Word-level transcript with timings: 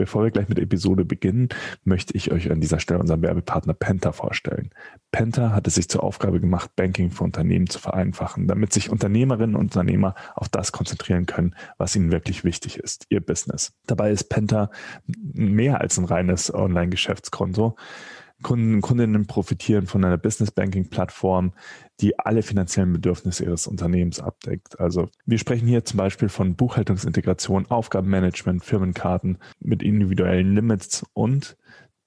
Bevor 0.00 0.22
wir 0.22 0.30
gleich 0.30 0.48
mit 0.48 0.56
der 0.56 0.64
Episode 0.64 1.04
beginnen, 1.04 1.50
möchte 1.84 2.16
ich 2.16 2.32
euch 2.32 2.50
an 2.50 2.58
dieser 2.58 2.80
Stelle 2.80 3.00
unseren 3.00 3.20
Werbepartner 3.20 3.74
Penta 3.74 4.12
vorstellen. 4.12 4.70
Penta 5.12 5.50
hat 5.50 5.66
es 5.66 5.74
sich 5.74 5.90
zur 5.90 6.02
Aufgabe 6.02 6.40
gemacht, 6.40 6.70
Banking 6.74 7.10
für 7.10 7.24
Unternehmen 7.24 7.66
zu 7.66 7.78
vereinfachen, 7.78 8.48
damit 8.48 8.72
sich 8.72 8.88
Unternehmerinnen 8.88 9.56
und 9.56 9.64
Unternehmer 9.64 10.14
auf 10.34 10.48
das 10.48 10.72
konzentrieren 10.72 11.26
können, 11.26 11.54
was 11.76 11.94
ihnen 11.96 12.12
wirklich 12.12 12.44
wichtig 12.44 12.78
ist, 12.78 13.04
ihr 13.10 13.20
Business. 13.20 13.74
Dabei 13.86 14.10
ist 14.10 14.30
Penta 14.30 14.70
mehr 15.04 15.82
als 15.82 15.98
ein 15.98 16.06
reines 16.06 16.52
Online-Geschäftskonto. 16.54 17.76
Kunden 18.42 18.76
und 18.76 18.80
Kundinnen 18.80 19.26
profitieren 19.26 19.86
von 19.86 20.02
einer 20.02 20.16
Business 20.16 20.50
Banking 20.50 20.88
Plattform, 20.88 21.52
die 22.00 22.18
alle 22.18 22.42
finanziellen 22.42 22.92
Bedürfnisse 22.92 23.44
ihres 23.44 23.66
Unternehmens 23.66 24.20
abdeckt. 24.20 24.80
Also 24.80 25.08
wir 25.26 25.38
sprechen 25.38 25.68
hier 25.68 25.84
zum 25.84 25.98
Beispiel 25.98 26.28
von 26.28 26.54
Buchhaltungsintegration, 26.54 27.66
Aufgabenmanagement, 27.66 28.64
Firmenkarten 28.64 29.38
mit 29.60 29.82
individuellen 29.82 30.54
Limits 30.54 31.04
und 31.12 31.56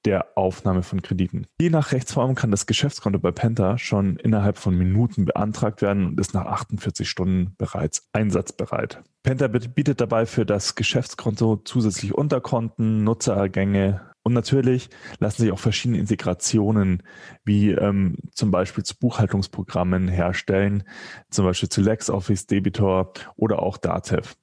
der 0.06 0.38
Aufnahme 0.38 0.84
von 0.84 1.02
Krediten. 1.02 1.48
Je 1.62 1.70
nach 1.70 1.92
Rechtsform 1.92 2.36
kann 2.36 2.52
das 2.52 2.66
Geschäftskonto 2.66 3.20
bei 3.20 3.32
Penta 3.32 3.78
schon 3.78 4.18
innerhalb 4.18 4.58
von 4.58 4.76
Minuten 4.76 5.26
beantragt 5.26 5.82
werden 5.82 6.06
und 6.06 6.20
ist 6.20 6.34
nach 6.34 6.46
48 6.46 7.10
Stunden 7.10 7.56
bereits 7.58 8.10
einsatzbereit. 8.12 9.02
Penta 9.24 9.48
bietet 9.48 10.02
dabei 10.02 10.26
für 10.26 10.46
das 10.46 10.76
Geschäftskonto 10.76 11.62
zusätzlich 11.64 12.14
Unterkonten, 12.14 13.06
Nutzergänge, 13.06 14.02
und 14.24 14.34
natürlich 14.34 14.90
lassen 15.20 15.42
sich 15.42 15.52
auch 15.52 15.60
verschiedene 15.60 16.00
Integrationen 16.00 17.04
wie 17.44 17.72
ähm, 17.72 18.16
zum 18.32 18.52
Beispiel 18.52 18.84
zu 18.84 18.98
Buchhaltungsprogrammen 18.98 20.08
herstellen, 20.08 20.84
zum 21.30 21.46
Beispiel 21.46 21.70
zu 21.70 21.82
LexOffice, 21.82 22.48
Debitor 22.48 23.12
oder 23.36 23.62
auch 23.62 23.78
Datev. 23.78 24.36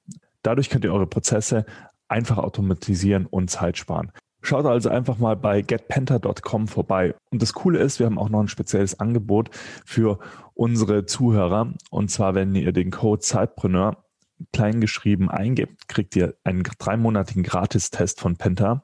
Dadurch 0.43 0.69
könnt 0.69 0.85
ihr 0.85 0.93
eure 0.93 1.07
Prozesse 1.07 1.65
einfach 2.07 2.37
automatisieren 2.37 3.25
und 3.25 3.49
Zeit 3.49 3.77
sparen. 3.77 4.11
Schaut 4.43 4.65
also 4.65 4.89
einfach 4.89 5.17
mal 5.17 5.35
bei 5.35 5.61
getpenta.com 5.61 6.67
vorbei. 6.67 7.13
Und 7.29 7.41
das 7.41 7.53
Coole 7.53 7.79
ist, 7.79 7.99
wir 7.99 8.07
haben 8.07 8.17
auch 8.17 8.29
noch 8.29 8.41
ein 8.41 8.47
spezielles 8.47 8.99
Angebot 8.99 9.51
für 9.85 10.19
unsere 10.55 11.05
Zuhörer. 11.05 11.73
Und 11.91 12.09
zwar, 12.09 12.33
wenn 12.33 12.55
ihr 12.55 12.71
den 12.71 12.89
Code 12.89 13.21
Zeitpreneur 13.21 14.03
kleingeschrieben 14.51 15.29
eingebt, 15.29 15.87
kriegt 15.87 16.15
ihr 16.15 16.35
einen 16.43 16.63
dreimonatigen 16.63 17.43
Gratistest 17.43 18.19
von 18.19 18.37
Penta 18.37 18.83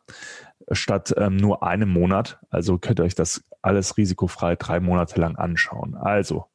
statt 0.72 1.14
ähm, 1.18 1.38
nur 1.38 1.64
einem 1.64 1.90
Monat. 1.90 2.40
Also 2.50 2.78
könnt 2.78 3.00
ihr 3.00 3.04
euch 3.04 3.16
das 3.16 3.44
alles 3.62 3.98
risikofrei 3.98 4.56
drei 4.56 4.80
Monate 4.80 5.20
lang 5.20 5.36
anschauen. 5.36 5.96
Also, 5.96 6.46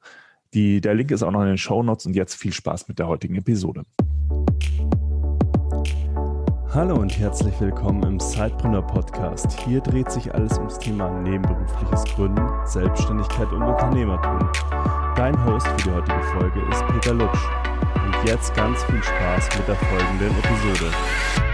die, 0.54 0.80
der 0.80 0.94
Link 0.94 1.10
ist 1.10 1.22
auch 1.22 1.30
noch 1.30 1.42
in 1.42 1.48
den 1.48 1.58
Show 1.58 1.82
Notes 1.82 2.06
und 2.06 2.14
jetzt 2.14 2.34
viel 2.34 2.52
Spaß 2.52 2.88
mit 2.88 2.98
der 2.98 3.08
heutigen 3.08 3.36
Episode. 3.36 3.84
Hallo 6.74 6.96
und 6.96 7.18
herzlich 7.18 7.58
willkommen 7.60 8.02
im 8.02 8.18
Sidepreneur 8.18 8.80
Podcast. 8.80 9.60
Hier 9.60 9.82
dreht 9.82 10.10
sich 10.10 10.34
alles 10.34 10.56
ums 10.56 10.78
Thema 10.78 11.10
nebenberufliches 11.20 12.04
Gründen, 12.14 12.48
Selbstständigkeit 12.64 13.52
und 13.52 13.62
Unternehmertum. 13.62 14.38
Dein 15.14 15.44
Host 15.44 15.66
für 15.66 15.76
die 15.76 15.90
heutige 15.90 16.22
Folge 16.22 16.62
ist 16.70 16.86
Peter 16.86 17.12
Lutsch. 17.12 17.46
Und 17.94 18.28
jetzt 18.28 18.54
ganz 18.54 18.82
viel 18.84 19.02
Spaß 19.02 19.50
mit 19.58 19.68
der 19.68 19.76
folgenden 19.76 20.30
Episode. 20.38 21.51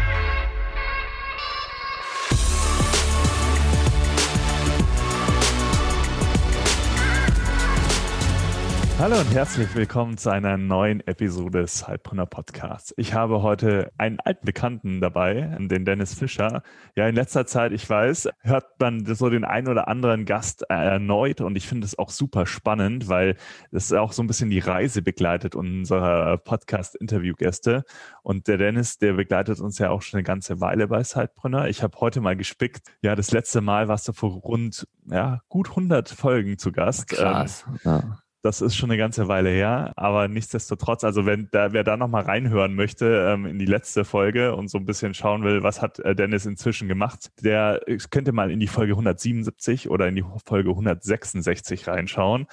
Hallo 8.99 9.17
und 9.21 9.33
herzlich 9.33 9.73
willkommen 9.77 10.19
zu 10.19 10.29
einer 10.29 10.57
neuen 10.57 11.07
Episode 11.07 11.61
des 11.61 11.87
Heilbrunner 11.87 12.27
Podcasts. 12.27 12.93
Ich 12.97 13.15
habe 13.15 13.43
heute 13.43 13.93
einen 13.97 14.19
alten 14.19 14.45
Bekannten 14.45 15.01
dabei, 15.01 15.57
den 15.61 15.85
Dennis 15.85 16.15
Fischer. 16.15 16.65
Ja, 16.97 17.07
in 17.07 17.15
letzter 17.15 17.47
Zeit, 17.47 17.71
ich 17.71 17.89
weiß, 17.89 18.29
hört 18.41 18.65
man 18.81 19.07
so 19.07 19.31
den 19.31 19.45
einen 19.45 19.69
oder 19.69 19.87
anderen 19.87 20.25
Gast 20.25 20.63
erneut 20.63 21.41
und 21.41 21.55
ich 21.55 21.69
finde 21.69 21.85
es 21.87 21.97
auch 21.97 22.11
super 22.11 22.45
spannend, 22.45 23.09
weil 23.09 23.37
es 23.71 23.93
auch 23.93 24.13
so 24.13 24.21
ein 24.21 24.27
bisschen 24.27 24.50
die 24.50 24.59
Reise 24.59 25.01
begleitet 25.01 25.55
unserer 25.55 26.37
Podcast-Interviewgäste. 26.37 27.84
Und 28.25 28.49
der 28.49 28.59
Dennis, 28.59 28.99
der 28.99 29.12
begleitet 29.12 29.61
uns 29.61 29.78
ja 29.78 29.91
auch 29.91 30.03
schon 30.03 30.19
eine 30.19 30.25
ganze 30.25 30.61
Weile 30.61 30.89
bei 30.89 31.05
Zeitbrunner. 31.05 31.69
Ich 31.69 31.84
habe 31.84 31.97
heute 32.01 32.21
mal 32.21 32.37
gespickt. 32.37 32.89
Ja, 33.01 33.15
das 33.15 33.31
letzte 33.31 33.61
Mal 33.61 33.87
warst 33.87 34.09
du 34.09 34.12
vor 34.12 34.31
rund, 34.31 34.89
ja, 35.05 35.41
gut 35.49 35.69
100 35.69 36.09
Folgen 36.09 36.59
zu 36.59 36.72
Gast. 36.72 37.06
Krass. 37.11 37.65
Ähm, 37.69 37.78
ja 37.84 38.19
das 38.43 38.60
ist 38.60 38.76
schon 38.76 38.91
eine 38.91 38.99
ganze 38.99 39.26
Weile 39.26 39.50
her, 39.50 39.93
aber 39.97 40.28
nichtsdestotrotz, 40.28 41.03
also 41.03 41.26
wenn 41.26 41.49
da, 41.50 41.72
wer 41.72 41.82
da 41.82 41.97
nochmal 41.97 42.22
reinhören 42.22 42.75
möchte 42.75 43.32
ähm, 43.32 43.47
in 43.47 43.59
die 43.59 43.66
letzte 43.66 44.04
Folge 44.04 44.54
und 44.54 44.69
so 44.69 44.78
ein 44.78 44.87
bisschen 44.87 45.15
schauen 45.15 45.43
will, 45.43 45.62
was 45.62 45.82
hat 45.82 45.99
äh, 46.00 46.15
Dennis 46.15 46.47
inzwischen 46.47 46.87
gemacht, 46.87 47.31
der 47.43 47.81
könnte 48.10 48.32
mal 48.32 48.50
in 48.50 48.60
die 48.60 48.69
Folge 48.69 48.93
177 48.93 49.91
oder 49.91 50.06
in 50.06 50.16
die 50.16 50.25
Folge 50.47 50.71
166 50.71 51.88
reinschauen. 51.88 52.47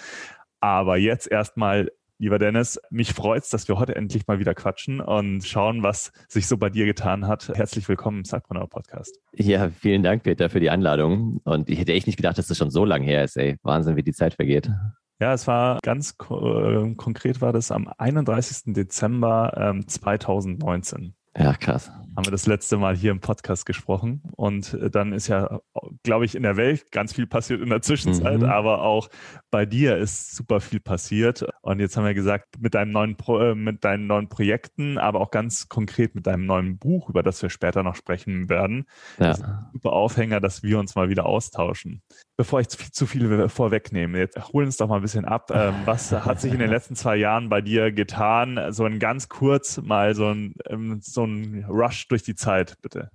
Aber 0.59 0.97
jetzt 0.97 1.29
erstmal 1.29 1.91
Lieber 2.17 2.39
Dennis, 2.39 2.79
mich 2.91 3.11
freut's, 3.11 3.49
dass 3.49 3.67
wir 3.67 3.77
heute 3.77 3.95
endlich 3.95 4.25
mal 4.25 4.39
wieder 4.39 4.55
quatschen 4.55 5.01
und 5.01 5.43
schauen, 5.43 5.83
was 5.83 6.13
sich 6.29 6.47
so 6.47 6.55
bei 6.55 6.69
dir 6.69 6.85
getan 6.85 7.27
hat. 7.27 7.49
Herzlich 7.49 7.89
willkommen 7.89 8.19
im 8.19 8.23
Zeitpreneur 8.23 8.69
Podcast. 8.69 9.19
Ja, 9.33 9.69
vielen 9.69 10.01
Dank, 10.01 10.23
Peter, 10.23 10.49
für 10.49 10.61
die 10.61 10.69
Einladung. 10.69 11.41
Und 11.43 11.69
ich 11.69 11.77
hätte 11.77 11.91
echt 11.91 12.07
nicht 12.07 12.15
gedacht, 12.15 12.37
dass 12.37 12.47
das 12.47 12.57
schon 12.57 12.71
so 12.71 12.85
lange 12.85 13.05
her 13.05 13.25
ist, 13.25 13.35
ey. 13.35 13.57
Wahnsinn, 13.63 13.97
wie 13.97 14.03
die 14.03 14.13
Zeit 14.13 14.33
vergeht. 14.35 14.71
Ja, 15.19 15.33
es 15.33 15.47
war 15.47 15.79
ganz 15.81 16.15
äh, 16.29 16.95
konkret 16.95 17.41
war 17.41 17.53
das 17.53 17.71
am 17.71 17.87
31. 17.97 18.73
Dezember 18.73 19.53
ähm, 19.55 19.87
2019. 19.87 21.15
Ja, 21.37 21.53
krass. 21.53 21.89
Haben 21.89 22.25
wir 22.25 22.31
das 22.31 22.47
letzte 22.47 22.77
Mal 22.77 22.95
hier 22.95 23.11
im 23.11 23.19
Podcast 23.19 23.65
gesprochen. 23.65 24.21
Und 24.35 24.73
äh, 24.73 24.89
dann 24.89 25.13
ist 25.13 25.27
ja, 25.27 25.59
glaube 26.05 26.23
ich, 26.23 26.35
in 26.35 26.43
der 26.43 26.55
Welt 26.55 26.91
ganz 26.91 27.13
viel 27.13 27.27
passiert 27.27 27.61
in 27.61 27.69
der 27.69 27.81
Zwischenzeit, 27.81 28.39
mhm. 28.39 28.45
aber 28.45 28.81
auch 28.81 29.09
bei 29.51 29.65
dir 29.65 29.97
ist 29.97 30.35
super 30.35 30.61
viel 30.61 30.79
passiert. 30.79 31.45
Und 31.61 31.79
jetzt 31.79 31.97
haben 31.97 32.05
wir 32.05 32.13
gesagt, 32.13 32.59
mit 32.59 32.73
deinem 32.75 32.91
neuen 32.91 33.17
Pro, 33.17 33.39
äh, 33.39 33.55
mit 33.55 33.83
deinen 33.83 34.07
neuen 34.07 34.29
Projekten, 34.29 34.97
aber 34.97 35.19
auch 35.19 35.31
ganz 35.31 35.67
konkret 35.67 36.15
mit 36.15 36.27
deinem 36.27 36.45
neuen 36.45 36.77
Buch, 36.77 37.09
über 37.09 37.23
das 37.23 37.41
wir 37.41 37.49
später 37.49 37.83
noch 37.83 37.95
sprechen 37.95 38.47
werden. 38.47 38.85
Ja. 39.19 39.27
Das 39.27 39.39
ist 39.39 39.43
ein 39.43 39.69
super 39.73 39.93
Aufhänger, 39.93 40.39
dass 40.39 40.63
wir 40.63 40.79
uns 40.79 40.95
mal 40.95 41.09
wieder 41.09 41.25
austauschen. 41.25 42.01
Bevor 42.37 42.59
ich 42.59 42.69
zu 42.69 42.77
viel, 42.77 42.91
zu 42.91 43.05
viel 43.07 43.49
vorwegnehme, 43.49 44.17
jetzt 44.19 44.37
holen 44.53 44.67
uns 44.67 44.77
doch 44.77 44.87
mal 44.87 44.97
ein 44.97 45.01
bisschen 45.01 45.25
ab. 45.25 45.51
Ähm, 45.53 45.73
was 45.85 46.11
hat 46.11 46.39
sich 46.39 46.53
in 46.53 46.59
den 46.59 46.69
letzten 46.69 46.95
zwei 46.95 47.15
Jahren 47.15 47.49
bei 47.49 47.61
dir 47.61 47.91
getan? 47.91 48.59
So 48.71 48.85
ein 48.85 48.99
ganz 48.99 49.29
kurz 49.29 49.81
mal 49.81 50.15
so 50.15 50.27
ein, 50.27 50.53
ähm, 50.69 50.99
so 51.01 51.25
ein 51.25 51.65
Rush 51.67 52.07
durch 52.07 52.23
die 52.23 52.35
Zeit, 52.35 52.75
bitte. 52.81 53.09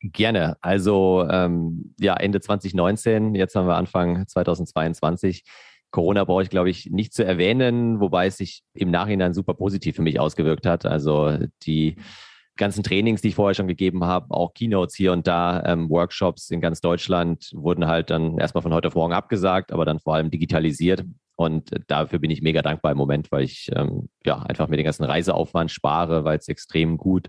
Gerne. 0.00 0.56
Also 0.60 1.26
ähm, 1.28 1.94
ja, 1.98 2.14
Ende 2.14 2.40
2019, 2.40 3.34
jetzt 3.34 3.56
haben 3.56 3.66
wir 3.66 3.76
Anfang 3.76 4.26
2022. 4.28 5.42
Corona 5.90 6.24
brauche 6.24 6.42
ich, 6.42 6.50
glaube 6.50 6.70
ich, 6.70 6.90
nicht 6.90 7.12
zu 7.12 7.24
erwähnen, 7.24 7.98
wobei 8.00 8.26
es 8.26 8.36
sich 8.36 8.62
im 8.74 8.90
Nachhinein 8.90 9.34
super 9.34 9.54
positiv 9.54 9.96
für 9.96 10.02
mich 10.02 10.20
ausgewirkt 10.20 10.66
hat. 10.66 10.86
Also 10.86 11.38
die 11.64 11.96
ganzen 12.56 12.82
Trainings, 12.82 13.22
die 13.22 13.28
ich 13.28 13.34
vorher 13.34 13.54
schon 13.54 13.68
gegeben 13.68 14.04
habe, 14.04 14.34
auch 14.34 14.52
Keynotes 14.52 14.94
hier 14.94 15.12
und 15.12 15.26
da, 15.26 15.64
ähm, 15.64 15.88
Workshops 15.90 16.50
in 16.50 16.60
ganz 16.60 16.80
Deutschland 16.80 17.50
wurden 17.54 17.86
halt 17.86 18.10
dann 18.10 18.38
erstmal 18.38 18.62
von 18.62 18.74
heute 18.74 18.88
auf 18.88 18.94
morgen 18.94 19.14
abgesagt, 19.14 19.72
aber 19.72 19.84
dann 19.84 20.00
vor 20.00 20.14
allem 20.14 20.30
digitalisiert. 20.30 21.04
Und 21.36 21.70
dafür 21.86 22.18
bin 22.18 22.30
ich 22.30 22.42
mega 22.42 22.62
dankbar 22.62 22.92
im 22.92 22.98
Moment, 22.98 23.32
weil 23.32 23.44
ich 23.44 23.70
ähm, 23.74 24.08
ja 24.26 24.42
einfach 24.42 24.68
mir 24.68 24.76
den 24.76 24.84
ganzen 24.84 25.04
Reiseaufwand 25.04 25.70
spare, 25.70 26.24
weil 26.24 26.38
es 26.38 26.48
extrem 26.48 26.98
gut 26.98 27.28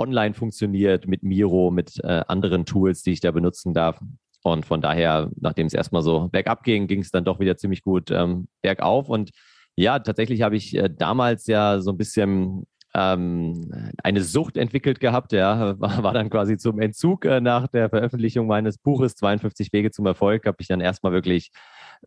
online 0.00 0.34
funktioniert 0.34 1.06
mit 1.06 1.22
Miro, 1.22 1.70
mit 1.70 2.02
äh, 2.02 2.22
anderen 2.26 2.64
Tools, 2.64 3.02
die 3.02 3.12
ich 3.12 3.20
da 3.20 3.30
benutzen 3.30 3.74
darf. 3.74 4.00
Und 4.42 4.64
von 4.64 4.80
daher, 4.80 5.30
nachdem 5.38 5.66
es 5.66 5.74
erstmal 5.74 6.02
so 6.02 6.28
bergab 6.28 6.64
ging, 6.64 6.86
ging 6.86 7.00
es 7.00 7.10
dann 7.10 7.24
doch 7.24 7.40
wieder 7.40 7.56
ziemlich 7.56 7.82
gut 7.82 8.10
ähm, 8.10 8.48
bergauf. 8.62 9.08
Und 9.08 9.30
ja, 9.76 9.98
tatsächlich 9.98 10.42
habe 10.42 10.56
ich 10.56 10.74
äh, 10.76 10.88
damals 10.88 11.46
ja 11.46 11.80
so 11.80 11.90
ein 11.90 11.98
bisschen 11.98 12.66
ähm, 12.94 13.70
eine 14.02 14.22
Sucht 14.22 14.56
entwickelt 14.56 14.98
gehabt, 14.98 15.32
ja, 15.32 15.78
war, 15.80 16.02
war 16.02 16.14
dann 16.14 16.30
quasi 16.30 16.56
zum 16.56 16.80
Entzug 16.80 17.24
äh, 17.24 17.40
nach 17.40 17.68
der 17.68 17.88
Veröffentlichung 17.90 18.46
meines 18.46 18.78
Buches 18.78 19.14
52 19.16 19.72
Wege 19.72 19.90
zum 19.90 20.06
Erfolg, 20.06 20.46
habe 20.46 20.56
ich 20.60 20.68
dann 20.68 20.80
erstmal 20.80 21.12
wirklich 21.12 21.50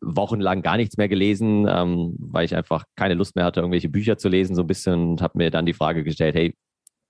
wochenlang 0.01 0.63
gar 0.63 0.77
nichts 0.77 0.97
mehr 0.97 1.07
gelesen, 1.07 1.67
ähm, 1.69 2.15
weil 2.17 2.45
ich 2.45 2.55
einfach 2.55 2.85
keine 2.95 3.13
Lust 3.13 3.35
mehr 3.35 3.45
hatte, 3.45 3.59
irgendwelche 3.59 3.89
Bücher 3.89 4.17
zu 4.17 4.27
lesen, 4.27 4.55
so 4.55 4.63
ein 4.63 4.67
bisschen 4.67 5.11
und 5.11 5.21
habe 5.21 5.37
mir 5.37 5.51
dann 5.51 5.65
die 5.65 5.73
Frage 5.73 6.03
gestellt, 6.03 6.35
hey, 6.35 6.55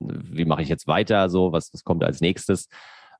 wie 0.09 0.45
mache 0.45 0.61
ich 0.61 0.69
jetzt 0.69 0.87
weiter, 0.87 1.29
so, 1.29 1.51
was, 1.51 1.73
was 1.73 1.83
kommt 1.83 2.03
als 2.03 2.21
nächstes? 2.21 2.67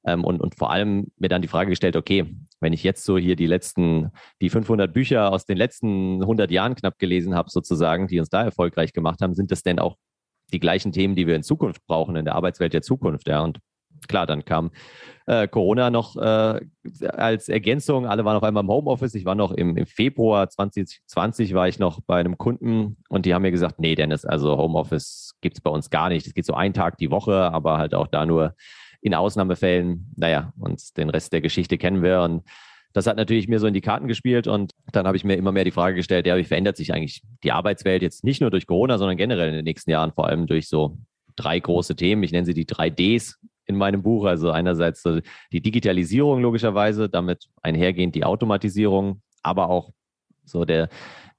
Ähm, 0.06 0.24
und, 0.24 0.42
und 0.42 0.56
vor 0.56 0.72
allem 0.72 1.12
mir 1.18 1.30
dann 1.30 1.42
die 1.42 1.48
Frage 1.48 1.70
gestellt, 1.70 1.96
okay, 1.96 2.26
wenn 2.60 2.74
ich 2.74 2.84
jetzt 2.84 3.06
so 3.06 3.18
hier 3.18 3.36
die 3.36 3.48
letzten, 3.48 4.12
die 4.42 4.50
500 4.50 4.94
Bücher 4.94 5.32
aus 5.32 5.46
den 5.46 5.58
letzten 5.58 6.22
100 6.22 6.52
Jahren 6.52 6.76
knapp 6.76 7.00
gelesen 7.00 7.36
habe, 7.36 7.50
sozusagen, 7.50 8.08
die 8.08 8.20
uns 8.20 8.30
da 8.30 8.44
erfolgreich 8.44 8.94
gemacht 8.94 9.22
haben, 9.22 9.34
sind 9.34 9.52
das 9.52 9.64
denn 9.64 9.80
auch 9.80 9.98
die 10.52 10.60
gleichen 10.60 10.92
Themen, 10.92 11.16
die 11.16 11.26
wir 11.26 11.36
in 11.36 11.44
Zukunft 11.44 11.86
brauchen, 11.88 12.16
in 12.16 12.26
der 12.26 12.36
Arbeitswelt 12.36 12.74
der 12.74 12.82
Zukunft, 12.82 13.28
ja? 13.28 13.42
Und 13.42 13.60
klar, 14.08 14.26
dann 14.26 14.46
kam 14.46 14.72
äh, 15.26 15.48
Corona 15.48 15.90
noch 15.90 16.16
äh, 16.18 16.60
als 17.08 17.50
Ergänzung. 17.50 18.06
Alle 18.06 18.26
waren 18.26 18.36
auf 18.36 18.44
einmal 18.44 18.64
im 18.64 18.70
Homeoffice. 18.70 19.16
Ich 19.16 19.26
war 19.26 19.36
noch 19.36 19.52
im, 19.52 19.78
im, 19.78 19.86
Februar 19.86 20.50
2020 20.50 21.54
war 21.54 21.68
ich 21.68 21.80
noch 21.80 22.02
bei 22.02 22.20
einem 22.20 22.38
Kunden 22.38 22.98
und 23.10 23.26
die 23.26 23.34
haben 23.34 23.44
mir 23.44 23.52
gesagt, 23.52 23.80
nee, 23.80 23.96
Dennis, 23.96 24.26
also 24.26 24.58
Homeoffice 24.58 25.36
gibt 25.42 25.58
es 25.58 25.62
bei 25.62 25.70
uns 25.70 25.90
gar 25.90 26.10
nicht. 26.10 26.28
Es 26.28 26.34
geht 26.34 26.46
so 26.46 26.54
einen 26.54 26.74
Tag 26.74 26.98
die 26.98 27.12
Woche, 27.12 27.52
aber 27.52 27.78
halt 27.78 27.96
auch 27.96 28.08
da 28.08 28.26
nur 28.26 28.56
in 29.02 29.14
Ausnahmefällen, 29.14 30.14
naja, 30.16 30.54
und 30.60 30.98
den 30.98 31.10
Rest 31.10 31.34
der 31.34 31.42
Geschichte 31.42 31.78
kennen 31.78 32.02
wir. 32.04 32.22
Und 32.22 32.44
das 32.94 33.08
hat 33.08 33.18
natürlich 33.18 33.48
mir 33.48 33.60
so 33.60 33.68
in 33.68 33.74
die 33.74 33.82
Karten 33.82 34.08
gespielt 34.08 34.48
und 34.48 34.72
dann 34.92 35.08
habe 35.08 35.18
ich 35.18 35.24
mir 35.24 35.36
immer 35.36 35.52
mehr 35.52 35.66
die 35.66 35.72
Frage 35.72 35.96
gestellt, 35.96 36.26
ja, 36.28 36.38
wie 36.38 36.44
verändert 36.44 36.78
sich 36.78 36.94
eigentlich 36.94 37.22
die 37.44 37.52
Arbeitswelt 37.52 38.02
jetzt 38.02 38.24
nicht 38.24 38.40
nur 38.40 38.52
durch 38.52 38.68
Corona, 38.68 38.98
sondern 38.98 39.18
generell 39.18 39.50
in 39.50 39.56
den 39.56 39.66
nächsten 39.66 39.90
Jahren, 39.90 40.14
vor 40.14 40.28
allem 40.28 40.48
durch 40.48 40.70
so 40.70 40.98
drei 41.36 41.60
große 41.60 41.96
Themen. 41.96 42.24
Ich 42.24 42.32
nenne 42.32 42.46
sie 42.46 42.54
die 42.54 42.66
drei 42.66 42.90
Ds 42.90 43.40
in 43.66 43.76
meinem 43.76 44.04
Buch. 44.04 44.26
Also 44.26 44.52
einerseits 44.52 45.04
die 45.52 45.62
Digitalisierung 45.62 46.42
logischerweise, 46.42 47.10
damit 47.10 47.48
einhergehend 47.62 48.16
die 48.16 48.26
Automatisierung, 48.26 49.22
aber 49.42 49.70
auch 49.70 49.92
so 50.46 50.66
der 50.66 50.90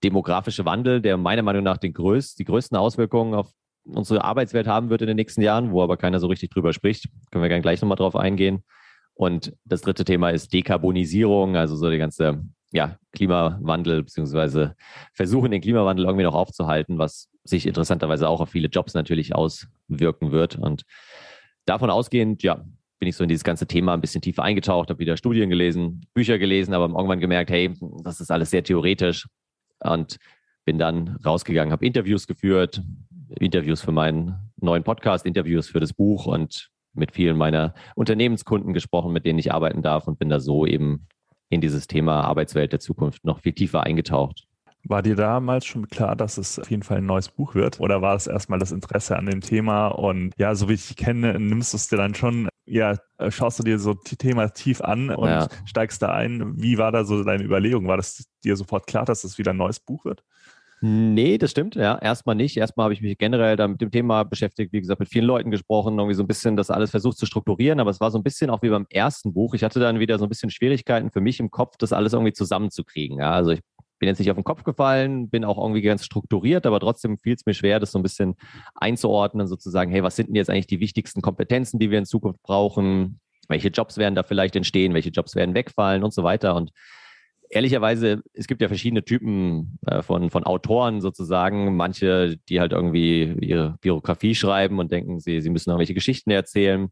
demografische 0.02 0.64
Wandel, 0.64 1.00
der 1.00 1.16
meiner 1.16 1.42
Meinung 1.42 1.62
nach 1.62 1.78
den 1.78 1.92
größt, 1.92 2.38
die 2.38 2.44
größten 2.44 2.76
Auswirkungen 2.76 3.34
auf 3.34 3.50
unsere 3.84 4.24
Arbeitswelt 4.24 4.66
haben 4.66 4.90
wird 4.90 5.02
in 5.02 5.08
den 5.08 5.16
nächsten 5.16 5.42
Jahren, 5.42 5.70
wo 5.70 5.82
aber 5.82 5.96
keiner 5.96 6.18
so 6.18 6.26
richtig 6.26 6.50
drüber 6.50 6.72
spricht. 6.72 7.08
Können 7.30 7.42
wir 7.42 7.48
gerne 7.48 7.62
gleich 7.62 7.80
nochmal 7.80 7.96
drauf 7.96 8.16
eingehen. 8.16 8.64
Und 9.14 9.54
das 9.64 9.82
dritte 9.82 10.04
Thema 10.04 10.30
ist 10.30 10.52
Dekarbonisierung, 10.52 11.56
also 11.56 11.76
so 11.76 11.90
die 11.90 11.98
ganze 11.98 12.42
ja, 12.72 12.98
Klimawandel, 13.12 14.02
beziehungsweise 14.02 14.74
versuchen, 15.12 15.52
den 15.52 15.60
Klimawandel 15.60 16.06
irgendwie 16.06 16.24
noch 16.24 16.34
aufzuhalten, 16.34 16.98
was 16.98 17.30
sich 17.44 17.66
interessanterweise 17.66 18.28
auch 18.28 18.40
auf 18.40 18.48
viele 18.48 18.68
Jobs 18.68 18.94
natürlich 18.94 19.34
auswirken 19.34 20.32
wird. 20.32 20.56
Und 20.56 20.82
davon 21.66 21.90
ausgehend, 21.90 22.42
ja, 22.42 22.64
bin 22.98 23.08
ich 23.08 23.16
so 23.16 23.24
in 23.24 23.28
dieses 23.28 23.44
ganze 23.44 23.66
Thema 23.66 23.94
ein 23.94 24.00
bisschen 24.00 24.22
tiefer 24.22 24.42
eingetaucht, 24.42 24.88
habe 24.88 24.98
wieder 24.98 25.16
Studien 25.16 25.50
gelesen, 25.50 26.06
Bücher 26.14 26.38
gelesen, 26.38 26.74
aber 26.74 26.86
irgendwann 26.86 27.20
gemerkt, 27.20 27.50
hey, 27.50 27.74
das 28.02 28.20
ist 28.20 28.30
alles 28.30 28.50
sehr 28.50 28.62
theoretisch 28.62 29.28
und 29.80 30.18
bin 30.64 30.78
dann 30.78 31.18
rausgegangen, 31.24 31.72
habe 31.72 31.84
Interviews 31.84 32.26
geführt, 32.26 32.82
Interviews 33.38 33.82
für 33.82 33.92
meinen 33.92 34.36
neuen 34.60 34.84
Podcast, 34.84 35.26
Interviews 35.26 35.68
für 35.68 35.80
das 35.80 35.92
Buch 35.92 36.26
und 36.26 36.70
mit 36.94 37.12
vielen 37.12 37.36
meiner 37.36 37.74
Unternehmenskunden 37.96 38.72
gesprochen, 38.72 39.12
mit 39.12 39.26
denen 39.26 39.38
ich 39.38 39.52
arbeiten 39.52 39.82
darf 39.82 40.06
und 40.06 40.18
bin 40.18 40.28
da 40.28 40.40
so 40.40 40.64
eben 40.64 41.08
in 41.50 41.60
dieses 41.60 41.86
Thema 41.86 42.22
Arbeitswelt 42.22 42.72
der 42.72 42.80
Zukunft 42.80 43.24
noch 43.24 43.40
viel 43.40 43.52
tiefer 43.52 43.82
eingetaucht. 43.82 44.46
War 44.86 45.02
dir 45.02 45.16
damals 45.16 45.64
schon 45.64 45.88
klar, 45.88 46.14
dass 46.14 46.36
es 46.36 46.58
auf 46.58 46.70
jeden 46.70 46.82
Fall 46.82 46.98
ein 46.98 47.06
neues 47.06 47.28
Buch 47.28 47.54
wird? 47.54 47.80
Oder 47.80 48.02
war 48.02 48.14
es 48.14 48.26
erstmal 48.26 48.58
das 48.58 48.70
Interesse 48.70 49.16
an 49.16 49.26
dem 49.26 49.40
Thema? 49.40 49.88
Und 49.88 50.32
ja, 50.36 50.54
so 50.54 50.68
wie 50.68 50.74
ich 50.74 50.88
dich 50.88 50.96
kenne, 50.96 51.38
nimmst 51.38 51.72
du 51.72 51.76
es 51.76 51.88
dir 51.88 51.96
dann 51.96 52.14
schon, 52.14 52.48
ja, 52.66 52.96
schaust 53.28 53.58
du 53.58 53.62
dir 53.62 53.78
so 53.78 53.94
die 53.94 54.16
Thema 54.16 54.48
tief 54.48 54.82
an 54.82 55.08
und 55.10 55.28
ja. 55.28 55.48
steigst 55.64 56.02
da 56.02 56.12
ein. 56.12 56.60
Wie 56.60 56.76
war 56.76 56.92
da 56.92 57.04
so 57.04 57.24
deine 57.24 57.44
Überlegung? 57.44 57.86
War 57.86 57.96
das 57.96 58.26
dir 58.44 58.56
sofort 58.56 58.86
klar, 58.86 59.06
dass 59.06 59.24
es 59.24 59.38
wieder 59.38 59.52
ein 59.52 59.56
neues 59.56 59.80
Buch 59.80 60.04
wird? 60.04 60.22
Nee, 60.86 61.38
das 61.38 61.52
stimmt, 61.52 61.76
ja. 61.76 61.96
Erstmal 61.96 62.34
nicht. 62.34 62.58
Erstmal 62.58 62.84
habe 62.84 62.92
ich 62.92 63.00
mich 63.00 63.16
generell 63.16 63.56
da 63.56 63.66
mit 63.66 63.80
dem 63.80 63.90
Thema 63.90 64.24
beschäftigt, 64.24 64.70
wie 64.74 64.80
gesagt, 64.80 65.00
mit 65.00 65.08
vielen 65.08 65.24
Leuten 65.24 65.50
gesprochen, 65.50 65.96
irgendwie 65.96 66.14
so 66.14 66.22
ein 66.22 66.26
bisschen 66.26 66.56
das 66.56 66.70
alles 66.70 66.90
versucht 66.90 67.16
zu 67.16 67.24
strukturieren, 67.24 67.80
aber 67.80 67.88
es 67.88 68.00
war 68.00 68.10
so 68.10 68.18
ein 68.18 68.22
bisschen 68.22 68.50
auch 68.50 68.60
wie 68.60 68.68
beim 68.68 68.84
ersten 68.90 69.32
Buch. 69.32 69.54
Ich 69.54 69.64
hatte 69.64 69.80
dann 69.80 69.98
wieder 69.98 70.18
so 70.18 70.26
ein 70.26 70.28
bisschen 70.28 70.50
Schwierigkeiten 70.50 71.10
für 71.10 71.22
mich 71.22 71.40
im 71.40 71.50
Kopf, 71.50 71.78
das 71.78 71.94
alles 71.94 72.12
irgendwie 72.12 72.34
zusammenzukriegen. 72.34 73.18
Ja, 73.18 73.32
also 73.32 73.52
ich 73.52 73.62
bin 73.98 74.08
jetzt 74.08 74.18
nicht 74.18 74.30
auf 74.30 74.36
den 74.36 74.44
Kopf 74.44 74.64
gefallen, 74.64 75.28
bin 75.28 75.44
auch 75.44 75.58
irgendwie 75.58 75.82
ganz 75.82 76.04
strukturiert, 76.04 76.66
aber 76.66 76.80
trotzdem 76.80 77.18
fiel 77.18 77.34
es 77.34 77.46
mir 77.46 77.54
schwer, 77.54 77.80
das 77.80 77.92
so 77.92 77.98
ein 77.98 78.02
bisschen 78.02 78.34
einzuordnen, 78.74 79.46
sozusagen, 79.46 79.90
hey, 79.90 80.02
was 80.02 80.16
sind 80.16 80.28
denn 80.28 80.36
jetzt 80.36 80.50
eigentlich 80.50 80.66
die 80.66 80.80
wichtigsten 80.80 81.22
Kompetenzen, 81.22 81.78
die 81.78 81.90
wir 81.90 81.98
in 81.98 82.04
Zukunft 82.04 82.42
brauchen? 82.42 83.20
Welche 83.48 83.68
Jobs 83.68 83.98
werden 83.98 84.14
da 84.14 84.22
vielleicht 84.22 84.56
entstehen? 84.56 84.94
Welche 84.94 85.10
Jobs 85.10 85.36
werden 85.36 85.54
wegfallen 85.54 86.02
und 86.02 86.12
so 86.12 86.22
weiter? 86.22 86.54
Und 86.54 86.70
ehrlicherweise, 87.50 88.22
es 88.32 88.46
gibt 88.46 88.62
ja 88.62 88.68
verschiedene 88.68 89.04
Typen 89.04 89.78
äh, 89.86 90.02
von, 90.02 90.30
von 90.30 90.44
Autoren 90.44 91.00
sozusagen. 91.00 91.76
Manche, 91.76 92.36
die 92.48 92.60
halt 92.60 92.72
irgendwie 92.72 93.36
ihre 93.40 93.76
Biografie 93.80 94.34
schreiben 94.34 94.78
und 94.78 94.90
denken, 94.90 95.20
sie, 95.20 95.40
sie 95.40 95.50
müssen 95.50 95.70
irgendwelche 95.70 95.94
Geschichten 95.94 96.30
erzählen. 96.30 96.88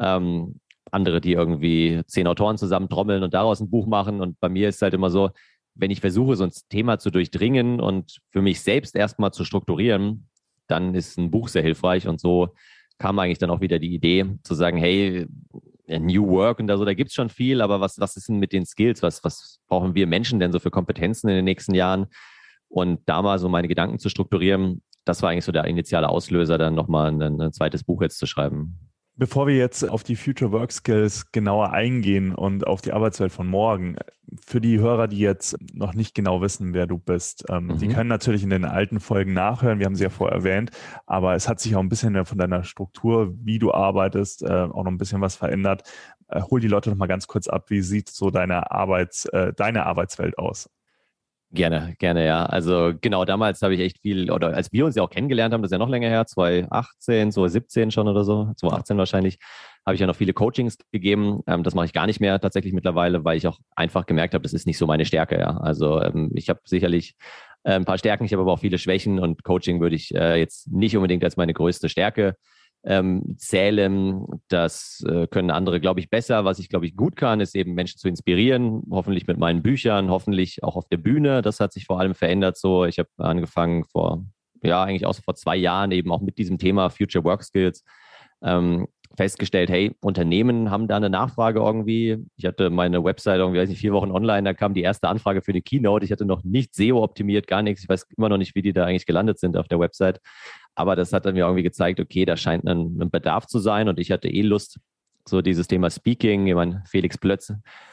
Ähm, 0.00 0.60
andere, 0.90 1.20
die 1.20 1.32
irgendwie 1.32 2.02
zehn 2.06 2.26
Autoren 2.26 2.58
zusammen 2.58 2.88
trommeln 2.88 3.22
und 3.22 3.32
daraus 3.34 3.60
ein 3.60 3.70
Buch 3.70 3.86
machen. 3.86 4.20
Und 4.20 4.38
bei 4.40 4.48
mir 4.48 4.68
ist 4.68 4.76
es 4.76 4.82
halt 4.82 4.94
immer 4.94 5.10
so, 5.10 5.30
wenn 5.74 5.90
ich 5.90 6.00
versuche, 6.00 6.36
so 6.36 6.44
ein 6.44 6.52
Thema 6.68 6.98
zu 6.98 7.10
durchdringen 7.10 7.80
und 7.80 8.18
für 8.30 8.42
mich 8.42 8.60
selbst 8.60 8.94
erstmal 8.94 9.32
zu 9.32 9.44
strukturieren, 9.44 10.28
dann 10.68 10.94
ist 10.94 11.18
ein 11.18 11.30
Buch 11.30 11.48
sehr 11.48 11.62
hilfreich. 11.62 12.08
Und 12.08 12.20
so 12.20 12.54
kam 12.98 13.18
eigentlich 13.18 13.38
dann 13.38 13.50
auch 13.50 13.60
wieder 13.60 13.78
die 13.78 13.94
Idee 13.94 14.26
zu 14.42 14.54
sagen, 14.54 14.76
hey, 14.76 15.26
New 15.88 16.26
Work 16.28 16.60
und 16.60 16.66
da 16.68 16.76
so, 16.76 16.84
da 16.84 16.94
gibt 16.94 17.08
es 17.08 17.14
schon 17.14 17.28
viel, 17.28 17.60
aber 17.60 17.80
was, 17.80 17.98
was 17.98 18.16
ist 18.16 18.28
denn 18.28 18.38
mit 18.38 18.52
den 18.52 18.64
Skills? 18.64 19.02
Was, 19.02 19.22
was 19.24 19.60
brauchen 19.68 19.94
wir 19.94 20.06
Menschen 20.06 20.40
denn 20.40 20.52
so 20.52 20.58
für 20.58 20.70
Kompetenzen 20.70 21.28
in 21.28 21.36
den 21.36 21.44
nächsten 21.44 21.74
Jahren? 21.74 22.06
Und 22.68 23.00
da 23.06 23.20
mal 23.20 23.38
so 23.38 23.48
meine 23.48 23.68
Gedanken 23.68 23.98
zu 23.98 24.08
strukturieren, 24.08 24.82
das 25.04 25.22
war 25.22 25.30
eigentlich 25.30 25.44
so 25.44 25.52
der 25.52 25.64
initiale 25.64 26.08
Auslöser, 26.08 26.58
dann 26.58 26.74
nochmal 26.74 27.10
ein, 27.10 27.40
ein 27.40 27.52
zweites 27.52 27.84
Buch 27.84 28.00
jetzt 28.02 28.18
zu 28.18 28.26
schreiben. 28.26 28.91
Bevor 29.22 29.46
wir 29.46 29.54
jetzt 29.54 29.88
auf 29.88 30.02
die 30.02 30.16
Future 30.16 30.50
Work 30.50 30.72
Skills 30.72 31.30
genauer 31.30 31.70
eingehen 31.70 32.34
und 32.34 32.66
auf 32.66 32.80
die 32.80 32.92
Arbeitswelt 32.92 33.30
von 33.30 33.46
morgen, 33.46 33.94
für 34.44 34.60
die 34.60 34.80
Hörer, 34.80 35.06
die 35.06 35.20
jetzt 35.20 35.56
noch 35.72 35.94
nicht 35.94 36.16
genau 36.16 36.40
wissen, 36.40 36.74
wer 36.74 36.88
du 36.88 36.98
bist, 36.98 37.44
ähm, 37.48 37.68
mhm. 37.68 37.78
die 37.78 37.86
können 37.86 38.08
natürlich 38.08 38.42
in 38.42 38.50
den 38.50 38.64
alten 38.64 38.98
Folgen 38.98 39.32
nachhören. 39.32 39.78
Wir 39.78 39.86
haben 39.86 39.94
sie 39.94 40.02
ja 40.02 40.10
vorher 40.10 40.38
erwähnt, 40.38 40.72
aber 41.06 41.36
es 41.36 41.48
hat 41.48 41.60
sich 41.60 41.76
auch 41.76 41.80
ein 41.80 41.88
bisschen 41.88 42.26
von 42.26 42.36
deiner 42.36 42.64
Struktur, 42.64 43.32
wie 43.36 43.60
du 43.60 43.72
arbeitest, 43.72 44.42
äh, 44.42 44.48
auch 44.48 44.82
noch 44.82 44.90
ein 44.90 44.98
bisschen 44.98 45.20
was 45.20 45.36
verändert. 45.36 45.84
Äh, 46.26 46.42
hol 46.50 46.58
die 46.58 46.66
Leute 46.66 46.90
noch 46.90 46.96
mal 46.96 47.06
ganz 47.06 47.28
kurz 47.28 47.46
ab. 47.46 47.70
Wie 47.70 47.82
sieht 47.82 48.08
so 48.08 48.30
deine 48.30 48.72
Arbeits, 48.72 49.26
äh, 49.26 49.52
deine 49.52 49.86
Arbeitswelt 49.86 50.36
aus? 50.36 50.68
Gerne, 51.54 51.94
gerne, 51.98 52.24
ja. 52.24 52.46
Also 52.46 52.92
genau, 52.98 53.26
damals 53.26 53.60
habe 53.60 53.74
ich 53.74 53.80
echt 53.80 54.00
viel, 54.00 54.30
oder 54.30 54.54
als 54.54 54.72
wir 54.72 54.86
uns 54.86 54.94
ja 54.96 55.02
auch 55.02 55.10
kennengelernt 55.10 55.52
haben, 55.52 55.60
das 55.60 55.68
ist 55.68 55.72
ja 55.72 55.78
noch 55.78 55.90
länger 55.90 56.08
her, 56.08 56.24
2018, 56.24 57.30
2017 57.30 57.90
schon 57.90 58.08
oder 58.08 58.24
so, 58.24 58.44
2018 58.56 58.96
wahrscheinlich, 58.96 59.38
habe 59.84 59.94
ich 59.94 60.00
ja 60.00 60.06
noch 60.06 60.16
viele 60.16 60.32
Coachings 60.32 60.78
gegeben. 60.92 61.40
Ähm, 61.46 61.62
das 61.62 61.74
mache 61.74 61.84
ich 61.86 61.92
gar 61.92 62.06
nicht 62.06 62.20
mehr 62.20 62.40
tatsächlich 62.40 62.72
mittlerweile, 62.72 63.24
weil 63.26 63.36
ich 63.36 63.46
auch 63.46 63.58
einfach 63.76 64.06
gemerkt 64.06 64.32
habe, 64.32 64.42
das 64.42 64.54
ist 64.54 64.66
nicht 64.66 64.78
so 64.78 64.86
meine 64.86 65.04
Stärke, 65.04 65.38
ja. 65.38 65.58
Also 65.58 66.00
ähm, 66.00 66.30
ich 66.34 66.48
habe 66.48 66.60
sicherlich 66.64 67.16
äh, 67.64 67.72
ein 67.72 67.84
paar 67.84 67.98
Stärken, 67.98 68.24
ich 68.24 68.32
habe 68.32 68.42
aber 68.42 68.52
auch 68.52 68.60
viele 68.60 68.78
Schwächen 68.78 69.18
und 69.18 69.44
Coaching 69.44 69.82
würde 69.82 69.96
ich 69.96 70.14
äh, 70.14 70.36
jetzt 70.38 70.72
nicht 70.72 70.96
unbedingt 70.96 71.22
als 71.22 71.36
meine 71.36 71.52
größte 71.52 71.90
Stärke 71.90 72.34
ähm, 72.84 73.36
zählen. 73.38 74.24
Das 74.48 75.04
äh, 75.08 75.26
können 75.26 75.50
andere, 75.50 75.80
glaube 75.80 76.00
ich, 76.00 76.10
besser. 76.10 76.44
Was 76.44 76.58
ich, 76.58 76.68
glaube 76.68 76.86
ich, 76.86 76.96
gut 76.96 77.16
kann, 77.16 77.40
ist 77.40 77.54
eben 77.54 77.74
Menschen 77.74 77.98
zu 77.98 78.08
inspirieren, 78.08 78.82
hoffentlich 78.90 79.26
mit 79.26 79.38
meinen 79.38 79.62
Büchern, 79.62 80.10
hoffentlich 80.10 80.62
auch 80.62 80.76
auf 80.76 80.88
der 80.88 80.96
Bühne. 80.96 81.42
Das 81.42 81.60
hat 81.60 81.72
sich 81.72 81.86
vor 81.86 82.00
allem 82.00 82.14
verändert 82.14 82.56
so. 82.56 82.84
Ich 82.84 82.98
habe 82.98 83.08
angefangen 83.18 83.84
vor, 83.84 84.24
ja, 84.62 84.82
eigentlich 84.82 85.06
auch 85.06 85.14
so 85.14 85.22
vor 85.22 85.34
zwei 85.34 85.56
Jahren 85.56 85.92
eben 85.92 86.10
auch 86.10 86.20
mit 86.20 86.38
diesem 86.38 86.58
Thema 86.58 86.90
Future 86.90 87.24
Work 87.24 87.44
Skills. 87.44 87.84
Ähm, 88.42 88.88
festgestellt, 89.16 89.70
hey, 89.70 89.94
Unternehmen 90.00 90.70
haben 90.70 90.88
da 90.88 90.96
eine 90.96 91.10
Nachfrage 91.10 91.60
irgendwie. 91.60 92.18
Ich 92.36 92.46
hatte 92.46 92.70
meine 92.70 93.04
Website 93.04 93.38
irgendwie, 93.38 93.60
weiß 93.60 93.68
nicht, 93.68 93.80
vier 93.80 93.92
Wochen 93.92 94.10
online, 94.10 94.42
da 94.42 94.54
kam 94.54 94.74
die 94.74 94.82
erste 94.82 95.08
Anfrage 95.08 95.42
für 95.42 95.52
eine 95.52 95.62
Keynote. 95.62 96.04
Ich 96.04 96.12
hatte 96.12 96.24
noch 96.24 96.44
nicht 96.44 96.74
SEO 96.74 97.02
optimiert, 97.02 97.46
gar 97.46 97.62
nichts. 97.62 97.82
Ich 97.82 97.88
weiß 97.88 98.06
immer 98.16 98.28
noch 98.28 98.38
nicht, 98.38 98.54
wie 98.54 98.62
die 98.62 98.72
da 98.72 98.86
eigentlich 98.86 99.06
gelandet 99.06 99.38
sind 99.38 99.56
auf 99.56 99.68
der 99.68 99.80
Website. 99.80 100.20
Aber 100.74 100.96
das 100.96 101.12
hat 101.12 101.26
dann 101.26 101.34
mir 101.34 101.40
irgendwie 101.40 101.62
gezeigt, 101.62 102.00
okay, 102.00 102.24
da 102.24 102.36
scheint 102.36 102.66
ein, 102.66 102.98
ein 103.00 103.10
Bedarf 103.10 103.46
zu 103.46 103.58
sein 103.58 103.88
und 103.88 103.98
ich 103.98 104.10
hatte 104.10 104.28
eh 104.28 104.42
Lust, 104.42 104.78
so 105.28 105.42
dieses 105.42 105.68
Thema 105.68 105.90
Speaking. 105.90 106.46
Ich 106.46 106.54
meine, 106.54 106.82
Felix 106.86 107.18
Plötz 107.18 107.52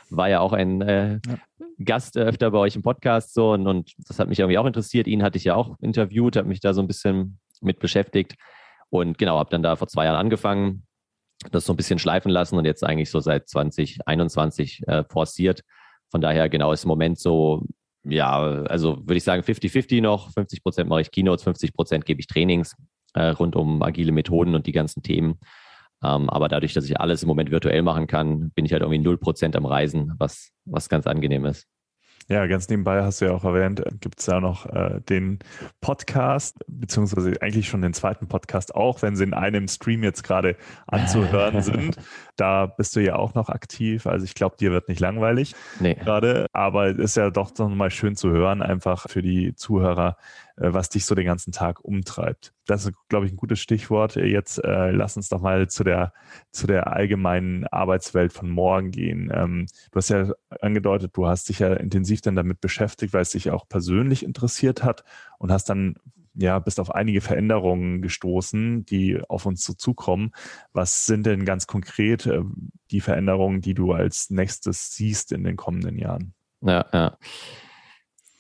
war 0.09 0.29
ja 0.29 0.39
auch 0.39 0.53
ein 0.53 0.81
äh, 0.81 1.19
ja. 1.25 1.38
Gast 1.83 2.17
öfter 2.17 2.51
bei 2.51 2.57
euch 2.57 2.75
im 2.75 2.81
Podcast 2.81 3.33
so 3.33 3.51
und, 3.51 3.67
und 3.67 3.93
das 4.07 4.19
hat 4.19 4.29
mich 4.29 4.39
irgendwie 4.39 4.57
auch 4.57 4.65
interessiert. 4.65 5.07
Ihn 5.07 5.24
hatte 5.24 5.38
ich 5.38 5.43
ja 5.43 5.55
auch 5.55 5.77
interviewt, 5.81 6.36
habe 6.36 6.48
mich 6.48 6.59
da 6.59 6.74
so 6.74 6.81
ein 6.81 6.88
bisschen 6.88 7.39
mit 7.62 7.79
beschäftigt 7.79 8.36
und 8.89 9.17
genau, 9.17 9.38
habe 9.38 9.50
dann 9.50 9.63
da 9.63 9.75
vor 9.75 9.88
zwei 9.88 10.05
Jahren 10.05 10.17
angefangen, 10.17 10.83
das 11.51 11.65
so 11.65 11.74
ein 11.74 11.77
bisschen 11.77 12.00
schleifen 12.00 12.31
lassen 12.31 12.57
und 12.57 12.65
jetzt 12.65 12.83
eigentlich 12.83 13.09
so 13.09 13.19
seit 13.19 13.48
2021 13.48 14.88
äh, 14.88 15.03
forciert. 15.09 15.63
Von 16.09 16.21
daher 16.21 16.50
genau 16.50 16.71
ist 16.74 16.83
im 16.83 16.89
Moment 16.89 17.19
so 17.19 17.63
ja, 18.10 18.38
also 18.38 18.98
würde 18.98 19.18
ich 19.18 19.24
sagen 19.24 19.44
50-50 19.44 20.01
noch. 20.01 20.32
50 20.32 20.63
Prozent 20.63 20.89
mache 20.89 21.01
ich 21.01 21.12
Keynotes, 21.12 21.44
50 21.44 21.74
Prozent 21.74 22.06
gebe 22.06 22.20
ich 22.20 22.28
Trainings 22.28 22.75
äh, 23.13 23.28
rund 23.28 23.56
um 23.56 23.82
agile 23.82 24.12
Methoden 24.12 24.56
und 24.56 24.68
die 24.68 24.72
ganzen 24.72 25.04
Themen. 25.04 25.39
Ähm, 26.04 26.30
aber 26.30 26.48
dadurch, 26.48 26.74
dass 26.74 26.86
ich 26.86 27.00
alles 27.00 27.24
im 27.24 27.28
Moment 27.28 27.51
virtuell 27.51 27.82
machen 27.82 28.08
kann, 28.08 28.51
bin 28.51 28.66
ich 28.66 28.72
halt 28.72 28.82
irgendwie 28.82 29.00
0 29.00 29.18
Prozent 29.18 29.56
am 29.56 29.66
Reisen, 29.66 30.13
was, 30.18 30.51
was 30.66 30.89
ganz 30.89 31.08
angenehm 31.08 31.46
ist. 31.46 31.68
Ja, 32.32 32.46
ganz 32.46 32.70
nebenbei 32.70 33.01
hast 33.01 33.22
du 33.22 33.25
ja 33.25 33.32
auch 33.32 33.44
erwähnt, 33.44 33.80
äh, 33.80 33.89
gibt 34.00 34.20
es 34.20 34.28
ja 34.28 34.39
noch 34.39 34.68
äh, 34.68 35.01
den 35.01 35.39
Podcast, 35.82 36.58
beziehungsweise 36.68 37.34
eigentlich 37.42 37.68
schon 37.68 37.82
den 37.82 37.94
zweiten 37.94 38.28
Podcast 38.28 38.75
auch, 38.75 39.01
wenn 39.01 39.16
sie 39.16 39.24
in 39.24 39.34
einem 39.34 39.68
Stream 39.68 40.04
jetzt 40.04 40.24
gerade 40.24 40.56
anzuhören 40.86 41.62
sind. 41.63 41.98
Da 42.39 42.67
bist 42.67 42.96
du 42.96 43.01
ja 43.01 43.17
auch 43.17 43.34
noch 43.34 43.50
aktiv. 43.50 44.08
Also 44.08 44.24
ich 44.24 44.34
glaube, 44.34 44.55
dir 44.58 44.72
wird 44.72 44.88
nicht 44.88 45.01
langweilig 45.01 45.55
nee. 45.81 45.96
gerade, 45.96 46.46
aber 46.53 46.88
es 46.88 46.98
ist 46.98 47.17
ja 47.17 47.29
doch 47.31 47.51
noch 47.58 47.67
mal 47.69 47.91
schön 47.91 48.15
zu 48.15 48.29
hören, 48.29 48.62
einfach 48.62 49.10
für 49.10 49.22
die 49.22 49.55
Zuhörer, 49.55 50.15
äh, 50.55 50.72
was 50.72 50.88
dich 50.88 51.03
so 51.05 51.15
den 51.15 51.25
ganzen 51.25 51.51
Tag 51.51 51.84
umtreibt. 51.84 52.53
Das 52.65 52.86
ist, 52.86 52.93
glaube 53.10 53.25
ich, 53.25 53.34
ein 53.34 53.38
gutes 53.38 53.60
Stichwort. 53.60 54.15
Jetzt 54.15 54.63
äh, 54.63 54.91
lass 54.91 55.17
uns 55.17 55.27
doch 55.27 55.41
mal 55.41 55.67
zu 55.67 55.84
der, 55.84 56.13
zu 56.51 56.65
der 56.65 56.93
allgemeinen 56.93 57.67
Arbeitswelt 57.67 58.31
von 58.31 58.50
morgen 58.50 58.91
gehen. 58.91 59.29
Ähm, 59.34 59.65
du 59.91 59.98
hast 59.98 60.10
ja 60.10 60.31
angedeutet, 60.62 61.12
du 61.15 61.27
hast 61.27 61.50
dich 61.50 61.60
ja 61.60 61.74
intensiv 61.74 62.22
dann 62.22 62.38
damit 62.38 62.62
beschäftigt, 62.62 63.13
weil 63.13 63.24
es 63.24 63.31
dich 63.31 63.51
auch 63.51 63.67
persönlich 63.67 64.24
interessiert 64.24 64.81
hat 64.81 65.03
und 65.39 65.51
hast 65.51 65.69
dann 65.69 65.96
ja, 66.33 66.59
bist 66.59 66.79
auf 66.79 66.93
einige 66.93 67.21
Veränderungen 67.21 68.01
gestoßen, 68.01 68.86
die 68.86 69.19
auf 69.27 69.45
uns 69.45 69.63
so 69.63 69.74
zukommen. 69.74 70.31
Was 70.74 71.05
sind 71.05 71.25
denn 71.25 71.45
ganz 71.45 71.67
konkret 71.67 72.25
äh, 72.25 72.41
die 72.91 73.01
Veränderungen, 73.01 73.62
die 73.62 73.74
du 73.74 73.91
als 73.93 74.29
nächstes 74.29 74.93
siehst 74.93 75.31
in 75.31 75.43
den 75.43 75.55
kommenden 75.55 75.98
Jahren? 75.98 76.33
Ja, 76.62 76.86
ja. 76.93 77.17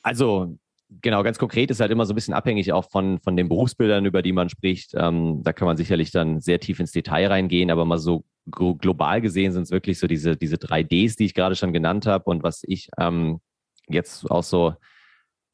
Also 0.01 0.57
Genau, 1.01 1.21
ganz 1.21 1.37
konkret 1.37 1.69
ist 1.69 1.81
halt 1.81 1.91
immer 1.91 2.07
so 2.07 2.13
ein 2.13 2.15
bisschen 2.15 2.33
abhängig 2.33 2.73
auch 2.73 2.89
von, 2.89 3.19
von 3.19 3.37
den 3.37 3.47
Berufsbildern, 3.47 4.05
über 4.05 4.23
die 4.23 4.31
man 4.31 4.49
spricht. 4.49 4.95
Ähm, 4.95 5.41
da 5.43 5.53
kann 5.53 5.67
man 5.67 5.77
sicherlich 5.77 6.09
dann 6.09 6.41
sehr 6.41 6.59
tief 6.59 6.79
ins 6.79 6.91
Detail 6.91 7.27
reingehen, 7.27 7.69
aber 7.69 7.85
mal 7.85 7.99
so 7.99 8.23
global 8.49 9.21
gesehen 9.21 9.51
sind 9.51 9.63
es 9.63 9.71
wirklich 9.71 9.99
so 9.99 10.07
diese, 10.07 10.35
diese 10.35 10.57
drei 10.57 10.81
Ds, 10.81 11.15
die 11.15 11.25
ich 11.25 11.35
gerade 11.35 11.55
schon 11.55 11.73
genannt 11.73 12.07
habe 12.07 12.25
und 12.25 12.41
was 12.41 12.63
ich 12.63 12.89
ähm, 12.97 13.39
jetzt 13.87 14.29
auch 14.31 14.41
so 14.41 14.73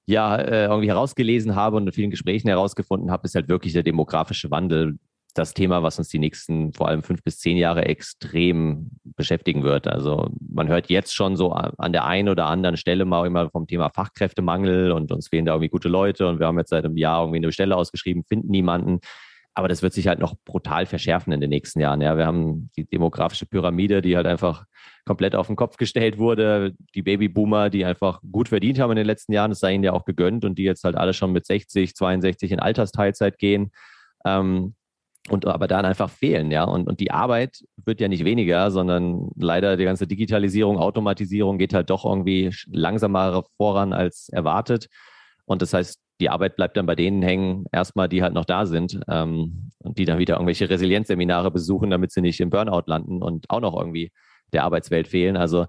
ja, 0.06 0.36
äh, 0.36 0.66
irgendwie 0.66 0.90
herausgelesen 0.90 1.56
habe 1.56 1.78
und 1.78 1.88
in 1.88 1.94
vielen 1.94 2.12
Gesprächen 2.12 2.48
herausgefunden 2.48 3.12
habe, 3.12 3.26
ist 3.26 3.36
halt 3.36 3.50
wirklich 3.50 3.74
der 3.74 3.84
demografische 3.84 4.52
Wandel, 4.52 4.98
das 5.36 5.54
Thema, 5.54 5.84
was 5.84 6.00
uns 6.00 6.08
die 6.08 6.20
nächsten 6.20 6.72
vor 6.72 6.88
allem 6.88 7.04
fünf 7.04 7.22
bis 7.22 7.40
zehn 7.40 7.58
Jahre 7.58 7.86
extrem 7.86 8.92
beschäftigen 9.18 9.64
wird. 9.64 9.86
Also 9.86 10.30
man 10.40 10.70
hört 10.70 10.90
jetzt 10.90 11.14
schon 11.14 11.36
so 11.36 11.52
an 11.52 11.92
der 11.92 12.06
einen 12.06 12.30
oder 12.30 12.46
anderen 12.46 12.78
Stelle 12.78 13.04
mal 13.04 13.28
immer 13.28 13.50
vom 13.50 13.68
Thema 13.68 13.90
Fachkräftemangel 13.90 14.94
und 14.94 15.12
uns 15.12 15.28
fehlen 15.28 15.46
da 15.46 15.54
irgendwie 15.54 15.70
gute 15.70 15.90
Leute 15.90 16.28
und 16.28 16.40
wir 16.40 16.48
haben 16.48 16.58
jetzt 16.58 16.70
seit 16.70 16.86
einem 16.86 16.96
Jahr 16.96 17.22
irgendwie 17.22 17.38
eine 17.40 17.52
Stelle 17.52 17.76
ausgeschrieben, 17.76 18.24
finden 18.24 18.50
niemanden. 18.50 19.00
Aber 19.58 19.70
das 19.70 19.82
wird 19.82 19.94
sich 19.94 20.08
halt 20.08 20.20
noch 20.20 20.36
brutal 20.44 20.86
verschärfen 20.86 21.32
in 21.32 21.40
den 21.40 21.50
nächsten 21.50 21.80
Jahren. 21.80 22.02
Ja, 22.02 22.18
wir 22.18 22.28
haben 22.28 22.70
die 22.76 22.86
demografische 22.86 23.46
Pyramide, 23.46 24.02
die 24.02 24.18
halt 24.18 24.28
einfach 24.28 24.66
komplett 25.06 25.34
auf 25.34 25.48
den 25.48 25.56
Kopf 25.56 25.78
gestellt 25.78 26.18
wurde. 26.18 26.74
Die 26.94 27.02
Babyboomer, 27.02 27.70
die 27.70 27.86
einfach 27.86 28.22
gut 28.30 28.50
verdient 28.50 28.80
haben 28.80 28.92
in 28.92 28.98
den 28.98 29.06
letzten 29.06 29.32
Jahren, 29.32 29.52
es 29.52 29.60
sei 29.60 29.74
ihnen 29.74 29.86
ja 29.86 29.94
auch 29.94 30.04
gegönnt 30.04 30.44
und 30.44 30.58
die 30.58 30.64
jetzt 30.64 30.84
halt 30.84 30.96
alle 30.96 31.14
schon 31.14 31.32
mit 31.32 31.46
60, 31.46 31.96
62 31.96 32.52
in 32.52 32.60
Altersteilzeit 32.60 33.38
gehen. 33.38 33.72
Ähm, 34.26 34.76
und 35.30 35.48
aber 35.48 35.68
dann 35.68 35.86
einfach 35.86 36.10
fehlen, 36.10 36.52
ja. 36.52 36.66
Und, 36.66 36.88
und 36.88 37.00
die 37.00 37.12
Arbeit 37.12 37.64
wird 37.84 38.00
ja 38.00 38.08
nicht 38.08 38.26
weniger, 38.26 38.70
sondern 38.70 39.30
leider 39.36 39.76
die 39.78 39.86
ganze 39.86 40.06
Digitalisierung, 40.06 40.78
Automatisierung 40.78 41.58
geht 41.58 41.74
halt 41.74 41.90
doch 41.90 42.06
irgendwie 42.06 42.52
langsamer 42.68 43.44
voran 43.58 43.94
als 43.94 44.30
erwartet. 44.30 44.88
Und 45.46 45.62
das 45.62 45.74
heißt, 45.74 46.00
die 46.22 46.30
Arbeit 46.30 46.56
bleibt 46.56 46.78
dann 46.78 46.86
bei 46.86 46.96
denen 46.96 47.22
hängen, 47.22 47.66
erstmal, 47.72 48.08
die 48.08 48.24
halt 48.24 48.34
noch 48.34 48.46
da 48.46 48.66
sind 48.66 49.00
ähm, 49.10 49.72
und 49.80 49.98
die 49.98 50.06
dann 50.06 50.18
wieder 50.18 50.36
irgendwelche 50.36 50.70
Resilienzseminare 50.70 51.52
besuchen, 51.52 51.90
damit 51.90 52.12
sie 52.12 52.22
nicht 52.22 52.40
im 52.40 52.50
Burnout 52.50 52.84
landen 52.86 53.22
und 53.22 53.50
auch 53.50 53.60
noch 53.60 53.78
irgendwie 53.78 54.12
der 54.54 54.64
Arbeitswelt 54.64 55.08
fehlen. 55.08 55.36
Also 55.36 55.66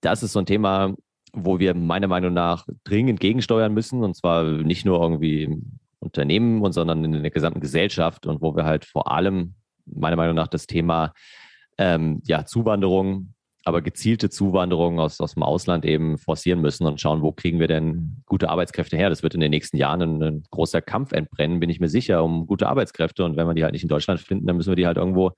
das 0.00 0.22
ist 0.22 0.32
so 0.32 0.40
ein 0.40 0.46
Thema, 0.46 0.94
wo 1.32 1.58
wir 1.58 1.74
meiner 1.74 2.08
Meinung 2.08 2.32
nach 2.32 2.66
dringend 2.84 3.20
gegensteuern 3.20 3.72
müssen 3.72 4.02
und 4.02 4.14
zwar 4.16 4.44
nicht 4.44 4.84
nur 4.84 5.00
irgendwie 5.00 5.62
Unternehmen 5.98 6.62
und 6.62 6.72
sondern 6.72 7.04
in 7.04 7.22
der 7.22 7.30
gesamten 7.30 7.60
Gesellschaft 7.60 8.26
und 8.26 8.42
wo 8.42 8.54
wir 8.56 8.64
halt 8.64 8.84
vor 8.84 9.10
allem 9.10 9.54
meiner 9.86 10.16
Meinung 10.16 10.34
nach 10.34 10.48
das 10.48 10.66
Thema 10.66 11.12
ähm, 11.78 12.20
ja, 12.24 12.44
Zuwanderung, 12.44 13.33
aber 13.64 13.80
gezielte 13.80 14.28
Zuwanderung 14.28 15.00
aus, 15.00 15.20
aus 15.20 15.34
dem 15.34 15.42
Ausland 15.42 15.84
eben 15.84 16.18
forcieren 16.18 16.60
müssen 16.60 16.86
und 16.86 17.00
schauen, 17.00 17.22
wo 17.22 17.32
kriegen 17.32 17.60
wir 17.60 17.68
denn 17.68 18.22
gute 18.26 18.50
Arbeitskräfte 18.50 18.96
her. 18.96 19.08
Das 19.08 19.22
wird 19.22 19.34
in 19.34 19.40
den 19.40 19.50
nächsten 19.50 19.78
Jahren 19.78 20.02
ein, 20.02 20.22
ein 20.22 20.42
großer 20.50 20.82
Kampf 20.82 21.12
entbrennen, 21.12 21.60
bin 21.60 21.70
ich 21.70 21.80
mir 21.80 21.88
sicher, 21.88 22.22
um 22.22 22.46
gute 22.46 22.68
Arbeitskräfte. 22.68 23.24
Und 23.24 23.36
wenn 23.36 23.46
wir 23.46 23.54
die 23.54 23.64
halt 23.64 23.72
nicht 23.72 23.82
in 23.82 23.88
Deutschland 23.88 24.20
finden, 24.20 24.46
dann 24.46 24.56
müssen 24.56 24.70
wir 24.70 24.76
die 24.76 24.86
halt 24.86 24.98
irgendwo 24.98 25.32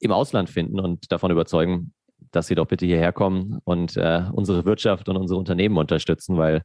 im 0.00 0.12
Ausland 0.12 0.50
finden 0.50 0.80
und 0.80 1.12
davon 1.12 1.30
überzeugen, 1.30 1.92
dass 2.32 2.48
sie 2.48 2.54
doch 2.54 2.66
bitte 2.66 2.86
hierher 2.86 3.12
kommen 3.12 3.60
und 3.64 3.96
äh, 3.96 4.24
unsere 4.32 4.64
Wirtschaft 4.64 5.08
und 5.08 5.16
unsere 5.16 5.38
Unternehmen 5.38 5.76
unterstützen, 5.76 6.36
weil 6.38 6.62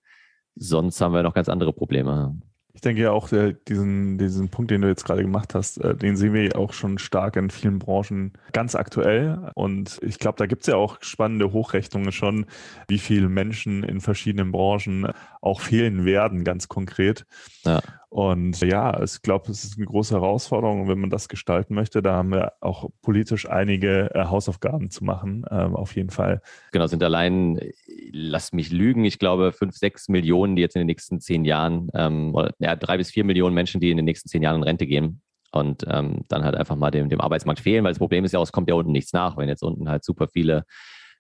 sonst 0.55 1.00
haben 1.01 1.13
wir 1.13 1.24
noch 1.24 1.33
ganz 1.33 1.50
andere 1.50 1.74
Probleme. 1.74 2.35
Ich 2.75 2.82
denke 2.82 3.01
ja 3.01 3.12
auch, 3.12 3.29
der, 3.29 3.53
diesen, 3.53 4.17
diesen 4.17 4.50
Punkt, 4.50 4.70
den 4.70 4.82
du 4.82 4.89
jetzt 4.89 5.05
gerade 5.05 5.22
gemacht 5.22 5.55
hast, 5.55 5.77
äh, 5.77 5.96
den 5.96 6.17
sehen 6.17 6.34
wir 6.34 6.58
auch 6.58 6.74
schon 6.74 6.98
stark 6.98 7.38
in 7.38 7.50
vielen 7.50 7.79
Branchen 7.79 8.34
ganz 8.51 8.75
aktuell. 8.75 9.50
Und 9.55 9.98
ich 10.03 10.20
glaube, 10.20 10.38
da 10.38 10.46
gibt 10.46 10.63
es 10.63 10.67
ja 10.67 10.75
auch 10.75 10.98
spannende 11.00 11.53
Hochrechnungen 11.53 12.12
schon, 12.12 12.46
wie 12.89 13.00
viele 13.00 13.29
Menschen 13.29 13.84
in 13.84 14.01
verschiedenen 14.01 14.51
Branchen 14.51 15.08
auch 15.41 15.62
fehlen 15.62 16.05
werden, 16.05 16.44
ganz 16.44 16.67
konkret. 16.67 17.25
Ja. 17.63 17.82
Und 18.15 18.62
ja, 18.62 19.03
ich 19.03 19.22
glaube, 19.24 19.51
es 19.51 19.65
ist 19.65 19.75
eine 19.75 19.88
große 19.88 20.15
Herausforderung. 20.15 20.88
wenn 20.88 21.00
man 21.00 21.10
das 21.10 21.27
gestalten 21.27 21.75
möchte, 21.75 22.01
da 22.01 22.13
haben 22.13 22.31
wir 22.31 22.53
auch 22.62 22.89
politisch 23.01 23.50
einige 23.50 24.10
äh, 24.15 24.24
Hausaufgaben 24.24 24.89
zu 24.89 25.03
machen, 25.03 25.43
äh, 25.51 25.55
auf 25.55 25.98
jeden 25.98 26.12
Fall. 26.12 26.41
Genau, 26.72 26.88
sind 26.88 27.03
allein, 27.03 27.60
lass 28.13 28.53
mich 28.53 28.72
lügen, 28.72 29.03
ich 29.03 29.19
glaube, 29.19 29.51
fünf, 29.51 29.75
sechs 29.75 30.07
Millionen, 30.07 30.55
die 30.55 30.62
jetzt 30.62 30.77
in 30.77 30.79
den 30.79 30.88
nächsten 30.88 31.19
zehn 31.19 31.43
Jahren, 31.43 31.89
ähm, 31.93 32.34
oder 32.34 32.53
ja, 32.60 32.77
drei 32.77 32.95
bis 32.95 33.12
vier 33.12 33.25
Millionen 33.25 33.53
Menschen, 33.53 33.81
die 33.81 33.91
in 33.91 33.98
den 33.98 34.05
nächsten 34.05 34.29
zehn 34.29 34.41
Jahren 34.41 34.62
in 34.62 34.63
Rente 34.63 34.88
gehen 34.88 35.22
und 35.51 35.84
ähm, 35.89 36.22
dann 36.29 36.45
halt 36.45 36.55
einfach 36.55 36.77
mal 36.77 36.91
dem, 36.91 37.10
dem 37.10 37.19
Arbeitsmarkt 37.19 37.60
fehlen, 37.60 37.84
weil 37.84 37.91
das 37.91 38.00
Problem 38.00 38.24
ist 38.24 38.31
ja 38.31 38.39
auch, 38.39 38.43
es 38.43 38.53
kommt 38.53 38.69
ja 38.69 38.75
unten 38.75 38.93
nichts 38.93 39.12
nach, 39.12 39.36
wenn 39.36 39.50
jetzt 39.50 39.62
unten 39.62 39.89
halt 39.89 40.05
super 40.05 40.29
viele 40.29 40.63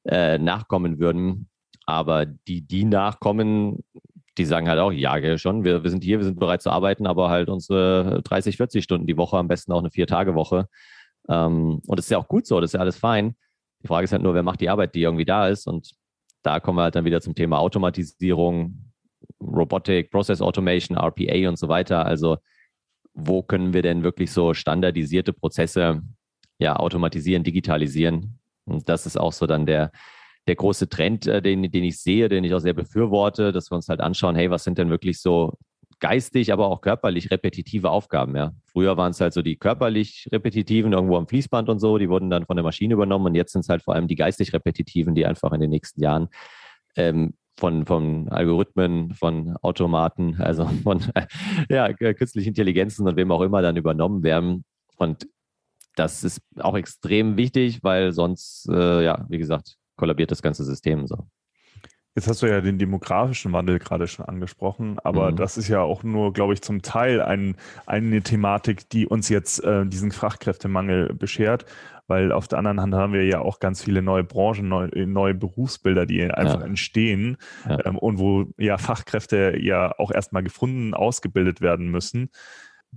äh, 0.05 0.37
nachkommen 0.37 0.97
würden. 0.97 1.49
Aber 1.85 2.25
die, 2.25 2.61
die 2.61 2.85
nachkommen, 2.85 3.83
die 4.37 4.45
sagen 4.45 4.67
halt 4.67 4.79
auch, 4.79 4.91
ja, 4.91 5.37
schon, 5.37 5.63
wir, 5.63 5.83
wir 5.83 5.89
sind 5.89 6.03
hier, 6.03 6.17
wir 6.19 6.25
sind 6.25 6.39
bereit 6.39 6.61
zu 6.61 6.69
arbeiten, 6.69 7.07
aber 7.07 7.29
halt 7.29 7.49
unsere 7.49 8.21
30, 8.23 8.57
40 8.57 8.83
Stunden 8.83 9.07
die 9.07 9.17
Woche, 9.17 9.37
am 9.37 9.47
besten 9.47 9.71
auch 9.71 9.79
eine 9.79 9.91
Vier-Tage-Woche. 9.91 10.67
Ähm, 11.29 11.81
und 11.85 11.97
das 11.97 12.05
ist 12.05 12.11
ja 12.11 12.17
auch 12.17 12.27
gut 12.27 12.45
so, 12.45 12.59
das 12.59 12.69
ist 12.69 12.73
ja 12.73 12.81
alles 12.81 12.97
fein. 12.97 13.35
Die 13.83 13.87
Frage 13.87 14.05
ist 14.05 14.11
halt 14.11 14.23
nur, 14.23 14.33
wer 14.33 14.43
macht 14.43 14.61
die 14.61 14.69
Arbeit, 14.69 14.95
die 14.95 15.01
irgendwie 15.01 15.25
da 15.25 15.47
ist. 15.47 15.67
Und 15.67 15.91
da 16.41 16.59
kommen 16.59 16.77
wir 16.77 16.83
halt 16.83 16.95
dann 16.95 17.05
wieder 17.05 17.21
zum 17.21 17.35
Thema 17.35 17.59
Automatisierung, 17.59 18.91
Robotic, 19.41 20.11
Process 20.11 20.41
Automation, 20.41 20.97
RPA 20.97 21.49
und 21.49 21.57
so 21.57 21.67
weiter. 21.67 22.05
Also 22.05 22.37
wo 23.13 23.41
können 23.41 23.73
wir 23.73 23.81
denn 23.81 24.03
wirklich 24.03 24.31
so 24.31 24.53
standardisierte 24.53 25.33
Prozesse 25.33 26.01
ja 26.59 26.75
automatisieren, 26.75 27.43
digitalisieren? 27.43 28.39
Und 28.65 28.89
das 28.89 29.05
ist 29.05 29.17
auch 29.17 29.33
so 29.33 29.47
dann 29.47 29.65
der, 29.65 29.91
der 30.47 30.55
große 30.55 30.89
Trend, 30.89 31.27
äh, 31.27 31.41
den, 31.41 31.71
den 31.71 31.83
ich 31.83 31.99
sehe, 31.99 32.29
den 32.29 32.43
ich 32.43 32.53
auch 32.53 32.59
sehr 32.59 32.73
befürworte, 32.73 33.51
dass 33.51 33.71
wir 33.71 33.75
uns 33.75 33.89
halt 33.89 34.01
anschauen, 34.01 34.35
hey, 34.35 34.49
was 34.49 34.63
sind 34.63 34.77
denn 34.77 34.89
wirklich 34.89 35.19
so 35.19 35.53
geistig, 35.99 36.51
aber 36.51 36.67
auch 36.67 36.81
körperlich 36.81 37.31
repetitive 37.31 37.89
Aufgaben, 37.89 38.35
ja. 38.35 38.53
Früher 38.65 38.97
waren 38.97 39.11
es 39.11 39.21
halt 39.21 39.33
so 39.33 39.41
die 39.41 39.55
körperlich 39.55 40.27
repetitiven 40.31 40.93
irgendwo 40.93 41.17
am 41.17 41.27
Fließband 41.27 41.69
und 41.69 41.79
so, 41.79 41.97
die 41.97 42.09
wurden 42.09 42.29
dann 42.29 42.45
von 42.45 42.57
der 42.57 42.63
Maschine 42.63 42.93
übernommen 42.93 43.27
und 43.27 43.35
jetzt 43.35 43.53
sind 43.53 43.61
es 43.61 43.69
halt 43.69 43.81
vor 43.81 43.95
allem 43.95 44.07
die 44.07 44.15
geistig 44.15 44.53
repetitiven, 44.53 45.15
die 45.15 45.25
einfach 45.25 45.51
in 45.53 45.61
den 45.61 45.69
nächsten 45.69 46.01
Jahren 46.01 46.27
ähm, 46.95 47.33
von, 47.57 47.85
von 47.85 48.27
Algorithmen, 48.29 49.13
von 49.13 49.55
Automaten, 49.61 50.35
also 50.39 50.65
von 50.83 51.01
ja, 51.69 51.91
künstlichen 51.93 52.49
Intelligenzen 52.49 53.07
und 53.07 53.15
wem 53.15 53.31
auch 53.31 53.41
immer 53.41 53.61
dann 53.61 53.77
übernommen 53.77 54.23
werden. 54.23 54.65
Und 54.97 55.27
das 55.95 56.23
ist 56.23 56.41
auch 56.59 56.75
extrem 56.75 57.37
wichtig, 57.37 57.83
weil 57.83 58.11
sonst, 58.11 58.67
äh, 58.69 59.03
ja, 59.03 59.25
wie 59.29 59.37
gesagt, 59.37 59.77
kollabiert 59.95 60.31
das 60.31 60.41
ganze 60.41 60.63
System 60.63 61.07
so. 61.07 61.27
Jetzt 62.17 62.29
hast 62.29 62.41
du 62.41 62.47
ja 62.47 62.61
den 62.61 62.79
demografischen 62.79 63.51
Wandel 63.51 63.77
gerade 63.77 64.07
schon 64.07 64.25
angesprochen, 64.25 64.99
aber 65.03 65.31
mhm. 65.31 65.35
das 65.35 65.57
ist 65.57 65.67
ja 65.67 65.81
auch 65.81 66.03
nur, 66.03 66.31
glaube 66.31 66.53
ich, 66.53 66.61
zum 66.61 66.81
Teil 66.81 67.21
ein, 67.21 67.57
eine 67.85 68.21
Thematik, 68.21 68.89
die 68.89 69.05
uns 69.05 69.27
jetzt 69.27 69.61
äh, 69.65 69.85
diesen 69.85 70.13
Fachkräftemangel 70.13 71.13
beschert, 71.13 71.65
weil 72.07 72.31
auf 72.31 72.47
der 72.47 72.59
anderen 72.59 72.79
Hand 72.79 72.93
haben 72.93 73.11
wir 73.11 73.25
ja 73.25 73.39
auch 73.41 73.59
ganz 73.59 73.83
viele 73.83 74.01
neue 74.01 74.23
Branchen, 74.23 74.65
neue, 74.69 74.89
neue 75.05 75.33
Berufsbilder, 75.33 76.05
die 76.05 76.23
einfach 76.23 76.61
ja. 76.61 76.65
entstehen 76.65 77.35
ja. 77.67 77.85
Ähm, 77.85 77.97
und 77.97 78.17
wo 78.17 78.45
ja 78.57 78.77
Fachkräfte 78.77 79.57
ja 79.59 79.91
auch 79.97 80.11
erstmal 80.11 80.43
gefunden, 80.43 80.93
ausgebildet 80.93 81.59
werden 81.59 81.91
müssen. 81.91 82.29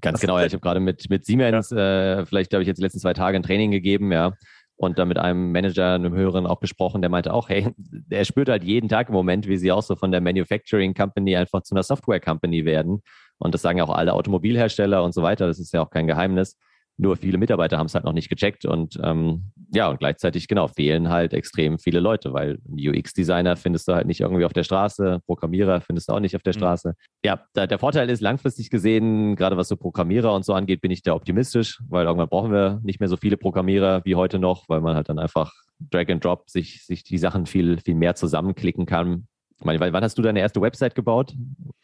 Ganz 0.00 0.14
das 0.14 0.20
genau, 0.20 0.38
ja. 0.38 0.46
Ich 0.46 0.52
habe 0.52 0.60
gerade 0.60 0.78
mit, 0.78 1.10
mit 1.10 1.24
Siemens, 1.26 1.70
ja. 1.70 2.20
äh, 2.20 2.26
vielleicht 2.26 2.52
habe 2.54 2.62
ich 2.62 2.68
jetzt 2.68 2.76
die 2.76 2.82
letzten 2.82 3.00
zwei 3.00 3.14
Tage 3.14 3.36
ein 3.36 3.42
Training 3.42 3.72
gegeben, 3.72 4.12
ja 4.12 4.34
und 4.78 4.96
dann 4.98 5.08
mit 5.08 5.18
einem 5.18 5.50
Manager, 5.50 5.94
einem 5.94 6.14
Höheren 6.14 6.46
auch 6.46 6.60
besprochen, 6.60 7.02
der 7.02 7.10
meinte 7.10 7.34
auch, 7.34 7.48
hey, 7.48 7.74
er 8.10 8.24
spürt 8.24 8.48
halt 8.48 8.64
jeden 8.64 8.88
Tag 8.88 9.08
im 9.08 9.14
Moment, 9.14 9.48
wie 9.48 9.58
sie 9.58 9.72
auch 9.72 9.82
so 9.82 9.96
von 9.96 10.12
der 10.12 10.20
Manufacturing 10.20 10.94
Company 10.94 11.36
einfach 11.36 11.62
zu 11.62 11.74
einer 11.74 11.82
Software 11.82 12.20
Company 12.20 12.64
werden. 12.64 13.02
Und 13.38 13.54
das 13.54 13.62
sagen 13.62 13.78
ja 13.78 13.84
auch 13.84 13.94
alle 13.94 14.14
Automobilhersteller 14.14 15.02
und 15.02 15.12
so 15.12 15.22
weiter. 15.22 15.46
Das 15.48 15.58
ist 15.58 15.72
ja 15.72 15.82
auch 15.82 15.90
kein 15.90 16.06
Geheimnis. 16.06 16.56
Nur 16.98 17.16
viele 17.16 17.38
Mitarbeiter 17.38 17.78
haben 17.78 17.86
es 17.86 17.94
halt 17.94 18.04
noch 18.04 18.12
nicht 18.12 18.28
gecheckt 18.28 18.66
und 18.66 18.98
ähm, 19.02 19.52
ja, 19.72 19.88
und 19.88 19.98
gleichzeitig, 19.98 20.48
genau, 20.48 20.66
fehlen 20.66 21.08
halt 21.08 21.32
extrem 21.32 21.78
viele 21.78 22.00
Leute, 22.00 22.32
weil 22.32 22.58
UX-Designer 22.68 23.56
findest 23.56 23.86
du 23.86 23.94
halt 23.94 24.06
nicht 24.06 24.20
irgendwie 24.20 24.44
auf 24.44 24.52
der 24.52 24.64
Straße, 24.64 25.20
Programmierer 25.26 25.80
findest 25.80 26.08
du 26.08 26.14
auch 26.14 26.20
nicht 26.20 26.34
auf 26.34 26.42
der 26.42 26.54
mhm. 26.54 26.58
Straße. 26.58 26.94
Ja, 27.24 27.40
da, 27.54 27.66
der 27.66 27.78
Vorteil 27.78 28.10
ist, 28.10 28.20
langfristig 28.20 28.70
gesehen, 28.70 29.36
gerade 29.36 29.56
was 29.56 29.68
so 29.68 29.76
Programmierer 29.76 30.34
und 30.34 30.44
so 30.44 30.54
angeht, 30.54 30.80
bin 30.80 30.90
ich 30.90 31.02
da 31.02 31.14
optimistisch, 31.14 31.80
weil 31.88 32.06
irgendwann 32.06 32.28
brauchen 32.28 32.50
wir 32.50 32.80
nicht 32.82 33.00
mehr 33.00 33.08
so 33.08 33.16
viele 33.16 33.36
Programmierer 33.36 34.04
wie 34.04 34.16
heute 34.16 34.38
noch, 34.38 34.68
weil 34.68 34.80
man 34.80 34.96
halt 34.96 35.08
dann 35.08 35.18
einfach 35.18 35.52
Drag 35.78 36.08
and 36.08 36.24
Drop 36.24 36.50
sich, 36.50 36.84
sich 36.84 37.04
die 37.04 37.18
Sachen 37.18 37.46
viel, 37.46 37.78
viel 37.78 37.94
mehr 37.94 38.16
zusammenklicken 38.16 38.86
kann 38.86 39.28
ich 39.60 39.64
meine, 39.64 39.92
wann 39.92 40.04
hast 40.04 40.16
du 40.16 40.22
deine 40.22 40.40
erste 40.40 40.60
Website 40.60 40.94
gebaut? 40.94 41.34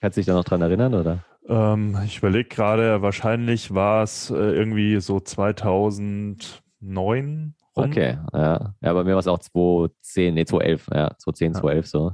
Kannst 0.00 0.16
du 0.16 0.20
dich 0.20 0.26
da 0.26 0.34
noch 0.34 0.44
dran 0.44 0.62
erinnern, 0.62 0.94
oder? 0.94 1.24
Ähm, 1.48 1.98
ich 2.04 2.18
überlege 2.18 2.48
gerade, 2.48 3.02
wahrscheinlich 3.02 3.74
war 3.74 4.02
es 4.02 4.30
äh, 4.30 4.34
irgendwie 4.34 5.00
so 5.00 5.20
2009. 5.20 7.54
Rum. 7.76 7.84
Okay, 7.84 8.18
ja. 8.32 8.74
Ja, 8.80 8.92
bei 8.92 9.04
mir 9.04 9.12
war 9.12 9.18
es 9.18 9.26
auch 9.26 9.40
2010, 9.40 10.34
nee, 10.34 10.44
2011, 10.44 10.86
ja, 10.94 11.10
2010, 11.18 11.46
ja. 11.46 11.60
2011 11.60 11.86
so. 11.86 12.12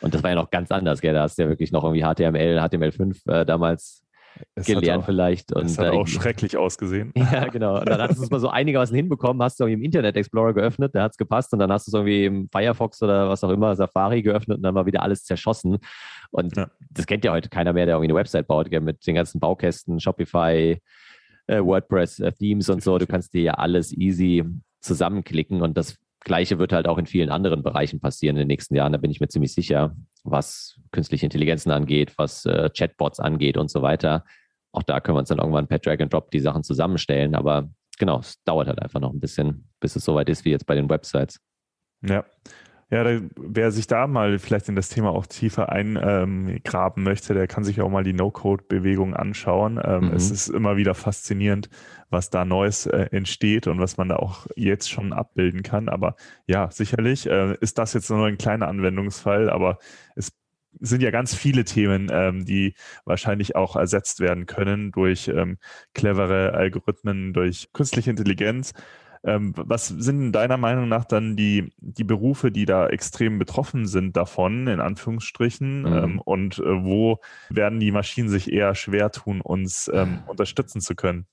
Und 0.00 0.14
das 0.14 0.22
war 0.22 0.30
ja 0.30 0.36
noch 0.36 0.50
ganz 0.50 0.70
anders, 0.70 1.00
gell? 1.00 1.14
Da 1.14 1.22
hast 1.22 1.38
du 1.38 1.42
ja 1.42 1.48
wirklich 1.48 1.72
noch 1.72 1.82
irgendwie 1.82 2.02
HTML, 2.02 2.58
HTML5 2.58 3.32
äh, 3.32 3.46
damals 3.46 4.04
gelernt 4.54 5.02
auch, 5.02 5.06
vielleicht. 5.06 5.52
Und 5.54 5.64
das 5.64 5.78
hat 5.78 5.92
auch 5.92 6.06
schrecklich 6.06 6.56
ausgesehen. 6.56 7.12
Ja, 7.30 7.46
genau. 7.48 7.78
Und 7.78 7.88
dann 7.88 8.00
hast 8.00 8.18
du 8.18 8.22
es 8.22 8.30
mal 8.30 8.40
so 8.40 8.48
einigermaßen 8.48 8.94
hinbekommen, 8.94 9.42
hast 9.42 9.60
du 9.60 9.64
irgendwie 9.64 9.80
im 9.80 9.84
Internet 9.84 10.16
Explorer 10.16 10.54
geöffnet, 10.54 10.94
da 10.94 11.02
hat 11.02 11.12
es 11.12 11.16
gepasst 11.16 11.52
und 11.52 11.58
dann 11.58 11.70
hast 11.70 11.86
du 11.86 11.90
es 11.90 11.94
irgendwie 11.94 12.24
im 12.24 12.48
Firefox 12.50 13.02
oder 13.02 13.28
was 13.28 13.44
auch 13.44 13.50
immer, 13.50 13.76
Safari 13.76 14.22
geöffnet 14.22 14.58
und 14.58 14.62
dann 14.62 14.74
war 14.74 14.86
wieder 14.86 15.02
alles 15.02 15.24
zerschossen. 15.24 15.78
Und 16.30 16.56
ja. 16.56 16.70
das 16.90 17.06
kennt 17.06 17.24
ja 17.24 17.32
heute 17.32 17.48
keiner 17.48 17.72
mehr, 17.72 17.86
der 17.86 17.96
irgendwie 17.96 18.12
eine 18.12 18.18
Website 18.18 18.46
baut, 18.46 18.70
gell, 18.70 18.80
mit 18.80 19.06
den 19.06 19.14
ganzen 19.14 19.40
Baukästen, 19.40 20.00
Shopify, 20.00 20.80
äh, 21.46 21.60
WordPress, 21.60 22.20
äh, 22.20 22.32
Themes 22.32 22.68
und 22.68 22.82
so. 22.82 22.98
Du 22.98 23.06
kannst 23.06 23.34
dir 23.34 23.42
ja 23.42 23.54
alles 23.54 23.92
easy 23.92 24.44
zusammenklicken 24.80 25.62
und 25.62 25.76
das 25.76 25.96
Gleiche 26.28 26.60
wird 26.60 26.72
halt 26.72 26.86
auch 26.86 26.98
in 26.98 27.06
vielen 27.06 27.30
anderen 27.30 27.64
Bereichen 27.64 27.98
passieren 27.98 28.36
in 28.36 28.42
den 28.42 28.48
nächsten 28.48 28.76
Jahren, 28.76 28.92
da 28.92 28.98
bin 28.98 29.10
ich 29.10 29.18
mir 29.18 29.26
ziemlich 29.26 29.52
sicher, 29.52 29.96
was 30.22 30.78
künstliche 30.92 31.26
Intelligenzen 31.26 31.72
angeht, 31.72 32.14
was 32.16 32.46
äh, 32.46 32.70
Chatbots 32.70 33.18
angeht 33.18 33.56
und 33.56 33.68
so 33.68 33.82
weiter. 33.82 34.24
Auch 34.70 34.84
da 34.84 35.00
können 35.00 35.16
wir 35.16 35.20
uns 35.20 35.30
dann 35.30 35.38
irgendwann 35.38 35.66
per 35.66 35.80
Drag 35.80 35.98
and 36.00 36.12
Drop 36.12 36.30
die 36.30 36.40
Sachen 36.40 36.62
zusammenstellen, 36.62 37.34
aber 37.34 37.68
genau, 37.98 38.20
es 38.20 38.40
dauert 38.44 38.68
halt 38.68 38.80
einfach 38.80 39.00
noch 39.00 39.12
ein 39.12 39.18
bisschen, 39.18 39.68
bis 39.80 39.96
es 39.96 40.04
soweit 40.04 40.28
ist 40.28 40.44
wie 40.44 40.50
jetzt 40.50 40.66
bei 40.66 40.76
den 40.76 40.88
Websites. 40.88 41.40
Ja, 42.02 42.24
ja, 42.90 43.04
da, 43.04 43.20
wer 43.36 43.70
sich 43.70 43.86
da 43.86 44.06
mal 44.06 44.38
vielleicht 44.38 44.68
in 44.70 44.76
das 44.76 44.88
Thema 44.88 45.10
auch 45.10 45.26
tiefer 45.26 45.68
eingraben 45.68 47.02
ähm, 47.02 47.04
möchte, 47.04 47.34
der 47.34 47.46
kann 47.46 47.62
sich 47.62 47.82
auch 47.82 47.90
mal 47.90 48.02
die 48.02 48.14
No-Code-Bewegung 48.14 49.14
anschauen. 49.14 49.78
Ähm, 49.84 50.06
mhm. 50.06 50.14
Es 50.14 50.30
ist 50.30 50.48
immer 50.48 50.78
wieder 50.78 50.94
faszinierend, 50.94 51.68
was 52.08 52.30
da 52.30 52.46
Neues 52.46 52.86
äh, 52.86 53.08
entsteht 53.10 53.66
und 53.66 53.78
was 53.78 53.98
man 53.98 54.08
da 54.08 54.16
auch 54.16 54.46
jetzt 54.56 54.90
schon 54.90 55.12
abbilden 55.12 55.62
kann. 55.62 55.90
Aber 55.90 56.16
ja, 56.46 56.70
sicherlich 56.70 57.26
äh, 57.26 57.56
ist 57.60 57.76
das 57.76 57.92
jetzt 57.92 58.08
nur 58.08 58.26
ein 58.26 58.38
kleiner 58.38 58.68
Anwendungsfall, 58.68 59.50
aber 59.50 59.78
es 60.16 60.32
sind 60.80 61.02
ja 61.02 61.10
ganz 61.10 61.34
viele 61.34 61.64
Themen, 61.64 62.08
ähm, 62.10 62.46
die 62.46 62.74
wahrscheinlich 63.04 63.54
auch 63.54 63.76
ersetzt 63.76 64.20
werden 64.20 64.46
können 64.46 64.92
durch 64.92 65.28
ähm, 65.28 65.58
clevere 65.92 66.54
Algorithmen, 66.54 67.34
durch 67.34 67.68
künstliche 67.74 68.10
Intelligenz. 68.10 68.72
Ähm, 69.24 69.52
was 69.56 69.88
sind 69.88 70.32
deiner 70.32 70.56
Meinung 70.56 70.88
nach 70.88 71.04
dann 71.04 71.36
die, 71.36 71.72
die 71.78 72.04
Berufe, 72.04 72.50
die 72.50 72.64
da 72.64 72.88
extrem 72.88 73.38
betroffen 73.38 73.86
sind 73.86 74.16
davon, 74.16 74.66
in 74.66 74.80
Anführungsstrichen? 74.80 75.80
Mhm. 75.80 75.86
Ähm, 75.86 76.20
und 76.20 76.58
äh, 76.58 76.84
wo 76.84 77.18
werden 77.50 77.80
die 77.80 77.90
Maschinen 77.90 78.28
sich 78.28 78.52
eher 78.52 78.74
schwer 78.74 79.10
tun, 79.10 79.40
uns 79.40 79.90
ähm, 79.92 80.20
unterstützen 80.26 80.80
zu 80.80 80.94
können? 80.94 81.26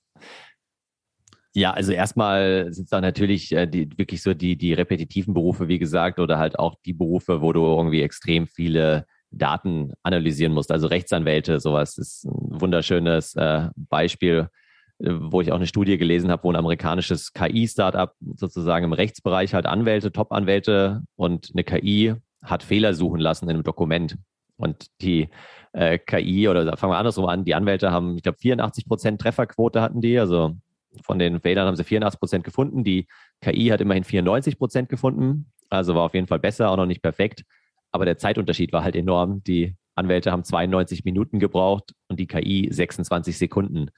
Ja, 1.54 1.70
also 1.70 1.92
erstmal 1.92 2.70
sind 2.70 2.84
es 2.84 2.90
da 2.90 3.00
natürlich 3.00 3.50
äh, 3.52 3.66
die, 3.66 3.88
wirklich 3.96 4.20
so 4.20 4.34
die, 4.34 4.56
die 4.56 4.74
repetitiven 4.74 5.32
Berufe, 5.32 5.68
wie 5.68 5.78
gesagt, 5.78 6.18
oder 6.18 6.38
halt 6.38 6.58
auch 6.58 6.74
die 6.84 6.92
Berufe, 6.92 7.40
wo 7.40 7.52
du 7.54 7.64
irgendwie 7.64 8.02
extrem 8.02 8.46
viele 8.46 9.06
Daten 9.30 9.92
analysieren 10.02 10.52
musst. 10.52 10.70
Also 10.70 10.86
Rechtsanwälte, 10.86 11.58
sowas 11.58 11.96
ist 11.96 12.24
ein 12.24 12.60
wunderschönes 12.60 13.34
äh, 13.36 13.70
Beispiel 13.74 14.48
wo 14.98 15.40
ich 15.40 15.52
auch 15.52 15.56
eine 15.56 15.66
Studie 15.66 15.98
gelesen 15.98 16.30
habe, 16.30 16.44
wo 16.44 16.50
ein 16.50 16.56
amerikanisches 16.56 17.32
KI-Startup 17.32 18.12
sozusagen 18.36 18.86
im 18.86 18.92
Rechtsbereich 18.92 19.54
halt 19.54 19.66
Anwälte, 19.66 20.12
Top-Anwälte 20.12 21.02
und 21.16 21.50
eine 21.52 21.64
KI 21.64 22.14
hat 22.42 22.62
Fehler 22.62 22.94
suchen 22.94 23.20
lassen 23.20 23.46
in 23.46 23.56
einem 23.56 23.62
Dokument. 23.62 24.16
Und 24.56 24.86
die 25.02 25.28
äh, 25.72 25.98
KI, 25.98 26.48
oder 26.48 26.76
fangen 26.76 26.92
wir 26.92 26.98
andersrum 26.98 27.26
an, 27.26 27.44
die 27.44 27.54
Anwälte 27.54 27.90
haben, 27.90 28.16
ich 28.16 28.22
glaube, 28.22 28.38
84 28.38 28.86
Prozent 28.86 29.20
Trefferquote 29.20 29.82
hatten 29.82 30.00
die, 30.00 30.18
also 30.18 30.56
von 31.02 31.18
den 31.18 31.40
Fehlern 31.40 31.66
haben 31.66 31.76
sie 31.76 31.84
84 31.84 32.18
Prozent 32.18 32.44
gefunden. 32.44 32.82
Die 32.82 33.06
KI 33.42 33.68
hat 33.68 33.82
immerhin 33.82 34.04
94 34.04 34.58
Prozent 34.58 34.88
gefunden, 34.88 35.52
also 35.68 35.94
war 35.94 36.04
auf 36.04 36.14
jeden 36.14 36.26
Fall 36.26 36.38
besser, 36.38 36.70
auch 36.70 36.76
noch 36.76 36.86
nicht 36.86 37.02
perfekt. 37.02 37.44
Aber 37.92 38.06
der 38.06 38.16
Zeitunterschied 38.16 38.72
war 38.72 38.82
halt 38.82 38.96
enorm. 38.96 39.42
Die 39.44 39.76
Anwälte 39.94 40.32
haben 40.32 40.44
92 40.44 41.04
Minuten 41.04 41.38
gebraucht 41.38 41.92
und 42.08 42.18
die 42.18 42.26
KI 42.26 42.68
26 42.70 43.36
Sekunden. 43.36 43.90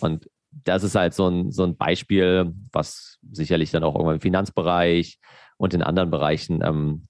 Und 0.00 0.28
das 0.64 0.84
ist 0.84 0.94
halt 0.94 1.14
so 1.14 1.28
ein, 1.28 1.50
so 1.50 1.64
ein 1.64 1.76
Beispiel, 1.76 2.52
was 2.72 3.18
sicherlich 3.30 3.70
dann 3.70 3.84
auch 3.84 3.94
irgendwann 3.94 4.16
im 4.16 4.20
Finanzbereich 4.20 5.18
und 5.56 5.74
in 5.74 5.82
anderen 5.82 6.10
Bereichen 6.10 6.62
ähm, 6.62 7.08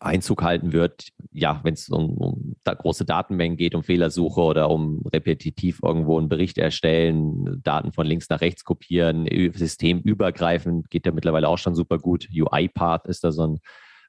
Einzug 0.00 0.42
halten 0.42 0.72
wird. 0.72 1.08
Ja, 1.30 1.60
wenn 1.62 1.74
es 1.74 1.88
um, 1.88 2.16
um 2.16 2.56
da 2.64 2.74
große 2.74 3.04
Datenmengen 3.04 3.56
geht, 3.56 3.74
um 3.74 3.82
Fehlersuche 3.82 4.40
oder 4.40 4.70
um 4.70 5.02
repetitiv 5.12 5.80
irgendwo 5.82 6.18
einen 6.18 6.28
Bericht 6.28 6.58
erstellen, 6.58 7.60
Daten 7.62 7.92
von 7.92 8.06
links 8.06 8.28
nach 8.28 8.40
rechts 8.40 8.64
kopieren, 8.64 9.26
systemübergreifend 9.54 10.90
geht 10.90 11.06
ja 11.06 11.12
mittlerweile 11.12 11.48
auch 11.48 11.58
schon 11.58 11.74
super 11.74 11.98
gut. 11.98 12.28
UiPath 12.32 13.06
ist 13.06 13.24
da 13.24 13.32
so 13.32 13.46
ein 13.46 13.60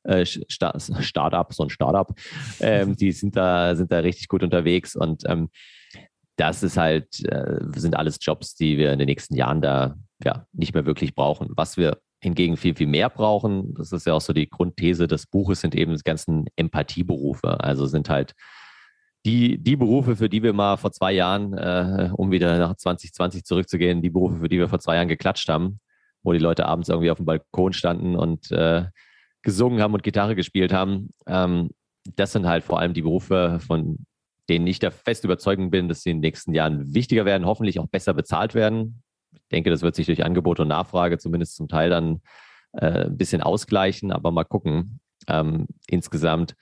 äh, 0.03 0.25
Startup, 0.25 1.53
so 1.53 1.63
ein 1.63 1.69
Startup. 1.69 2.11
Ähm, 2.59 2.95
die 2.95 3.11
sind 3.11 3.35
da, 3.35 3.75
sind 3.75 3.91
da 3.91 3.99
richtig 3.99 4.27
gut 4.29 4.43
unterwegs 4.43 4.95
und 4.95 5.23
ähm, 5.27 5.49
das 6.37 6.63
ist 6.63 6.77
halt, 6.77 7.23
äh, 7.25 7.59
sind 7.75 7.97
alles 7.97 8.19
Jobs, 8.21 8.55
die 8.55 8.77
wir 8.77 8.93
in 8.93 8.99
den 8.99 9.07
nächsten 9.07 9.35
Jahren 9.35 9.61
da 9.61 9.95
ja 10.23 10.45
nicht 10.53 10.73
mehr 10.73 10.85
wirklich 10.85 11.15
brauchen. 11.15 11.49
Was 11.51 11.77
wir 11.77 11.97
hingegen 12.21 12.57
viel, 12.57 12.75
viel 12.75 12.87
mehr 12.87 13.09
brauchen, 13.09 13.73
das 13.75 13.91
ist 13.91 14.05
ja 14.07 14.13
auch 14.13 14.21
so 14.21 14.33
die 14.33 14.49
Grundthese 14.49 15.07
des 15.07 15.27
Buches, 15.27 15.61
sind 15.61 15.75
eben 15.75 15.95
die 15.95 16.03
ganzen 16.03 16.45
Empathieberufe. 16.55 17.59
Also 17.59 17.85
sind 17.87 18.09
halt 18.09 18.33
die, 19.25 19.57
die 19.57 19.75
Berufe, 19.75 20.15
für 20.15 20.29
die 20.29 20.43
wir 20.43 20.53
mal 20.53 20.77
vor 20.77 20.91
zwei 20.91 21.11
Jahren, 21.11 21.53
äh, 21.53 22.11
um 22.13 22.31
wieder 22.31 22.57
nach 22.59 22.75
2020 22.75 23.43
zurückzugehen, 23.43 24.01
die 24.01 24.09
Berufe, 24.09 24.39
für 24.39 24.49
die 24.49 24.59
wir 24.59 24.69
vor 24.69 24.79
zwei 24.79 24.95
Jahren 24.95 25.07
geklatscht 25.07 25.49
haben, 25.49 25.79
wo 26.23 26.33
die 26.33 26.39
Leute 26.39 26.65
abends 26.65 26.89
irgendwie 26.89 27.11
auf 27.11 27.17
dem 27.17 27.25
Balkon 27.25 27.73
standen 27.73 28.15
und 28.15 28.51
äh, 28.51 28.85
gesungen 29.41 29.81
haben 29.81 29.93
und 29.93 30.03
Gitarre 30.03 30.35
gespielt 30.35 30.71
haben. 30.71 31.09
Ähm, 31.25 31.71
das 32.15 32.31
sind 32.31 32.45
halt 32.45 32.63
vor 32.63 32.79
allem 32.79 32.93
die 32.93 33.01
Berufe, 33.01 33.59
von 33.59 34.05
denen 34.49 34.67
ich 34.67 34.79
der 34.79 34.91
fest 34.91 35.23
überzeugt 35.23 35.69
bin, 35.71 35.89
dass 35.89 36.03
sie 36.03 36.11
in 36.11 36.17
den 36.17 36.21
nächsten 36.21 36.53
Jahren 36.53 36.93
wichtiger 36.93 37.25
werden, 37.25 37.45
hoffentlich 37.45 37.79
auch 37.79 37.87
besser 37.87 38.13
bezahlt 38.13 38.55
werden. 38.55 39.03
Ich 39.33 39.47
denke, 39.51 39.69
das 39.69 39.81
wird 39.81 39.95
sich 39.95 40.05
durch 40.05 40.23
Angebot 40.23 40.59
und 40.59 40.69
Nachfrage 40.69 41.17
zumindest 41.17 41.55
zum 41.55 41.67
Teil 41.67 41.89
dann 41.89 42.21
äh, 42.73 43.05
ein 43.05 43.17
bisschen 43.17 43.41
ausgleichen, 43.41 44.11
aber 44.11 44.31
mal 44.31 44.43
gucken. 44.43 44.99
Ähm, 45.27 45.67
insgesamt, 45.87 46.55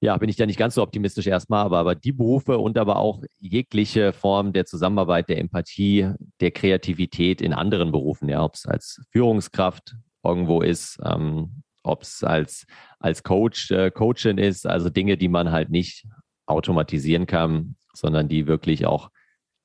ja, 0.00 0.16
bin 0.16 0.28
ich 0.28 0.36
da 0.36 0.46
nicht 0.46 0.58
ganz 0.58 0.74
so 0.74 0.82
optimistisch 0.82 1.26
erstmal, 1.26 1.64
aber, 1.64 1.78
aber 1.78 1.94
die 1.94 2.12
Berufe 2.12 2.58
und 2.58 2.78
aber 2.78 2.96
auch 2.96 3.22
jegliche 3.38 4.12
Form 4.12 4.52
der 4.52 4.66
Zusammenarbeit, 4.66 5.28
der 5.28 5.38
Empathie, 5.38 6.12
der 6.40 6.50
Kreativität 6.50 7.40
in 7.40 7.52
anderen 7.52 7.90
Berufen, 7.90 8.28
ja, 8.28 8.44
ob 8.44 8.54
es 8.54 8.66
als 8.66 9.02
Führungskraft 9.10 9.96
irgendwo 10.22 10.62
ist, 10.62 10.98
ähm, 11.04 11.62
ob 11.82 12.02
es 12.02 12.22
als, 12.22 12.66
als 12.98 13.22
Coach, 13.22 13.70
äh, 13.70 13.90
Coachin 13.90 14.38
ist, 14.38 14.66
also 14.66 14.90
Dinge, 14.90 15.16
die 15.16 15.28
man 15.28 15.52
halt 15.52 15.70
nicht 15.70 16.06
automatisieren 16.46 17.26
kann, 17.26 17.76
sondern 17.92 18.28
die 18.28 18.46
wirklich 18.46 18.86
auch, 18.86 19.10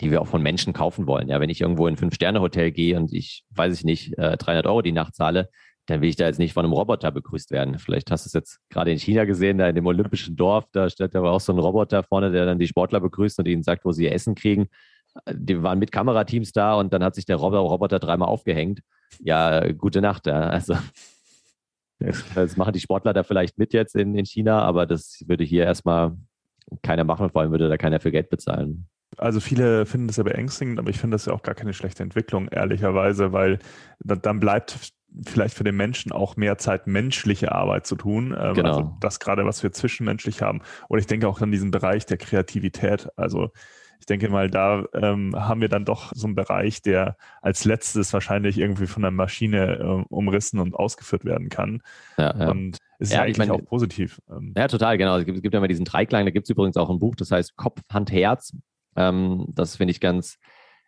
die 0.02 0.12
wir 0.12 0.22
auch 0.22 0.28
von 0.28 0.42
Menschen 0.42 0.74
kaufen 0.74 1.08
wollen. 1.08 1.28
Ja, 1.28 1.39
wenn 1.39 1.50
ich 1.50 1.62
irgendwo 1.62 1.88
in 1.88 1.96
ein 1.96 1.98
Fünf-Sterne-Hotel 1.98 2.72
gehe 2.72 2.98
und 2.98 3.13
ich, 3.13 3.44
weiß 3.52 3.74
ich 3.78 3.84
nicht, 3.84 4.13
300 4.18 4.65
äh, 4.65 4.68
Euro 4.68 4.82
die 4.82 4.92
Nacht 4.92 5.15
zahle, 5.15 5.50
dann 5.89 6.02
will 6.02 6.10
ich 6.10 6.15
da 6.15 6.28
jetzt 6.28 6.39
nicht 6.39 6.54
von 6.54 6.65
einem 6.65 6.74
Roboter 6.74 7.12
begrüßt 7.12 7.52
werden. 7.52 7.80
Vielleicht 7.80 8.12
hast 8.12 8.26
du 8.26 8.28
es 8.30 8.34
jetzt 8.34 8.60
gerade 8.70 8.92
in 8.92 9.00
China 9.00 9.26
gesehen, 9.26 9.58
da 9.58 9.68
in 9.68 9.76
dem 9.76 9.88
olympischen 9.88 10.36
Dorf, 10.36 10.65
da 10.72 10.89
steht 10.89 11.15
aber 11.15 11.32
auch 11.32 11.39
so 11.39 11.52
ein 11.52 11.60
Roboter 11.60 12.04
vorne, 12.04 12.32
der 12.32 12.46
dann 12.46 12.60
die 12.60 12.68
Sportler 12.68 13.00
begrüßt 13.00 13.39
und 13.39 13.48
ihnen 13.48 13.63
sagt, 13.63 13.86
wo 13.86 13.92
sie 13.92 14.04
ihr 14.04 14.12
Essen 14.12 14.36
kriegen. 14.36 14.68
Die 15.32 15.63
waren 15.63 15.80
mit 15.80 15.92
Kamerateams 15.92 16.52
da 16.52 16.76
und 16.76 16.94
dann 16.94 17.04
hat 17.04 17.15
sich 17.15 17.26
der 17.26 17.38
Roboter 17.38 17.98
dreimal 17.98 18.30
aufgehängt. 18.30 18.82
Ja, 19.20 19.72
gute 19.72 20.02
Nacht. 20.02 20.28
Ja. 20.28 20.42
Also 20.42 20.76
das 22.36 22.56
machen 22.56 22.74
die 22.74 22.80
Sportler 22.80 23.13
da 23.13 23.24
vielleicht 23.24 23.58
mit 23.58 23.74
jetzt 23.74 23.96
in, 23.96 24.15
in 24.15 24.26
China, 24.26 24.62
aber 24.62 24.86
das 24.86 25.24
würde 25.28 25.44
hier 25.44 25.65
erstmal 25.65 26.15
keiner 26.84 27.04
machen, 27.04 27.30
vor 27.30 27.42
allem 27.42 27.52
würde 27.52 27.70
da 27.70 27.78
keiner 27.78 28.00
für 28.00 28.12
Geld 28.12 28.30
bezahlen. 28.30 28.88
Also 29.18 29.40
viele 29.40 29.86
finden 29.86 30.08
das 30.08 30.18
ja 30.18 30.24
beängstigend, 30.24 30.80
aber 30.80 30.90
ich 30.90 31.00
finde 31.00 31.16
das 31.16 31.26
ja 31.26 31.34
auch 31.34 31.42
gar 31.42 31.56
keine 31.56 31.74
schlechte 31.74 32.04
Entwicklung, 32.04 32.48
ehrlicherweise, 32.48 33.34
weil 33.34 33.60
dann 34.00 34.40
bleibt 34.40 34.94
vielleicht 35.26 35.56
für 35.56 35.64
den 35.64 35.76
Menschen 35.76 36.12
auch 36.12 36.36
mehr 36.38 36.58
Zeit, 36.58 36.88
menschliche 36.88 37.52
Arbeit 37.52 37.88
zu 37.88 37.96
tun. 37.96 38.36
Ähm, 38.40 38.54
genau. 38.54 38.70
Also 38.70 38.98
das 39.00 39.20
gerade, 39.20 39.46
was 39.46 39.64
wir 39.64 39.72
zwischenmenschlich 39.72 40.42
haben. 40.42 40.62
Oder 40.88 41.00
ich 41.00 41.08
denke 41.08 41.28
auch 41.28 41.42
an 41.42 41.52
diesen 41.52 41.72
Bereich 41.72 42.06
der 42.06 42.18
Kreativität. 42.18 43.10
Also 43.16 43.52
ich 44.00 44.06
denke 44.06 44.30
mal, 44.30 44.50
da 44.50 44.86
ähm, 44.94 45.36
haben 45.36 45.62
wir 45.62 45.70
dann 45.70 45.86
doch 45.86 46.12
so 46.16 46.26
einen 46.26 46.36
Bereich, 46.36 46.82
der 46.82 47.18
als 47.42 47.66
letztes 47.66 48.14
wahrscheinlich 48.14 48.58
irgendwie 48.58 48.88
von 48.88 49.02
der 49.02 49.12
Maschine 49.12 49.78
äh, 49.78 50.06
umrissen 50.10 50.60
und 50.60 50.74
ausgeführt 50.74 51.26
werden 51.26 51.50
kann. 51.50 51.82
Ja, 52.18 52.36
ja. 52.38 52.50
Und 52.50 52.78
es 52.98 53.10
ist 53.10 53.14
ja, 53.14 53.22
eigentlich 53.22 53.32
ich 53.32 53.38
mein, 53.38 53.52
auch 53.52 53.64
positiv. 53.66 54.22
Ähm. 54.30 54.54
Ja, 54.56 54.68
total, 54.68 54.98
genau. 54.98 55.18
Es 55.18 55.26
gibt, 55.26 55.38
es 55.38 55.42
gibt 55.42 55.54
ja 55.54 55.60
immer 55.60 55.68
diesen 55.68 55.86
Dreiklang, 55.86 56.26
da 56.26 56.32
gibt 56.32 56.46
es 56.46 56.50
übrigens 56.50 56.78
auch 56.78 56.90
ein 56.90 57.00
Buch, 57.00 57.16
das 57.16 57.32
heißt 57.32 57.56
Kopf, 57.58 57.82
Hand, 57.92 58.12
Herz. 58.12 58.56
Ähm, 58.96 59.46
das 59.50 59.76
finde 59.76 59.92
ich 59.92 60.00
ganz 60.00 60.38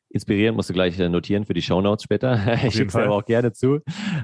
inspirierend, 0.10 0.56
musst 0.56 0.70
du 0.70 0.74
gleich 0.74 0.98
äh, 1.00 1.10
notieren 1.10 1.46
für 1.46 1.54
die 1.54 1.62
Shownotes 1.62 2.04
später. 2.04 2.40
ich 2.66 2.74
schicke 2.74 2.88
es 2.88 2.96
aber 2.96 3.16
auch 3.16 3.26
gerne 3.26 3.52
zu. 3.52 3.80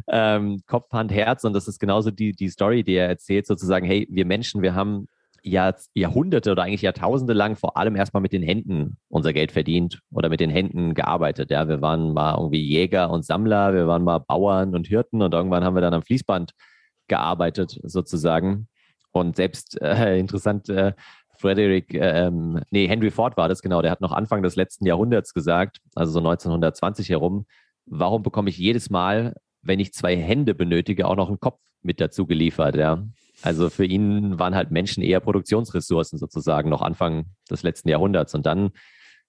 Ähm, 0.08 0.62
Kopf, 0.65 0.91
Hand, 0.91 1.12
Herz 1.12 1.43
und 1.43 1.54
das 1.54 1.67
ist 1.67 1.80
genauso 1.80 2.12
die, 2.12 2.32
die 2.34 2.50
Story, 2.50 2.84
die 2.84 2.93
er 2.93 3.08
erzählt, 3.08 3.47
sozusagen, 3.47 3.86
hey, 3.86 4.08
wir 4.10 4.26
Menschen, 4.26 4.62
wir 4.62 4.76
haben 4.76 5.08
Jahr, 5.47 5.75
Jahrhunderte 5.93 6.51
oder 6.51 6.63
eigentlich 6.63 6.81
Jahrtausende 6.81 7.33
lang 7.33 7.55
vor 7.55 7.77
allem 7.77 7.95
erstmal 7.95 8.21
mit 8.21 8.33
den 8.33 8.43
Händen 8.43 8.97
unser 9.10 9.33
Geld 9.33 9.51
verdient 9.51 9.99
oder 10.12 10.29
mit 10.29 10.39
den 10.39 10.49
Händen 10.49 10.93
gearbeitet. 10.93 11.51
Ja, 11.51 11.67
wir 11.67 11.81
waren 11.81 12.13
mal 12.13 12.36
irgendwie 12.36 12.62
Jäger 12.62 13.10
und 13.10 13.25
Sammler, 13.25 13.73
wir 13.73 13.88
waren 13.88 14.03
mal 14.03 14.19
Bauern 14.19 14.75
und 14.75 14.88
Hirten 14.88 15.21
und 15.21 15.33
irgendwann 15.33 15.63
haben 15.63 15.75
wir 15.75 15.81
dann 15.81 15.93
am 15.93 16.03
Fließband 16.03 16.51
gearbeitet 17.07 17.79
sozusagen. 17.83 18.67
Und 19.12 19.36
selbst 19.36 19.81
äh, 19.81 20.17
interessant 20.19 20.69
äh, 20.69 20.93
Frederick, 21.38 21.93
ähm, 21.93 22.62
nee, 22.71 22.88
Henry 22.88 23.12
Ford 23.12 23.38
war 23.38 23.47
das 23.47 23.62
genau, 23.62 23.81
der 23.81 23.91
hat 23.91 24.01
noch 24.01 24.12
Anfang 24.12 24.41
des 24.41 24.55
letzten 24.55 24.86
Jahrhunderts 24.86 25.33
gesagt, 25.33 25.79
also 25.95 26.12
so 26.13 26.19
1920 26.19 27.10
herum, 27.10 27.45
warum 27.86 28.23
bekomme 28.23 28.49
ich 28.49 28.57
jedes 28.57 28.89
Mal, 28.89 29.36
wenn 29.62 29.79
ich 29.79 29.93
zwei 29.93 30.15
Hände 30.15 30.55
benötige, 30.55 31.07
auch 31.07 31.15
noch 31.15 31.29
einen 31.29 31.39
Kopf 31.39 31.60
mit 31.81 32.01
dazu 32.01 32.25
geliefert, 32.25 32.75
ja. 32.75 33.03
Also 33.41 33.69
für 33.69 33.86
ihn 33.86 34.39
waren 34.39 34.56
halt 34.56 34.71
Menschen 34.71 35.04
eher 35.04 35.19
Produktionsressourcen 35.19 36.17
sozusagen, 36.17 36.69
noch 36.69 36.82
Anfang 36.82 37.26
des 37.50 37.63
letzten 37.63 37.89
Jahrhunderts. 37.89 38.34
Und 38.34 38.45
dann 38.45 38.71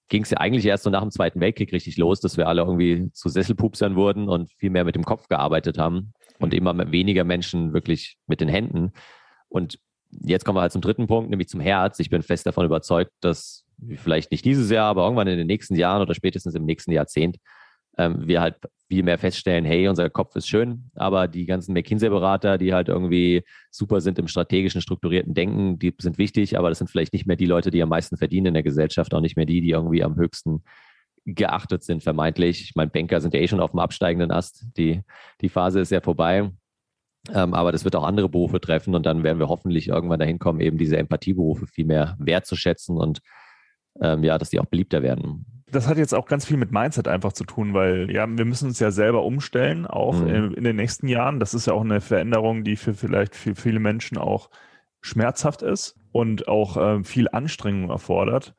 ging 0.08 0.22
es 0.22 0.30
ja 0.30 0.38
eigentlich 0.38 0.64
erst 0.64 0.84
so 0.84 0.90
nach 0.90 1.02
dem 1.02 1.10
Zweiten 1.10 1.40
Weltkrieg 1.40 1.72
richtig 1.72 1.98
los, 1.98 2.20
dass 2.20 2.36
wir 2.36 2.48
alle 2.48 2.62
irgendwie 2.62 3.10
zu 3.12 3.28
Sesselpupsern 3.28 3.96
wurden 3.96 4.28
und 4.28 4.50
viel 4.52 4.70
mehr 4.70 4.84
mit 4.84 4.94
dem 4.94 5.04
Kopf 5.04 5.28
gearbeitet 5.28 5.78
haben 5.78 6.12
und 6.38 6.54
immer 6.54 6.90
weniger 6.90 7.24
Menschen 7.24 7.74
wirklich 7.74 8.16
mit 8.26 8.40
den 8.40 8.48
Händen. 8.48 8.92
Und 9.48 9.78
jetzt 10.10 10.44
kommen 10.44 10.56
wir 10.56 10.62
halt 10.62 10.72
zum 10.72 10.80
dritten 10.80 11.06
Punkt, 11.06 11.28
nämlich 11.30 11.48
zum 11.48 11.60
Herz. 11.60 11.98
Ich 11.98 12.08
bin 12.08 12.22
fest 12.22 12.46
davon 12.46 12.64
überzeugt, 12.64 13.12
dass 13.20 13.66
vielleicht 13.96 14.30
nicht 14.30 14.44
dieses 14.44 14.70
Jahr, 14.70 14.86
aber 14.86 15.04
irgendwann 15.04 15.28
in 15.28 15.36
den 15.36 15.46
nächsten 15.46 15.74
Jahren 15.76 16.00
oder 16.00 16.14
spätestens 16.14 16.54
im 16.54 16.64
nächsten 16.64 16.92
Jahrzehnt 16.92 17.36
ähm, 17.98 18.26
wir 18.26 18.40
halt 18.40 18.56
viel 18.88 19.02
mehr 19.02 19.18
feststellen, 19.18 19.66
hey, 19.66 19.86
unser 19.88 20.08
Kopf 20.08 20.34
ist 20.36 20.48
schön, 20.48 20.90
aber 20.94 21.28
die 21.28 21.44
ganzen 21.44 21.74
McKinsey-Berater, 21.74 22.56
die 22.56 22.72
halt 22.72 22.88
irgendwie 22.88 23.44
super 23.70 24.00
sind 24.00 24.18
im 24.18 24.28
strategischen, 24.28 24.80
strukturierten 24.80 25.34
Denken, 25.34 25.78
die 25.78 25.94
sind 26.00 26.16
wichtig, 26.16 26.58
aber 26.58 26.70
das 26.70 26.78
sind 26.78 26.88
vielleicht 26.88 27.12
nicht 27.12 27.26
mehr 27.26 27.36
die 27.36 27.44
Leute, 27.44 27.70
die 27.70 27.82
am 27.82 27.90
meisten 27.90 28.16
verdienen 28.16 28.46
in 28.46 28.54
der 28.54 28.62
Gesellschaft, 28.62 29.12
auch 29.12 29.20
nicht 29.20 29.36
mehr 29.36 29.44
die, 29.44 29.60
die 29.60 29.70
irgendwie 29.70 30.02
am 30.02 30.16
höchsten 30.16 30.62
geachtet 31.26 31.82
sind, 31.84 32.02
vermeintlich. 32.02 32.62
Ich 32.62 32.74
meine, 32.76 32.90
Banker 32.90 33.20
sind 33.20 33.34
ja 33.34 33.40
eh 33.40 33.48
schon 33.48 33.60
auf 33.60 33.72
dem 33.72 33.80
absteigenden 33.80 34.30
Ast. 34.30 34.66
Die, 34.78 35.02
die 35.42 35.50
Phase 35.50 35.80
ist 35.80 35.90
ja 35.90 36.00
vorbei. 36.00 36.50
Ähm, 37.34 37.52
aber 37.52 37.72
das 37.72 37.84
wird 37.84 37.94
auch 37.96 38.04
andere 38.04 38.30
Berufe 38.30 38.60
treffen 38.60 38.94
und 38.94 39.04
dann 39.04 39.22
werden 39.22 39.38
wir 39.38 39.48
hoffentlich 39.48 39.88
irgendwann 39.88 40.20
dahin 40.20 40.38
kommen, 40.38 40.60
eben 40.60 40.78
diese 40.78 40.96
Empathieberufe 40.96 41.66
viel 41.66 41.84
mehr 41.84 42.16
wertzuschätzen 42.18 42.96
und 42.96 43.20
ähm, 44.00 44.24
ja, 44.24 44.38
dass 44.38 44.48
die 44.48 44.60
auch 44.60 44.66
beliebter 44.66 45.02
werden. 45.02 45.57
Das 45.70 45.86
hat 45.86 45.98
jetzt 45.98 46.14
auch 46.14 46.26
ganz 46.26 46.46
viel 46.46 46.56
mit 46.56 46.72
Mindset 46.72 47.08
einfach 47.08 47.32
zu 47.32 47.44
tun, 47.44 47.74
weil 47.74 48.10
ja, 48.10 48.26
wir 48.26 48.44
müssen 48.44 48.68
uns 48.68 48.78
ja 48.80 48.90
selber 48.90 49.24
umstellen, 49.24 49.86
auch 49.86 50.18
mhm. 50.20 50.28
in, 50.28 50.54
in, 50.54 50.64
den 50.64 50.76
nächsten 50.76 51.08
Jahren. 51.08 51.40
Das 51.40 51.54
ist 51.54 51.66
ja 51.66 51.74
auch 51.74 51.82
eine 51.82 52.00
Veränderung, 52.00 52.64
die 52.64 52.76
für 52.76 52.94
vielleicht 52.94 53.34
für 53.34 53.54
viele 53.54 53.80
Menschen 53.80 54.16
auch 54.16 54.50
schmerzhaft 55.00 55.62
ist 55.62 55.96
und 56.12 56.48
auch 56.48 56.76
äh, 56.76 57.04
viel 57.04 57.28
Anstrengung 57.28 57.90
erfordert. 57.90 58.54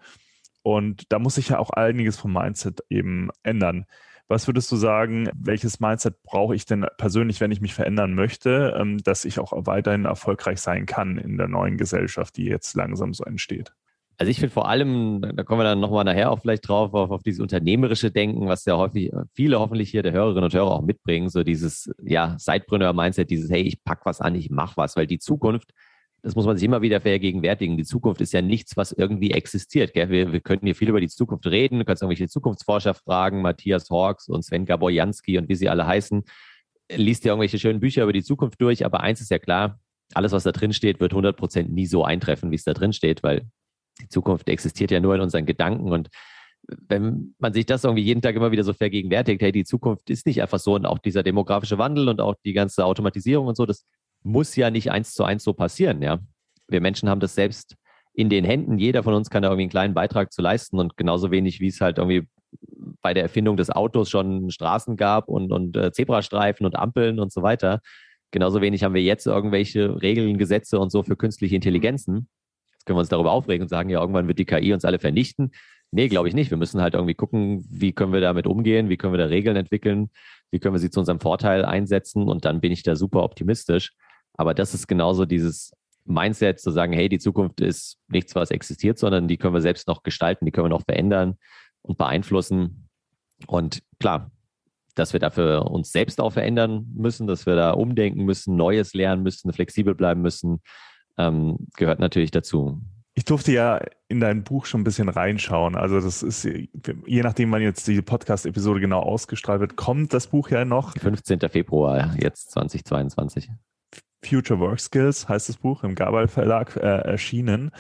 Und 0.61 1.11
da 1.11 1.19
muss 1.19 1.35
sich 1.35 1.49
ja 1.49 1.59
auch 1.59 1.71
einiges 1.71 2.17
vom 2.17 2.33
Mindset 2.33 2.83
eben 2.89 3.29
ändern. 3.43 3.85
Was 4.27 4.45
würdest 4.45 4.71
du 4.71 4.75
sagen, 4.75 5.27
welches 5.33 5.79
Mindset 5.79 6.21
brauche 6.21 6.53
ich 6.53 6.65
denn 6.65 6.85
persönlich, 6.97 7.41
wenn 7.41 7.51
ich 7.51 7.61
mich 7.61 7.73
verändern 7.73 8.13
möchte, 8.13 8.75
ähm, 8.79 8.99
dass 8.99 9.25
ich 9.25 9.39
auch 9.39 9.51
weiterhin 9.55 10.05
erfolgreich 10.05 10.61
sein 10.61 10.85
kann 10.85 11.17
in 11.17 11.37
der 11.37 11.47
neuen 11.47 11.77
Gesellschaft, 11.77 12.37
die 12.37 12.45
jetzt 12.45 12.75
langsam 12.75 13.13
so 13.13 13.23
entsteht? 13.23 13.73
Also 14.19 14.31
ich 14.31 14.39
finde 14.39 14.51
vor 14.51 14.67
allem, 14.67 15.21
da 15.21 15.43
kommen 15.43 15.61
wir 15.61 15.63
dann 15.63 15.79
nochmal 15.79 16.03
nachher 16.03 16.29
auch 16.29 16.41
vielleicht 16.41 16.67
drauf, 16.67 16.93
auf, 16.93 17.09
auf 17.09 17.23
dieses 17.23 17.39
unternehmerische 17.39 18.11
Denken, 18.11 18.47
was 18.49 18.65
ja 18.65 18.75
häufig 18.75 19.13
viele 19.33 19.61
hoffentlich 19.61 19.91
hier 19.91 20.03
der 20.03 20.11
Hörerinnen 20.11 20.43
und 20.43 20.53
Hörer 20.53 20.71
auch 20.71 20.81
mitbringen, 20.81 21.29
so 21.29 21.41
dieses, 21.41 21.89
ja, 22.03 22.35
Sidepreneur-Mindset, 22.37 23.29
dieses, 23.29 23.49
hey, 23.49 23.61
ich 23.61 23.81
pack 23.81 24.05
was 24.05 24.19
an, 24.19 24.35
ich 24.35 24.49
mach 24.49 24.75
was, 24.75 24.97
weil 24.97 25.07
die 25.07 25.19
Zukunft, 25.19 25.71
das 26.21 26.35
muss 26.35 26.45
man 26.45 26.57
sich 26.57 26.65
immer 26.65 26.81
wieder 26.81 26.99
vergegenwärtigen. 26.99 27.77
Die 27.77 27.85
Zukunft 27.85 28.19
ist 28.19 28.33
ja 28.33 28.41
nichts, 28.41 28.75
was 28.75 28.91
irgendwie 28.91 29.31
existiert. 29.31 29.93
Gell? 29.93 30.09
Wir, 30.09 30.33
wir 30.33 30.41
können 30.41 30.63
hier 30.65 30.75
viel 30.75 30.89
über 30.89 30.99
die 30.99 31.07
Zukunft 31.07 31.47
reden. 31.47 31.79
Du 31.79 31.85
kannst 31.85 32.01
irgendwelche 32.01 32.27
Zukunftsforscher 32.27 32.95
fragen, 32.95 33.41
Matthias 33.41 33.89
Hawks 33.89 34.27
und 34.27 34.43
Sven 34.43 34.65
Gaborjanski 34.65 35.37
und 35.37 35.47
wie 35.47 35.55
sie 35.55 35.69
alle 35.69 35.87
heißen. 35.87 36.23
Liest 36.93 37.23
dir 37.23 37.29
irgendwelche 37.29 37.57
schönen 37.57 37.79
Bücher 37.79 38.03
über 38.03 38.11
die 38.11 38.23
Zukunft 38.23 38.59
durch. 38.59 38.85
Aber 38.85 38.99
eins 38.99 39.21
ist 39.21 39.31
ja 39.31 39.39
klar, 39.39 39.79
alles, 40.13 40.33
was 40.33 40.43
da 40.43 40.51
drin 40.51 40.73
steht, 40.73 40.99
wird 40.99 41.13
100 41.13 41.37
Prozent 41.37 41.71
nie 41.71 41.85
so 41.85 42.03
eintreffen, 42.03 42.51
wie 42.51 42.55
es 42.55 42.65
da 42.65 42.73
drin 42.73 42.91
steht, 42.91 43.23
weil 43.23 43.47
die 44.01 44.09
Zukunft 44.09 44.49
existiert 44.49 44.91
ja 44.91 44.99
nur 44.99 45.15
in 45.15 45.21
unseren 45.21 45.45
Gedanken 45.45 45.91
und 45.91 46.09
wenn 46.87 47.33
man 47.39 47.53
sich 47.53 47.65
das 47.65 47.83
irgendwie 47.83 48.03
jeden 48.03 48.21
Tag 48.21 48.35
immer 48.35 48.51
wieder 48.51 48.63
so 48.63 48.73
vergegenwärtigt, 48.73 49.41
hey, 49.41 49.51
die 49.51 49.63
Zukunft 49.63 50.09
ist 50.09 50.25
nicht 50.25 50.41
einfach 50.41 50.59
so 50.59 50.75
und 50.75 50.85
auch 50.85 50.99
dieser 50.99 51.23
demografische 51.23 51.77
Wandel 51.77 52.09
und 52.09 52.21
auch 52.21 52.35
die 52.45 52.53
ganze 52.53 52.85
Automatisierung 52.85 53.47
und 53.47 53.57
so, 53.57 53.65
das 53.65 53.85
muss 54.23 54.55
ja 54.55 54.69
nicht 54.69 54.91
eins 54.91 55.13
zu 55.13 55.23
eins 55.23 55.43
so 55.43 55.53
passieren, 55.53 56.01
ja. 56.01 56.19
Wir 56.67 56.81
Menschen 56.81 57.09
haben 57.09 57.19
das 57.19 57.33
selbst 57.33 57.75
in 58.13 58.29
den 58.29 58.45
Händen. 58.45 58.77
Jeder 58.77 59.01
von 59.01 59.13
uns 59.13 59.29
kann 59.29 59.41
da 59.41 59.49
irgendwie 59.49 59.63
einen 59.63 59.71
kleinen 59.71 59.93
Beitrag 59.93 60.31
zu 60.31 60.41
leisten 60.41 60.77
und 60.77 60.97
genauso 60.97 61.31
wenig, 61.31 61.59
wie 61.59 61.67
es 61.67 61.81
halt 61.81 61.97
irgendwie 61.97 62.27
bei 63.01 63.13
der 63.13 63.23
Erfindung 63.23 63.57
des 63.57 63.69
Autos 63.69 64.09
schon 64.09 64.51
Straßen 64.51 64.97
gab 64.97 65.29
und, 65.29 65.51
und 65.51 65.75
äh, 65.77 65.91
Zebrastreifen 65.91 66.65
und 66.65 66.75
Ampeln 66.75 67.19
und 67.19 67.31
so 67.31 67.41
weiter. 67.41 67.79
Genauso 68.31 68.61
wenig 68.61 68.83
haben 68.83 68.93
wir 68.93 69.01
jetzt 69.01 69.25
irgendwelche 69.25 70.01
Regeln, 70.01 70.37
Gesetze 70.37 70.79
und 70.79 70.91
so 70.91 71.01
für 71.01 71.15
künstliche 71.15 71.55
Intelligenzen. 71.55 72.27
Jetzt 72.79 72.85
können 72.85 72.95
wir 72.95 73.01
uns 73.01 73.09
darüber 73.09 73.31
aufregen 73.31 73.63
und 73.63 73.67
sagen, 73.67 73.89
ja, 73.89 73.99
irgendwann 73.99 74.29
wird 74.29 74.39
die 74.39 74.45
KI 74.45 74.73
uns 74.73 74.85
alle 74.85 74.99
vernichten. 74.99 75.51
Nee, 75.91 76.07
glaube 76.07 76.29
ich 76.29 76.33
nicht. 76.33 76.49
Wir 76.49 76.57
müssen 76.57 76.81
halt 76.81 76.93
irgendwie 76.93 77.13
gucken, 77.13 77.65
wie 77.69 77.91
können 77.91 78.13
wir 78.13 78.21
damit 78.21 78.47
umgehen, 78.47 78.87
wie 78.87 78.95
können 78.95 79.11
wir 79.11 79.17
da 79.17 79.25
Regeln 79.25 79.57
entwickeln, 79.57 80.09
wie 80.49 80.59
können 80.59 80.75
wir 80.75 80.79
sie 80.79 80.89
zu 80.89 81.01
unserem 81.01 81.19
Vorteil 81.19 81.65
einsetzen 81.65 82.29
und 82.29 82.45
dann 82.45 82.61
bin 82.61 82.71
ich 82.71 82.83
da 82.83 82.95
super 82.95 83.23
optimistisch. 83.23 83.93
Aber 84.33 84.53
das 84.53 84.73
ist 84.73 84.87
genauso 84.87 85.25
dieses 85.25 85.73
Mindset 86.05 86.59
zu 86.59 86.71
sagen, 86.71 86.93
hey, 86.93 87.09
die 87.09 87.19
Zukunft 87.19 87.59
ist 87.59 87.97
nichts, 88.07 88.35
was 88.35 88.51
existiert, 88.51 88.97
sondern 88.97 89.27
die 89.27 89.37
können 89.37 89.53
wir 89.53 89.61
selbst 89.61 89.87
noch 89.87 90.03
gestalten, 90.03 90.45
die 90.45 90.51
können 90.51 90.65
wir 90.65 90.69
noch 90.69 90.85
verändern 90.85 91.37
und 91.81 91.97
beeinflussen. 91.97 92.87
Und 93.47 93.81
klar, 93.99 94.31
dass 94.95 95.13
wir 95.13 95.19
dafür 95.19 95.69
uns 95.69 95.91
selbst 95.91 96.21
auch 96.21 96.31
verändern 96.31 96.87
müssen, 96.95 97.27
dass 97.27 97.45
wir 97.45 97.55
da 97.55 97.71
umdenken 97.71 98.25
müssen, 98.25 98.55
Neues 98.55 98.93
lernen 98.93 99.23
müssen, 99.23 99.51
flexibel 99.53 99.95
bleiben 99.95 100.21
müssen, 100.21 100.61
ähm, 101.19 101.67
gehört 101.75 101.99
natürlich 101.99 102.31
dazu. 102.31 102.81
Ich 103.13 103.25
durfte 103.25 103.51
ja 103.51 103.81
in 104.07 104.21
dein 104.21 104.43
Buch 104.43 104.65
schon 104.65 104.81
ein 104.81 104.85
bisschen 104.85 105.09
reinschauen. 105.09 105.75
Also 105.75 105.99
das 105.99 106.23
ist, 106.23 106.45
je 106.45 107.21
nachdem, 107.21 107.51
wann 107.51 107.61
jetzt 107.61 107.85
die 107.87 108.01
Podcast-Episode 108.01 108.79
genau 108.79 109.01
ausgestrahlt 109.01 109.59
wird, 109.59 109.75
kommt 109.75 110.13
das 110.13 110.27
Buch 110.27 110.49
ja 110.49 110.63
noch. 110.63 110.93
15. 110.93 111.41
Februar 111.49 112.15
jetzt 112.17 112.51
2022. 112.51 113.51
Future 114.23 114.59
Work 114.59 114.79
Skills 114.79 115.27
heißt 115.27 115.49
das 115.49 115.57
Buch 115.57 115.83
im 115.83 115.95
Gabal 115.95 116.27
Verlag 116.27 116.77
äh, 116.77 116.79
erschienen. 116.79 117.71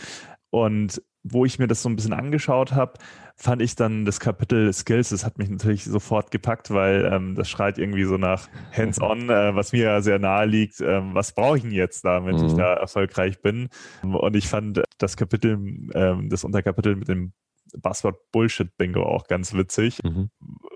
Und 0.49 1.01
wo 1.23 1.45
ich 1.45 1.59
mir 1.59 1.67
das 1.67 1.81
so 1.81 1.89
ein 1.89 1.95
bisschen 1.95 2.13
angeschaut 2.13 2.73
habe, 2.73 2.93
fand 3.35 3.61
ich 3.61 3.75
dann 3.75 4.05
das 4.05 4.19
Kapitel 4.19 4.71
Skills, 4.73 5.09
das 5.09 5.25
hat 5.25 5.37
mich 5.37 5.49
natürlich 5.49 5.85
sofort 5.85 6.31
gepackt, 6.31 6.71
weil 6.71 7.09
ähm, 7.11 7.35
das 7.35 7.49
schreit 7.49 7.77
irgendwie 7.77 8.03
so 8.03 8.17
nach 8.17 8.47
Hands-on, 8.75 9.29
äh, 9.29 9.55
was 9.55 9.71
mir 9.71 9.83
ja 9.83 10.01
sehr 10.01 10.19
nahe 10.19 10.45
liegt. 10.45 10.81
Ähm, 10.81 11.13
was 11.13 11.33
brauche 11.33 11.57
ich 11.57 11.63
denn 11.63 11.71
jetzt, 11.71 12.03
damit 12.03 12.37
mhm. 12.37 12.47
ich 12.47 12.53
da 12.53 12.73
erfolgreich 12.73 13.41
bin? 13.41 13.69
Und 14.01 14.35
ich 14.35 14.47
fand 14.47 14.83
das 14.97 15.15
Kapitel, 15.15 15.53
ähm, 15.93 16.29
das 16.29 16.43
Unterkapitel 16.43 16.95
mit 16.95 17.07
dem 17.07 17.33
Buzzword 17.77 18.17
Bullshit 18.31 18.75
Bingo 18.77 19.03
auch 19.03 19.27
ganz 19.27 19.53
witzig. 19.53 19.99
Mhm. 20.03 20.29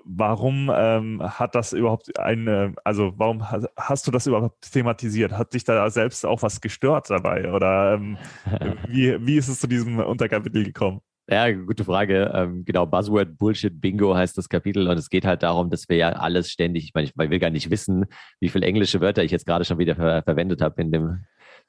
Warum 0.05 0.71
ähm, 0.73 1.21
hat 1.21 1.55
das 1.55 1.73
überhaupt 1.73 2.19
eine, 2.19 2.73
also 2.83 3.13
warum 3.17 3.49
hast, 3.49 3.67
hast, 3.77 4.07
du 4.07 4.11
das 4.11 4.27
überhaupt 4.27 4.71
thematisiert? 4.71 5.31
Hat 5.31 5.53
dich 5.53 5.63
da 5.63 5.89
selbst 5.89 6.25
auch 6.25 6.41
was 6.41 6.61
gestört 6.61 7.09
dabei? 7.09 7.51
Oder 7.51 7.93
ähm, 7.93 8.17
wie, 8.87 9.17
wie 9.25 9.37
ist 9.37 9.47
es 9.47 9.59
zu 9.59 9.67
diesem 9.67 9.99
Unterkapitel 9.99 10.63
gekommen? 10.63 11.01
Ja, 11.29 11.49
gute 11.51 11.85
Frage. 11.85 12.31
Ähm, 12.33 12.65
genau, 12.65 12.85
Buzzword 12.85 13.37
Bullshit 13.37 13.79
Bingo 13.79 14.13
heißt 14.13 14.37
das 14.37 14.49
Kapitel 14.49 14.89
und 14.89 14.97
es 14.97 15.09
geht 15.09 15.25
halt 15.25 15.41
darum, 15.41 15.69
dass 15.69 15.87
wir 15.87 15.95
ja 15.95 16.09
alles 16.09 16.51
ständig, 16.51 16.85
ich 16.85 16.93
meine, 16.93 17.07
ich 17.07 17.15
will 17.15 17.39
gar 17.39 17.49
nicht 17.49 17.69
wissen, 17.69 18.05
wie 18.41 18.49
viele 18.49 18.65
englische 18.65 18.99
Wörter 18.99 19.23
ich 19.23 19.31
jetzt 19.31 19.45
gerade 19.45 19.63
schon 19.63 19.79
wieder 19.79 19.95
ver 19.95 20.21
verwendet 20.23 20.61
habe 20.61 20.81
in 20.81 20.91
dem 20.91 21.23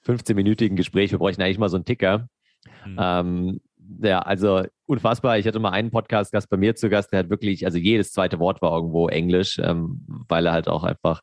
15-minütigen 0.04 0.74
Gespräch. 0.74 1.12
Wir 1.12 1.18
bräuchten 1.18 1.42
eigentlich 1.42 1.58
mal 1.58 1.68
so 1.68 1.76
einen 1.76 1.84
Ticker. 1.84 2.28
Mhm. 2.84 2.96
Ähm, 2.98 3.60
ja, 4.02 4.20
also 4.20 4.64
unfassbar. 4.86 5.38
Ich 5.38 5.46
hatte 5.46 5.58
mal 5.58 5.70
einen 5.70 5.90
Podcast-Gast 5.90 6.48
bei 6.50 6.56
mir 6.56 6.74
zu 6.74 6.88
Gast, 6.88 7.12
der 7.12 7.20
hat 7.20 7.30
wirklich, 7.30 7.64
also 7.64 7.78
jedes 7.78 8.12
zweite 8.12 8.38
Wort 8.38 8.62
war 8.62 8.72
irgendwo 8.72 9.08
Englisch, 9.08 9.58
ähm, 9.58 10.04
weil 10.28 10.46
er 10.46 10.52
halt 10.52 10.68
auch 10.68 10.84
einfach 10.84 11.22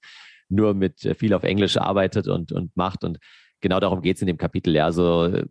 nur 0.49 0.73
mit 0.73 0.99
viel 1.17 1.33
auf 1.33 1.43
Englisch 1.43 1.77
arbeitet 1.77 2.27
und, 2.27 2.51
und 2.51 2.75
macht. 2.75 3.03
Und 3.03 3.19
genau 3.61 3.79
darum 3.79 4.01
geht 4.01 4.17
es 4.17 4.21
in 4.21 4.27
dem 4.27 4.37
Kapitel. 4.37 4.75
Ja, 4.75 4.91
so 4.91 5.25
äh, 5.25 5.45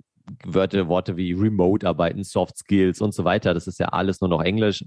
Wörter, 0.44 0.88
Worte 0.88 1.16
wie 1.16 1.32
Remote 1.32 1.86
arbeiten, 1.86 2.22
Soft 2.22 2.58
Skills 2.58 3.00
und 3.00 3.14
so 3.14 3.24
weiter. 3.24 3.54
Das 3.54 3.66
ist 3.66 3.80
ja 3.80 3.86
alles 3.86 4.20
nur 4.20 4.30
noch 4.30 4.42
Englisch. 4.42 4.84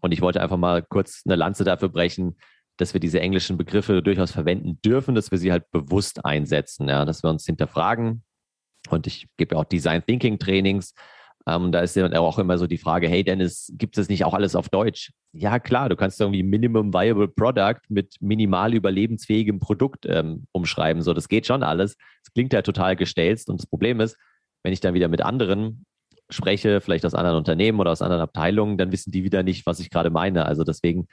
Und 0.00 0.12
ich 0.12 0.20
wollte 0.20 0.40
einfach 0.40 0.56
mal 0.56 0.82
kurz 0.82 1.22
eine 1.26 1.36
Lanze 1.36 1.64
dafür 1.64 1.88
brechen, 1.88 2.36
dass 2.76 2.92
wir 2.92 3.00
diese 3.00 3.20
englischen 3.20 3.56
Begriffe 3.56 4.02
durchaus 4.02 4.30
verwenden 4.30 4.78
dürfen, 4.84 5.14
dass 5.14 5.30
wir 5.30 5.38
sie 5.38 5.50
halt 5.50 5.70
bewusst 5.70 6.24
einsetzen, 6.24 6.88
ja, 6.88 7.04
dass 7.04 7.22
wir 7.22 7.30
uns 7.30 7.46
hinterfragen. 7.46 8.22
Und 8.90 9.06
ich 9.06 9.26
gebe 9.36 9.56
auch 9.56 9.64
Design 9.64 10.04
Thinking 10.06 10.38
Trainings, 10.38 10.94
ähm, 11.48 11.70
da 11.70 11.80
ist 11.80 11.94
ja 11.94 12.10
auch 12.18 12.38
immer 12.38 12.58
so 12.58 12.66
die 12.66 12.78
Frage, 12.78 13.08
hey 13.08 13.22
Dennis, 13.22 13.72
gibt 13.76 13.98
es 13.98 14.08
nicht 14.08 14.24
auch 14.24 14.34
alles 14.34 14.56
auf 14.56 14.68
Deutsch? 14.68 15.12
Ja, 15.32 15.60
klar, 15.60 15.88
du 15.88 15.94
kannst 15.94 16.20
irgendwie 16.20 16.42
Minimum 16.42 16.92
Viable 16.92 17.28
Product 17.28 17.80
mit 17.88 18.16
minimal 18.20 18.74
überlebensfähigem 18.74 19.60
Produkt 19.60 20.06
ähm, 20.06 20.46
umschreiben. 20.50 21.02
So, 21.02 21.14
das 21.14 21.28
geht 21.28 21.46
schon 21.46 21.62
alles. 21.62 21.96
Es 22.24 22.32
klingt 22.32 22.52
ja 22.52 22.62
total 22.62 22.96
gestelzt. 22.96 23.48
Und 23.48 23.60
das 23.60 23.66
Problem 23.66 24.00
ist, 24.00 24.16
wenn 24.64 24.72
ich 24.72 24.80
dann 24.80 24.94
wieder 24.94 25.06
mit 25.06 25.22
anderen 25.22 25.86
spreche, 26.30 26.80
vielleicht 26.80 27.06
aus 27.06 27.14
anderen 27.14 27.38
Unternehmen 27.38 27.78
oder 27.78 27.92
aus 27.92 28.02
anderen 28.02 28.22
Abteilungen, 28.22 28.76
dann 28.76 28.90
wissen 28.90 29.12
die 29.12 29.22
wieder 29.22 29.44
nicht, 29.44 29.66
was 29.66 29.78
ich 29.78 29.90
gerade 29.90 30.10
meine. 30.10 30.46
Also 30.46 30.64
deswegen, 30.64 31.06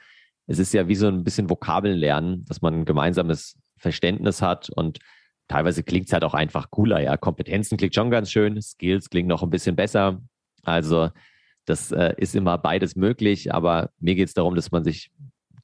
es 0.48 0.58
ist 0.58 0.74
ja 0.74 0.88
wie 0.88 0.96
so 0.96 1.06
ein 1.06 1.22
bisschen 1.22 1.48
Vokabeln 1.48 1.96
lernen, 1.96 2.44
dass 2.46 2.60
man 2.60 2.74
ein 2.74 2.84
gemeinsames 2.84 3.56
Verständnis 3.76 4.42
hat 4.42 4.70
und 4.70 4.98
teilweise 5.48 5.82
klingt 5.82 6.06
es 6.06 6.12
halt 6.12 6.24
auch 6.24 6.34
einfach 6.34 6.70
cooler. 6.70 7.00
Ja, 7.00 7.16
Kompetenzen 7.16 7.76
klingt 7.76 7.94
schon 7.94 8.10
ganz 8.10 8.30
schön, 8.30 8.60
Skills 8.60 9.10
klingt 9.10 9.28
noch 9.28 9.42
ein 9.42 9.50
bisschen 9.50 9.76
besser. 9.76 10.20
Also 10.62 11.10
das 11.66 11.92
äh, 11.92 12.14
ist 12.16 12.34
immer 12.34 12.58
beides 12.58 12.96
möglich, 12.96 13.52
aber 13.52 13.90
mir 13.98 14.14
geht 14.14 14.28
es 14.28 14.34
darum, 14.34 14.54
dass 14.54 14.70
man 14.70 14.84
sich 14.84 15.10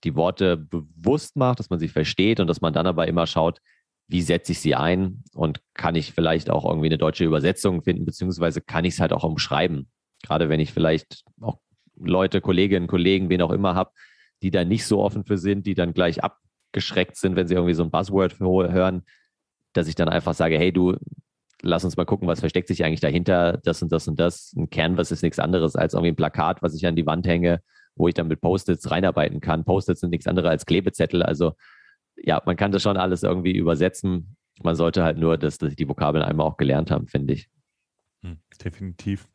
die 0.05 0.15
Worte 0.15 0.57
bewusst 0.57 1.37
macht, 1.37 1.59
dass 1.59 1.71
man 1.71 1.79
sie 1.79 1.89
versteht 1.89 2.41
und 2.41 2.47
dass 2.47 2.61
man 2.61 2.73
dann 2.73 2.87
aber 2.87 3.07
immer 3.07 3.27
schaut, 3.27 3.61
wie 4.09 4.23
setze 4.23 4.53
ich 4.53 4.61
sie 4.61 4.75
ein 4.75 5.23
und 5.35 5.61
kann 5.75 5.95
ich 5.95 6.13
vielleicht 6.13 6.51
auch 6.51 6.65
irgendwie 6.65 6.89
eine 6.89 6.99
deutsche 6.99 7.25
Übersetzung 7.25 7.83
finden, 7.83 8.07
beziehungsweise 8.07 8.61
kann 8.61 8.85
ich 8.85 8.95
es 8.95 9.01
halt 9.01 9.13
auch 9.13 9.25
umschreiben. 9.25 9.89
Gerade 10.23 10.49
wenn 10.49 10.59
ich 10.59 10.73
vielleicht 10.73 11.23
auch 11.41 11.59
Leute, 11.97 12.41
Kolleginnen, 12.41 12.87
Kollegen, 12.87 13.29
wen 13.29 13.43
auch 13.43 13.53
immer 13.53 13.75
habe, 13.75 13.93
die 14.43 14.51
da 14.51 14.65
nicht 14.65 14.87
so 14.87 15.01
offen 15.03 15.25
für 15.25 15.39
sind, 15.39 15.67
die 15.67 15.75
dann 15.75 15.93
gleich 15.93 16.25
abgeschreckt 16.25 17.17
sind, 17.17 17.37
wenn 17.37 17.47
sie 17.47 17.55
irgendwie 17.55 17.75
so 17.75 17.85
ein 17.85 17.91
Buzzword 17.91 18.41
hören, 18.41 19.03
dass 19.73 19.89
ich 19.89 19.95
dann 19.95 20.09
einfach 20.09 20.35
sage, 20.35 20.59
hey 20.59 20.73
du, 20.73 20.97
lass 21.63 21.85
uns 21.85 21.97
mal 21.97 22.07
gucken, 22.07 22.29
was 22.29 22.41
versteckt 22.41 22.69
sich 22.69 22.85
eigentlich 22.85 23.01
dahinter, 23.01 23.59
das 23.65 23.83
und 23.83 23.93
das 23.93 24.09
und 24.09 24.19
das. 24.19 24.53
Ein 24.57 24.71
Canvas 24.71 25.11
ist 25.11 25.23
nichts 25.23 25.39
anderes 25.39 25.77
als 25.77 25.95
irgendwie 25.95 26.13
ein 26.13 26.17
Plakat, 26.17 26.63
was 26.63 26.75
ich 26.75 26.87
an 26.87 26.97
die 26.97 27.07
Wand 27.07 27.27
hänge, 27.27 27.63
wo 27.95 28.09
ich 28.09 28.15
dann 28.15 28.29
mit 28.29 28.41
Post-its 28.41 28.91
reinarbeiten 28.91 29.41
kann. 29.41 29.65
Post-its 29.65 30.01
sind 30.01 30.11
nichts 30.11 30.27
anderes 30.27 30.49
als 30.49 30.67
Klebezettel. 30.67 31.23
Also 31.23 31.53
ja, 32.17 32.43
man 32.45 32.57
kann 32.57 32.73
das 32.73 32.83
schon 32.83 32.97
alles 32.97 33.23
irgendwie 33.23 33.57
übersetzen. 33.57 34.37
Man 34.63 34.75
sollte 34.75 35.05
halt 35.05 35.19
nur, 35.19 35.39
dass, 35.39 35.59
dass 35.59 35.75
die 35.75 35.89
Vokabeln 35.89 36.25
einmal 36.25 36.47
auch 36.47 36.57
gelernt 36.57 36.91
haben, 36.91 37.07
finde 37.07 37.35
ich. 37.35 37.49
Hm, 38.23 38.39
definitiv. 38.63 39.27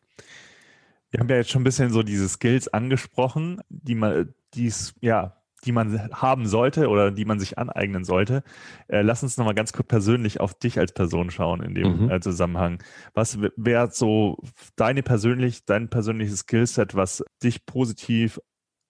Wir 1.09 1.19
haben 1.19 1.29
ja 1.29 1.37
jetzt 1.37 1.49
schon 1.49 1.61
ein 1.61 1.65
bisschen 1.65 1.91
so 1.91 2.03
diese 2.03 2.27
Skills 2.27 2.67
angesprochen, 2.67 3.61
die 3.69 3.95
man, 3.95 4.33
die 4.53 4.67
es, 4.67 4.93
ja, 5.01 5.41
die 5.65 5.71
man 5.71 6.09
haben 6.11 6.45
sollte 6.45 6.89
oder 6.89 7.11
die 7.11 7.25
man 7.25 7.39
sich 7.39 7.57
aneignen 7.57 8.03
sollte. 8.03 8.43
Äh, 8.87 9.01
lass 9.01 9.23
uns 9.23 9.37
nochmal 9.37 9.55
ganz 9.55 9.73
kurz 9.73 9.87
persönlich 9.87 10.39
auf 10.39 10.53
dich 10.53 10.79
als 10.79 10.93
Person 10.93 11.31
schauen 11.31 11.61
in 11.61 11.75
dem 11.75 12.03
mhm. 12.03 12.11
äh, 12.11 12.19
Zusammenhang. 12.19 12.83
Was 13.13 13.39
wäre 13.55 13.89
so 13.91 14.37
deine 14.75 15.03
persönlich, 15.03 15.65
dein 15.65 15.89
persönliches 15.89 16.39
Skillset, 16.41 16.95
was 16.95 17.23
dich 17.43 17.65
positiv 17.65 18.39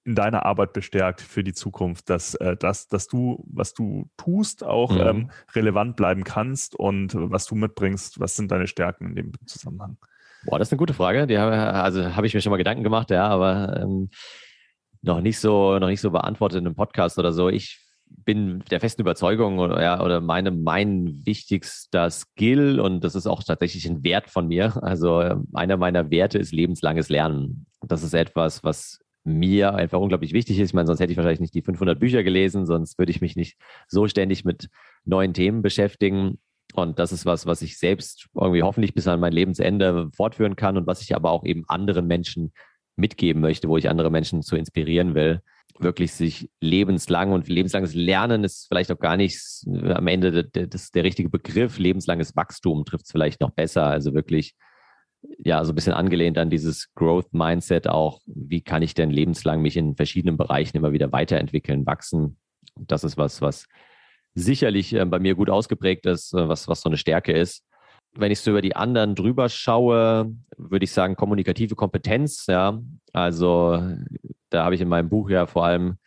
in 0.06 0.14
deiner 0.14 0.46
Arbeit 0.46 0.74
bestärkt 0.74 1.22
für 1.22 1.44
die 1.44 1.54
Zukunft, 1.54 2.10
dass, 2.10 2.36
äh, 2.36 2.56
dass, 2.56 2.88
dass 2.88 3.08
du, 3.08 3.44
was 3.52 3.74
du 3.74 4.08
tust, 4.18 4.64
auch 4.64 4.92
mhm. 4.92 5.02
ähm, 5.02 5.32
relevant 5.54 5.96
bleiben 5.96 6.24
kannst 6.24 6.76
und 6.76 7.14
was 7.16 7.48
du 7.48 7.56
mitbringst, 7.56 8.20
was 8.20 8.36
sind 8.36 8.52
deine 8.52 8.68
Stärken 8.68 9.10
in 9.10 9.16
dem 9.16 9.32
Zusammenhang? 9.48 9.98
Boah, 10.46 10.60
das 10.60 10.68
ist 10.68 10.74
eine 10.74 10.78
gute 10.78 10.94
Frage. 10.94 11.26
Die 11.26 11.40
habe, 11.40 11.56
also 11.56 12.16
habe 12.16 12.28
ich 12.28 12.36
mir 12.36 12.42
schon 12.42 12.52
mal 12.52 12.58
Gedanken 12.58 12.84
gemacht, 12.84 13.10
ja, 13.10 13.28
aber 13.28 13.82
ähm, 13.82 14.10
noch 15.06 15.22
nicht 15.22 15.40
so, 15.40 15.78
noch 15.80 15.88
nicht 15.88 16.02
so 16.02 16.12
beantwortet 16.12 16.60
in 16.60 16.66
einem 16.66 16.76
Podcast 16.76 17.18
oder 17.18 17.32
so. 17.32 17.50
Ich 17.50 17.80
bin 18.08 18.64
der 18.72 18.80
festen 18.80 19.02
Überzeugung 19.02 19.60
oder, 19.60 19.82
ja, 19.82 20.04
oder 20.04 20.22
meine, 20.22 20.52
mein 20.52 21.22
wichtigster 21.26 22.10
Skill 22.10 22.80
und 22.80 23.04
das 23.04 23.16
ist 23.16 23.28
auch 23.28 23.44
tatsächlich 23.44 23.88
ein 23.88 24.04
Wert 24.04 24.30
von 24.30 24.48
mir. 24.48 24.82
Also 24.84 25.44
einer 25.54 25.78
meiner 25.78 26.12
Werte 26.12 26.38
ist 26.38 26.52
lebenslanges 26.52 27.10
Lernen. 27.10 27.66
Das 27.82 28.04
ist 28.04 28.14
etwas, 28.14 28.64
was 28.64 29.00
mir 29.24 29.74
einfach 29.74 30.00
unglaublich 30.00 30.34
wichtig 30.34 30.60
ist. 30.60 30.70
Ich 30.70 30.74
meine, 30.74 30.88
sonst 30.88 31.00
hätte 31.00 31.12
ich 31.12 31.18
wahrscheinlich 31.18 31.40
nicht 31.40 31.56
die 31.56 31.64
500 31.64 32.00
Bücher 32.00 32.24
gelesen, 32.24 32.66
sonst 32.66 33.00
würde 33.00 33.12
ich 33.12 33.22
mich 33.22 33.36
nicht 33.36 33.58
so 33.88 34.08
ständig 34.08 34.46
mit 34.46 34.70
neuen 35.04 35.34
Themen 35.34 35.62
beschäftigen. 35.62 36.40
Und 36.74 37.00
das 37.00 37.12
ist 37.12 37.26
was, 37.26 37.46
was 37.46 37.62
ich 37.62 37.80
selbst 37.80 38.28
irgendwie 38.36 38.64
hoffentlich 38.64 38.94
bis 38.94 39.08
an 39.08 39.20
mein 39.20 39.34
Lebensende 39.34 40.10
fortführen 40.16 40.56
kann 40.56 40.78
und 40.78 40.88
was 40.88 41.02
ich 41.02 41.16
aber 41.16 41.32
auch 41.32 41.44
eben 41.46 41.64
anderen 41.68 42.06
Menschen 42.06 42.54
mitgeben 42.96 43.42
möchte, 43.42 43.68
wo 43.68 43.78
ich 43.78 43.90
andere 43.90 44.10
Menschen 44.10 44.42
zu 44.42 44.56
inspirieren 44.56 45.16
will. 45.16 45.42
Wirklich 45.78 46.14
sich 46.14 46.50
lebenslang 46.62 47.34
und 47.34 47.50
lebenslanges 47.50 47.94
Lernen 47.94 48.44
ist 48.44 48.68
vielleicht 48.68 48.92
auch 48.92 49.00
gar 49.00 49.18
nicht 49.18 49.40
am 49.68 50.08
Ende 50.08 50.46
das, 50.46 50.92
der 50.92 51.04
richtige 51.04 51.30
Begriff. 51.30 51.78
Lebenslanges 51.78 52.36
Wachstum 52.36 52.86
trifft 52.86 53.06
es 53.06 53.12
vielleicht 53.12 53.42
noch 53.42 53.52
besser. 53.52 53.86
Also 53.86 54.14
wirklich 54.14 54.56
ja, 55.40 55.64
so 55.64 55.72
ein 55.72 55.76
bisschen 55.76 55.94
angelehnt 55.94 56.38
an 56.38 56.50
dieses 56.50 56.94
Growth 56.94 57.34
Mindset 57.34 57.88
auch. 57.88 58.22
Wie 58.26 58.62
kann 58.62 58.82
ich 58.82 58.94
denn 58.94 59.10
lebenslang 59.10 59.62
mich 59.62 59.78
in 59.78 59.96
verschiedenen 59.96 60.38
Bereichen 60.38 60.78
immer 60.78 60.92
wieder 60.92 61.12
weiterentwickeln, 61.12 61.86
wachsen? 61.86 62.38
Das 62.76 63.04
ist 63.04 63.18
was, 63.18 63.42
was 63.42 63.66
sicherlich 64.34 64.94
äh, 64.94 65.06
bei 65.06 65.20
mir 65.20 65.36
gut 65.36 65.50
ausgeprägt 65.50 66.06
ist, 66.06 66.34
äh, 66.34 66.48
was, 66.48 66.68
was 66.68 66.82
so 66.82 66.90
eine 66.90 66.98
Stärke 66.98 67.34
ist. 67.34 67.64
Wenn 68.18 68.32
ich 68.32 68.40
so 68.40 68.52
über 68.52 68.62
die 68.62 68.76
anderen 68.76 69.16
drüber 69.16 69.50
schaue, 69.50 70.34
würde 70.58 70.86
ich 70.86 70.92
sagen, 70.92 71.16
kommunikative 71.16 71.76
Kompetenz, 71.76 72.46
ja. 72.48 72.82
Also 73.12 73.82
da 74.50 74.64
habe 74.64 74.76
ich 74.76 74.82
in 74.82 74.88
meinem 74.88 75.10
Buch 75.10 75.30
ja 75.30 75.46
vor 75.46 75.66
allem 75.66 75.98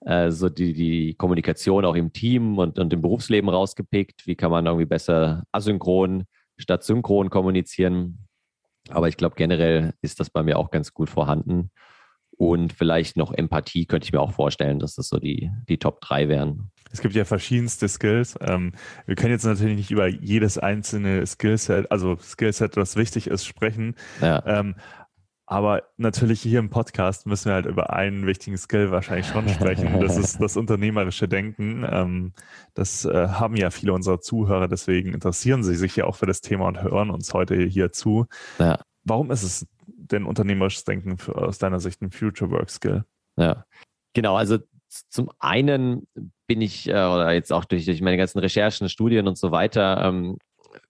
äh, 0.00 0.30
so 0.30 0.48
die, 0.48 0.72
die 0.72 1.14
Kommunikation 1.14 1.84
auch 1.84 1.94
im 1.94 2.12
Team 2.12 2.58
und, 2.58 2.78
und 2.78 2.92
im 2.92 3.02
Berufsleben 3.02 3.50
rausgepickt. 3.50 4.26
Wie 4.26 4.36
kann 4.36 4.50
man 4.50 4.66
irgendwie 4.66 4.86
besser 4.86 5.44
asynchron 5.52 6.24
statt 6.56 6.84
synchron 6.84 7.30
kommunizieren? 7.30 8.26
Aber 8.90 9.08
ich 9.08 9.16
glaube, 9.16 9.36
generell 9.36 9.92
ist 10.00 10.20
das 10.20 10.30
bei 10.30 10.42
mir 10.42 10.58
auch 10.58 10.70
ganz 10.70 10.94
gut 10.94 11.10
vorhanden. 11.10 11.70
Und 12.38 12.72
vielleicht 12.72 13.16
noch 13.16 13.32
Empathie 13.32 13.84
könnte 13.84 14.04
ich 14.04 14.12
mir 14.12 14.20
auch 14.20 14.32
vorstellen, 14.32 14.78
dass 14.78 14.94
das 14.94 15.08
so 15.08 15.18
die, 15.18 15.50
die 15.68 15.78
Top 15.78 16.00
3 16.00 16.28
wären. 16.28 16.70
Es 16.90 17.00
gibt 17.00 17.14
ja 17.14 17.24
verschiedenste 17.24 17.88
Skills. 17.88 18.36
Ähm, 18.40 18.72
wir 19.06 19.16
können 19.16 19.32
jetzt 19.32 19.44
natürlich 19.44 19.76
nicht 19.76 19.90
über 19.90 20.06
jedes 20.06 20.56
einzelne 20.56 21.26
Skillset, 21.26 21.90
also 21.90 22.16
Skillset, 22.16 22.76
was 22.76 22.96
wichtig 22.96 23.26
ist, 23.26 23.44
sprechen. 23.44 23.96
Ja. 24.22 24.42
Ähm, 24.46 24.76
aber 25.46 25.82
natürlich 25.96 26.42
hier 26.42 26.58
im 26.58 26.70
Podcast 26.70 27.26
müssen 27.26 27.46
wir 27.46 27.54
halt 27.54 27.66
über 27.66 27.92
einen 27.92 28.26
wichtigen 28.26 28.56
Skill 28.56 28.90
wahrscheinlich 28.90 29.26
schon 29.26 29.48
sprechen. 29.48 29.98
Das 30.00 30.16
ist 30.16 30.40
das 30.40 30.56
unternehmerische 30.56 31.26
Denken. 31.26 31.86
Ähm, 31.90 32.34
das 32.74 33.04
äh, 33.04 33.28
haben 33.28 33.56
ja 33.56 33.70
viele 33.70 33.94
unserer 33.94 34.20
Zuhörer, 34.20 34.68
deswegen 34.68 35.12
interessieren 35.12 35.64
sie 35.64 35.74
sich 35.74 35.96
ja 35.96 36.04
auch 36.04 36.16
für 36.16 36.26
das 36.26 36.42
Thema 36.42 36.68
und 36.68 36.82
hören 36.82 37.10
uns 37.10 37.34
heute 37.34 37.56
hier 37.64 37.90
zu. 37.92 38.26
Ja. 38.58 38.78
Warum 39.04 39.30
ist 39.30 39.42
es 39.42 39.66
denn 40.12 40.24
unternehmerisches 40.24 40.84
Denken 40.84 41.18
für, 41.18 41.36
aus 41.36 41.58
deiner 41.58 41.80
Sicht 41.80 42.02
ein 42.02 42.10
Future 42.10 42.50
Work 42.50 42.70
Skill? 42.70 43.04
Ja, 43.36 43.64
genau. 44.14 44.36
Also 44.36 44.58
zum 44.88 45.30
einen 45.38 46.06
bin 46.46 46.60
ich, 46.60 46.88
äh, 46.88 46.92
oder 46.92 47.32
jetzt 47.32 47.52
auch 47.52 47.64
durch, 47.64 47.84
durch 47.84 48.00
meine 48.00 48.16
ganzen 48.16 48.38
Recherchen, 48.38 48.88
Studien 48.88 49.28
und 49.28 49.38
so 49.38 49.50
weiter, 49.50 50.02
ähm, 50.04 50.38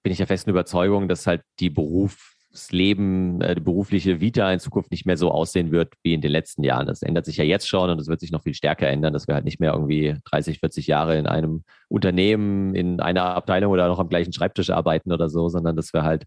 bin 0.03 0.13
ich 0.13 0.19
der 0.19 0.27
festen 0.27 0.51
Überzeugung, 0.51 1.09
dass 1.09 1.27
halt 1.27 1.43
die 1.61 1.71
Beruf 1.71 2.35
das 2.51 2.73
Leben, 2.73 3.41
äh, 3.41 3.55
die 3.55 3.61
berufliche 3.61 4.21
Vita 4.21 4.51
in 4.53 4.59
Zukunft 4.59 4.91
nicht 4.91 5.07
mehr 5.07 5.17
so 5.17 5.31
aussehen 5.31 5.71
wird 5.71 5.95
wie 6.03 6.15
in 6.15 6.21
den 6.21 6.33
letzten 6.33 6.65
Jahren. 6.65 6.87
Das 6.87 7.03
ändert 7.03 7.27
sich 7.27 7.37
ja 7.37 7.45
jetzt 7.45 7.69
schon 7.69 7.91
und 7.91 8.01
es 8.01 8.09
wird 8.09 8.21
sich 8.21 8.31
noch 8.31 8.43
viel 8.43 8.55
stärker 8.55 8.89
ändern, 8.89 9.13
dass 9.13 9.29
wir 9.29 9.35
halt 9.35 9.45
nicht 9.45 9.61
mehr 9.61 9.73
irgendwie 9.73 10.17
30, 10.25 10.61
40 10.61 10.87
Jahre 10.87 11.19
in 11.19 11.27
einem 11.27 11.65
Unternehmen, 11.89 12.75
in 12.75 13.01
einer 13.01 13.35
Abteilung 13.35 13.73
oder 13.73 13.89
noch 13.89 13.99
am 13.99 14.09
gleichen 14.09 14.33
Schreibtisch 14.33 14.71
arbeiten 14.71 15.13
oder 15.13 15.29
so, 15.29 15.49
sondern 15.49 15.77
dass 15.77 15.93
wir 15.93 16.03
halt 16.05 16.25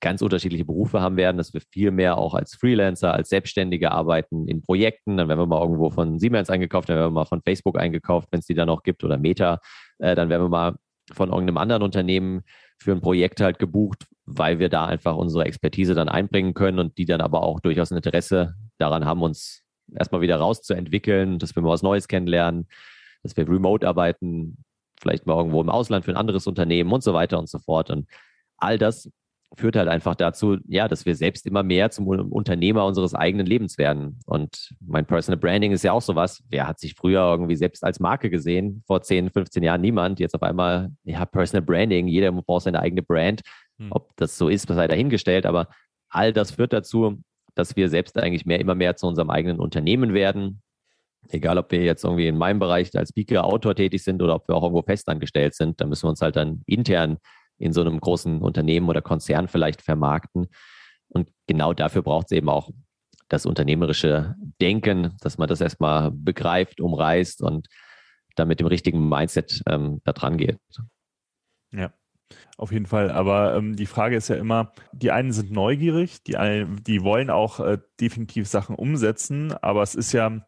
ganz 0.00 0.22
unterschiedliche 0.22 0.64
Berufe 0.64 1.00
haben 1.00 1.16
werden, 1.16 1.36
dass 1.36 1.52
wir 1.52 1.60
viel 1.70 1.90
mehr 1.90 2.18
auch 2.18 2.34
als 2.34 2.54
Freelancer, 2.54 3.12
als 3.14 3.28
Selbstständige 3.28 3.92
arbeiten 3.92 4.48
in 4.48 4.62
Projekten. 4.62 5.16
Dann 5.16 5.28
werden 5.28 5.38
wir 5.38 5.46
mal 5.46 5.60
irgendwo 5.60 5.90
von 5.90 6.18
Siemens 6.18 6.50
eingekauft, 6.50 6.88
dann 6.88 6.96
werden 6.96 7.08
wir 7.08 7.20
mal 7.20 7.26
von 7.26 7.42
Facebook 7.42 7.78
eingekauft, 7.78 8.28
wenn 8.32 8.40
es 8.40 8.46
die 8.46 8.54
da 8.54 8.66
noch 8.66 8.82
gibt 8.82 9.04
oder 9.04 9.18
Meta. 9.18 9.60
Äh, 9.98 10.14
dann 10.14 10.28
werden 10.28 10.44
wir 10.44 10.48
mal 10.48 10.76
von 11.12 11.30
irgendeinem 11.30 11.58
anderen 11.58 11.82
Unternehmen 11.82 12.42
für 12.78 12.92
ein 12.92 13.00
Projekt 13.00 13.40
halt 13.40 13.58
gebucht, 13.58 14.06
weil 14.24 14.58
wir 14.58 14.68
da 14.68 14.86
einfach 14.86 15.16
unsere 15.16 15.44
Expertise 15.44 15.94
dann 15.94 16.08
einbringen 16.08 16.54
können 16.54 16.78
und 16.78 16.98
die 16.98 17.04
dann 17.04 17.20
aber 17.20 17.42
auch 17.42 17.60
durchaus 17.60 17.90
ein 17.90 17.96
Interesse 17.96 18.54
daran 18.78 19.04
haben, 19.04 19.22
uns 19.22 19.64
erstmal 19.94 20.20
wieder 20.20 20.36
rauszuentwickeln, 20.36 21.38
dass 21.38 21.54
wir 21.54 21.62
mal 21.62 21.70
was 21.70 21.82
Neues 21.82 22.08
kennenlernen, 22.08 22.68
dass 23.22 23.36
wir 23.36 23.48
remote 23.48 23.86
arbeiten, 23.86 24.64
vielleicht 25.00 25.26
mal 25.26 25.36
irgendwo 25.36 25.60
im 25.60 25.68
Ausland 25.68 26.04
für 26.04 26.12
ein 26.12 26.16
anderes 26.16 26.46
Unternehmen 26.46 26.92
und 26.92 27.02
so 27.02 27.12
weiter 27.12 27.38
und 27.38 27.48
so 27.48 27.58
fort. 27.58 27.90
Und 27.90 28.06
all 28.56 28.78
das 28.78 29.10
führt 29.56 29.76
halt 29.76 29.88
einfach 29.88 30.14
dazu, 30.14 30.58
ja, 30.68 30.86
dass 30.86 31.06
wir 31.06 31.16
selbst 31.16 31.46
immer 31.46 31.62
mehr 31.62 31.90
zum 31.90 32.06
Unternehmer 32.06 32.86
unseres 32.86 33.14
eigenen 33.14 33.46
Lebens 33.46 33.78
werden. 33.78 34.20
Und 34.26 34.74
mein 34.80 35.06
Personal 35.06 35.38
Branding 35.38 35.72
ist 35.72 35.82
ja 35.82 35.92
auch 35.92 36.02
sowas. 36.02 36.42
Wer 36.48 36.68
hat 36.68 36.78
sich 36.78 36.94
früher 36.94 37.20
irgendwie 37.20 37.56
selbst 37.56 37.84
als 37.84 37.98
Marke 38.00 38.30
gesehen? 38.30 38.82
Vor 38.86 39.02
10, 39.02 39.30
15 39.30 39.62
Jahren 39.62 39.80
niemand. 39.80 40.20
Jetzt 40.20 40.34
auf 40.34 40.42
einmal, 40.42 40.90
ja, 41.04 41.24
Personal 41.26 41.62
Branding. 41.62 42.06
Jeder 42.06 42.30
braucht 42.32 42.64
seine 42.64 42.80
eigene 42.80 43.02
Brand. 43.02 43.40
Hm. 43.78 43.88
Ob 43.90 44.16
das 44.16 44.38
so 44.38 44.48
ist, 44.48 44.68
sei 44.68 44.86
dahingestellt. 44.86 45.46
Aber 45.46 45.68
all 46.08 46.32
das 46.32 46.52
führt 46.52 46.72
dazu, 46.72 47.20
dass 47.54 47.74
wir 47.74 47.88
selbst 47.88 48.16
eigentlich 48.18 48.46
mehr, 48.46 48.60
immer 48.60 48.76
mehr 48.76 48.96
zu 48.96 49.06
unserem 49.06 49.30
eigenen 49.30 49.58
Unternehmen 49.58 50.14
werden. 50.14 50.62
Egal, 51.28 51.58
ob 51.58 51.70
wir 51.72 51.82
jetzt 51.82 52.04
irgendwie 52.04 52.28
in 52.28 52.38
meinem 52.38 52.60
Bereich 52.60 52.96
als 52.96 53.10
Speaker, 53.10 53.44
Autor 53.44 53.74
tätig 53.74 54.02
sind 54.02 54.22
oder 54.22 54.36
ob 54.36 54.48
wir 54.48 54.54
auch 54.54 54.62
irgendwo 54.62 54.82
festangestellt 54.82 55.54
sind, 55.54 55.80
da 55.80 55.86
müssen 55.86 56.04
wir 56.04 56.10
uns 56.10 56.22
halt 56.22 56.36
dann 56.36 56.62
intern 56.66 57.18
in 57.60 57.72
so 57.72 57.82
einem 57.82 58.00
großen 58.00 58.40
Unternehmen 58.40 58.88
oder 58.88 59.02
Konzern 59.02 59.46
vielleicht 59.46 59.82
vermarkten. 59.82 60.48
Und 61.08 61.28
genau 61.46 61.74
dafür 61.74 62.02
braucht 62.02 62.26
es 62.26 62.32
eben 62.32 62.48
auch 62.48 62.70
das 63.28 63.46
unternehmerische 63.46 64.34
Denken, 64.60 65.16
dass 65.20 65.38
man 65.38 65.48
das 65.48 65.60
erstmal 65.60 66.10
begreift, 66.10 66.80
umreißt 66.80 67.42
und 67.42 67.68
dann 68.34 68.48
mit 68.48 68.60
dem 68.60 68.66
richtigen 68.66 69.08
Mindset 69.08 69.62
ähm, 69.66 70.00
da 70.04 70.12
dran 70.12 70.36
geht. 70.36 70.58
Ja. 71.72 71.92
Auf 72.56 72.70
jeden 72.72 72.86
Fall. 72.86 73.10
Aber 73.10 73.56
ähm, 73.56 73.74
die 73.74 73.86
Frage 73.86 74.16
ist 74.16 74.28
ja 74.28 74.36
immer, 74.36 74.72
die 74.92 75.10
einen 75.10 75.32
sind 75.32 75.50
neugierig, 75.50 76.22
die, 76.22 76.36
einen, 76.36 76.82
die 76.84 77.02
wollen 77.02 77.28
auch 77.28 77.58
äh, 77.58 77.78
definitiv 78.00 78.46
Sachen 78.46 78.76
umsetzen, 78.76 79.52
aber 79.52 79.82
es 79.82 79.94
ist 79.94 80.12
ja 80.12 80.46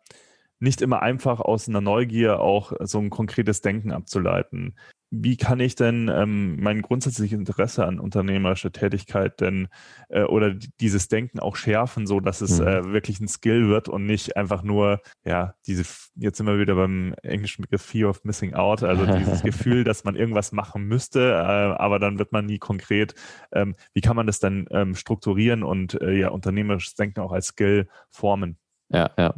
nicht 0.61 0.81
immer 0.81 1.03
einfach 1.03 1.41
aus 1.41 1.69
einer 1.69 1.81
Neugier 1.81 2.39
auch 2.39 2.73
so 2.81 3.01
ein 3.01 3.11
konkretes 3.11 3.63
Denken 3.63 3.91
abzuleiten 3.91 4.77
wie 5.15 5.37
kann 5.37 5.61
ich 5.61 5.75
denn 5.75 6.11
ähm, 6.13 6.57
mein 6.59 6.81
grundsätzliches 6.81 7.39
Interesse 7.39 7.85
an 7.87 8.01
unternehmerischer 8.01 8.73
Tätigkeit 8.73 9.43
denn 9.43 9.69
äh, 10.09 10.23
oder 10.23 10.55
dieses 10.81 11.09
Denken 11.09 11.39
auch 11.39 11.57
schärfen, 11.57 12.07
so 12.07 12.19
dass 12.19 12.41
es 12.41 12.59
mhm. 12.59 12.67
äh, 12.67 12.93
wirklich 12.93 13.21
ein 13.21 13.29
Skill 13.29 13.69
wird 13.69 13.91
und 13.91 14.07
nicht 14.07 14.39
einfach 14.39 14.63
nur, 14.63 15.03
ja, 15.25 15.55
diese, 15.67 15.85
jetzt 16.15 16.39
sind 16.39 16.47
wir 16.47 16.59
wieder 16.59 16.77
beim 16.77 17.15
englischen 17.23 17.61
Begriff 17.61 17.83
Fear 17.83 18.09
of 18.09 18.25
Missing 18.25 18.55
Out, 18.55 18.83
also 18.83 19.05
dieses 19.05 19.43
Gefühl, 19.43 19.85
dass 19.85 20.05
man 20.05 20.17
irgendwas 20.17 20.51
machen 20.51 20.85
müsste, 20.85 21.33
äh, 21.33 21.35
aber 21.35 21.99
dann 21.99 22.19
wird 22.19 22.33
man 22.33 22.47
nie 22.47 22.59
konkret. 22.59 23.15
Ähm, 23.53 23.75
wie 23.93 24.01
kann 24.01 24.17
man 24.17 24.27
das 24.27 24.39
dann 24.39 24.67
ähm, 24.71 24.95
strukturieren 24.95 25.63
und 25.63 26.01
äh, 26.01 26.21
ja, 26.21 26.31
unternehmerisches 26.31 26.95
Denken 26.95 27.21
auch 27.21 27.33
als 27.33 27.49
Skill 27.49 27.87
formen? 28.09 28.57
Ja, 28.89 29.11
ja. 29.19 29.35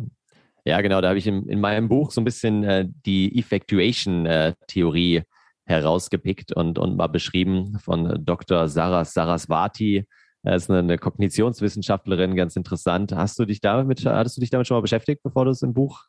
Ja, 0.66 0.80
genau, 0.80 1.02
da 1.02 1.08
habe 1.08 1.18
ich 1.18 1.26
in, 1.26 1.46
in 1.46 1.60
meinem 1.60 1.88
Buch 1.88 2.10
so 2.10 2.22
ein 2.22 2.24
bisschen 2.24 2.64
äh, 2.64 2.86
die 3.04 3.38
Effectuation-Theorie 3.38 5.16
äh, 5.16 5.22
herausgepickt 5.66 6.52
und, 6.52 6.78
und 6.78 6.96
mal 6.96 7.06
beschrieben 7.06 7.78
von 7.78 8.24
Dr. 8.24 8.68
Saras 8.68 9.14
Saraswati. 9.14 10.06
Er 10.42 10.56
ist 10.56 10.70
eine, 10.70 10.80
eine 10.80 10.98
Kognitionswissenschaftlerin, 10.98 12.36
ganz 12.36 12.54
interessant. 12.54 13.12
Hast 13.12 13.38
du 13.38 13.46
dich 13.46 13.60
damit, 13.60 14.04
hattest 14.04 14.36
du 14.36 14.40
dich 14.40 14.50
damit 14.50 14.66
schon 14.66 14.76
mal 14.76 14.82
beschäftigt, 14.82 15.22
bevor 15.22 15.46
du 15.46 15.50
es 15.50 15.62
im 15.62 15.72
Buch 15.72 16.04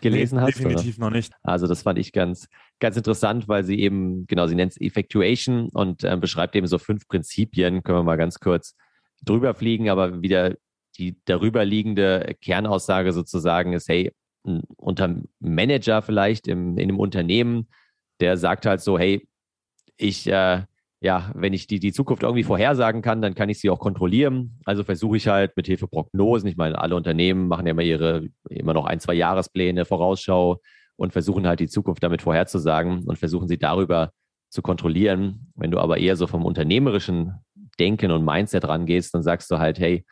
gelesen 0.00 0.36
nee, 0.36 0.42
hast? 0.42 0.58
Definitiv 0.58 0.98
oder? 0.98 1.06
noch 1.06 1.12
nicht. 1.12 1.32
Also 1.42 1.66
das 1.66 1.82
fand 1.82 1.98
ich 1.98 2.12
ganz, 2.12 2.48
ganz 2.78 2.96
interessant, 2.96 3.48
weil 3.48 3.64
sie 3.64 3.80
eben, 3.80 4.26
genau, 4.26 4.46
sie 4.46 4.54
nennt 4.54 4.72
es 4.72 4.80
Effectuation 4.80 5.70
und 5.70 6.04
äh, 6.04 6.16
beschreibt 6.16 6.54
eben 6.54 6.68
so 6.68 6.78
fünf 6.78 7.08
Prinzipien. 7.08 7.82
Können 7.82 7.98
wir 7.98 8.04
mal 8.04 8.16
ganz 8.16 8.38
kurz 8.38 8.76
drüber 9.22 9.54
fliegen, 9.54 9.88
aber 9.88 10.22
wieder 10.22 10.54
die 10.98 11.16
darüber 11.24 11.64
liegende 11.64 12.36
Kernaussage 12.40 13.12
sozusagen 13.12 13.72
ist, 13.72 13.88
hey, 13.88 14.12
unter 14.76 15.16
Manager 15.40 16.02
vielleicht 16.02 16.46
im, 16.46 16.78
in 16.78 16.90
einem 16.90 17.00
Unternehmen 17.00 17.66
der 18.20 18.36
sagt 18.36 18.66
halt 18.66 18.80
so, 18.80 18.98
hey, 18.98 19.26
ich, 19.96 20.26
äh, 20.26 20.62
ja, 21.00 21.30
wenn 21.34 21.52
ich 21.52 21.66
die, 21.66 21.80
die 21.80 21.92
Zukunft 21.92 22.22
irgendwie 22.22 22.44
vorhersagen 22.44 23.02
kann, 23.02 23.20
dann 23.20 23.34
kann 23.34 23.50
ich 23.50 23.60
sie 23.60 23.68
auch 23.68 23.78
kontrollieren. 23.78 24.58
Also 24.64 24.84
versuche 24.84 25.18
ich 25.18 25.28
halt 25.28 25.56
mit 25.56 25.66
Hilfe 25.66 25.86
Prognosen, 25.86 26.48
ich 26.48 26.56
meine, 26.56 26.78
alle 26.78 26.96
Unternehmen 26.96 27.46
machen 27.46 27.66
ja 27.66 27.72
immer 27.72 27.82
ihre, 27.82 28.28
immer 28.48 28.72
noch 28.72 28.86
ein, 28.86 29.00
zwei 29.00 29.14
Jahrespläne, 29.14 29.84
Vorausschau 29.84 30.60
und 30.96 31.12
versuchen 31.12 31.46
halt 31.46 31.60
die 31.60 31.68
Zukunft 31.68 32.02
damit 32.02 32.22
vorherzusagen 32.22 33.04
und 33.04 33.18
versuchen 33.18 33.48
sie 33.48 33.58
darüber 33.58 34.12
zu 34.48 34.62
kontrollieren. 34.62 35.52
Wenn 35.56 35.70
du 35.70 35.78
aber 35.78 35.98
eher 35.98 36.16
so 36.16 36.26
vom 36.26 36.44
unternehmerischen 36.44 37.34
Denken 37.78 38.10
und 38.10 38.24
Mindset 38.24 38.66
rangehst, 38.66 39.14
dann 39.14 39.22
sagst 39.22 39.50
du 39.50 39.58
halt, 39.58 39.78
hey, 39.78 40.06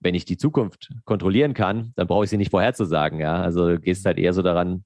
wenn 0.00 0.14
ich 0.14 0.24
die 0.24 0.36
Zukunft 0.36 0.90
kontrollieren 1.04 1.54
kann, 1.54 1.92
dann 1.96 2.06
brauche 2.06 2.24
ich 2.24 2.30
sie 2.30 2.36
nicht 2.36 2.50
vorherzusagen. 2.50 3.18
Ja, 3.18 3.42
also 3.42 3.66
du 3.66 3.80
gehst 3.80 4.06
halt 4.06 4.18
eher 4.18 4.32
so 4.32 4.42
daran, 4.42 4.84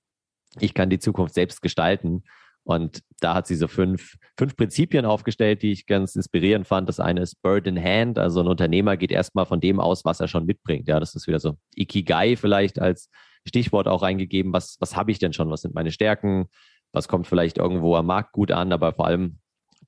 ich 0.60 0.72
kann 0.72 0.88
die 0.88 0.98
Zukunft 0.98 1.34
selbst 1.34 1.60
gestalten 1.60 2.22
und 2.64 3.02
da 3.20 3.34
hat 3.34 3.46
sie 3.46 3.56
so 3.56 3.66
fünf, 3.66 4.16
fünf 4.38 4.56
Prinzipien 4.56 5.04
aufgestellt, 5.04 5.62
die 5.62 5.72
ich 5.72 5.86
ganz 5.86 6.14
inspirierend 6.14 6.66
fand. 6.66 6.88
Das 6.88 7.00
eine 7.00 7.20
ist 7.20 7.42
Bird 7.42 7.66
in 7.66 7.82
Hand. 7.82 8.18
Also 8.18 8.40
ein 8.40 8.46
Unternehmer 8.46 8.96
geht 8.96 9.10
erstmal 9.10 9.46
von 9.46 9.60
dem 9.60 9.80
aus, 9.80 10.04
was 10.04 10.20
er 10.20 10.28
schon 10.28 10.46
mitbringt. 10.46 10.88
Ja, 10.88 11.00
das 11.00 11.14
ist 11.14 11.26
wieder 11.26 11.40
so 11.40 11.56
Ikigai 11.74 12.36
vielleicht 12.36 12.80
als 12.80 13.10
Stichwort 13.46 13.88
auch 13.88 14.02
reingegeben. 14.02 14.52
Was, 14.52 14.76
was 14.80 14.96
habe 14.96 15.10
ich 15.10 15.18
denn 15.18 15.32
schon? 15.32 15.50
Was 15.50 15.62
sind 15.62 15.74
meine 15.74 15.90
Stärken? 15.90 16.46
Was 16.92 17.08
kommt 17.08 17.26
vielleicht 17.26 17.58
irgendwo 17.58 17.96
am 17.96 18.06
Markt 18.06 18.32
gut 18.32 18.52
an? 18.52 18.72
Aber 18.72 18.92
vor 18.92 19.06
allem 19.06 19.38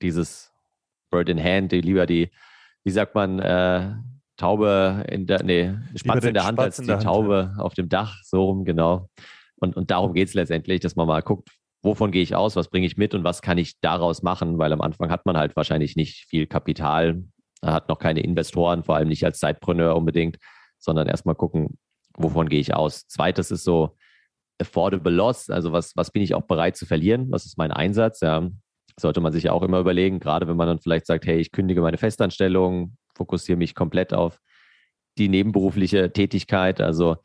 dieses 0.01 0.51
Bird 1.11 1.29
in 1.29 1.41
Hand, 1.41 1.71
die 1.71 1.81
lieber 1.81 2.05
die, 2.05 2.29
wie 2.83 2.91
sagt 2.91 3.15
man, 3.15 3.39
äh, 3.39 3.93
Taube 4.37 5.05
in 5.07 5.27
der, 5.27 5.43
nee, 5.43 5.73
Spatz 5.95 6.25
in 6.25 6.33
der 6.33 6.43
Hand 6.43 6.57
Spatz 6.57 6.79
als 6.79 6.85
die 6.85 6.91
Hand, 6.91 7.03
Taube 7.03 7.53
ja. 7.55 7.63
auf 7.63 7.73
dem 7.73 7.87
Dach, 7.87 8.17
so 8.23 8.43
rum, 8.43 8.65
genau. 8.65 9.09
Und, 9.55 9.77
und 9.77 9.91
darum 9.91 10.13
geht 10.13 10.27
es 10.27 10.33
letztendlich, 10.33 10.81
dass 10.81 10.97
man 10.97 11.07
mal 11.07 11.21
guckt, 11.21 11.49
wovon 11.85 12.11
gehe 12.11 12.23
ich 12.23 12.35
aus, 12.35 12.55
was 12.55 12.69
bringe 12.69 12.87
ich 12.87 12.97
mit 12.97 13.13
und 13.13 13.23
was 13.23 13.41
kann 13.43 13.59
ich 13.59 13.79
daraus 13.79 14.23
machen, 14.23 14.57
weil 14.57 14.73
am 14.73 14.81
Anfang 14.81 15.11
hat 15.11 15.25
man 15.25 15.37
halt 15.37 15.55
wahrscheinlich 15.55 15.95
nicht 15.95 16.25
viel 16.27 16.47
Kapital, 16.47 17.23
hat 17.61 17.89
noch 17.89 17.99
keine 17.99 18.21
Investoren, 18.21 18.83
vor 18.83 18.95
allem 18.95 19.07
nicht 19.07 19.23
als 19.23 19.39
Zeitpreneur 19.39 19.95
unbedingt, 19.95 20.37
sondern 20.79 21.07
erstmal 21.07 21.35
gucken, 21.35 21.77
wovon 22.17 22.49
gehe 22.49 22.59
ich 22.59 22.73
aus. 22.73 23.07
Zweites 23.07 23.51
ist 23.51 23.63
so 23.63 23.95
affordable 24.59 25.11
loss, 25.11 25.49
also 25.49 25.71
was, 25.73 25.95
was 25.95 26.11
bin 26.11 26.23
ich 26.23 26.33
auch 26.33 26.43
bereit 26.43 26.75
zu 26.75 26.85
verlieren, 26.85 27.29
was 27.29 27.45
ist 27.45 27.57
mein 27.57 27.71
Einsatz, 27.71 28.21
ja. 28.21 28.49
Sollte 28.97 29.19
man 29.19 29.33
sich 29.33 29.43
ja 29.43 29.51
auch 29.51 29.61
immer 29.61 29.79
überlegen, 29.79 30.19
gerade 30.19 30.47
wenn 30.47 30.55
man 30.55 30.67
dann 30.67 30.79
vielleicht 30.79 31.05
sagt, 31.05 31.25
hey, 31.25 31.37
ich 31.37 31.51
kündige 31.51 31.81
meine 31.81 31.97
Festanstellung, 31.97 32.95
fokussiere 33.13 33.57
mich 33.57 33.75
komplett 33.75 34.13
auf 34.13 34.39
die 35.17 35.27
nebenberufliche 35.27 36.13
Tätigkeit, 36.13 36.79
also 36.79 37.17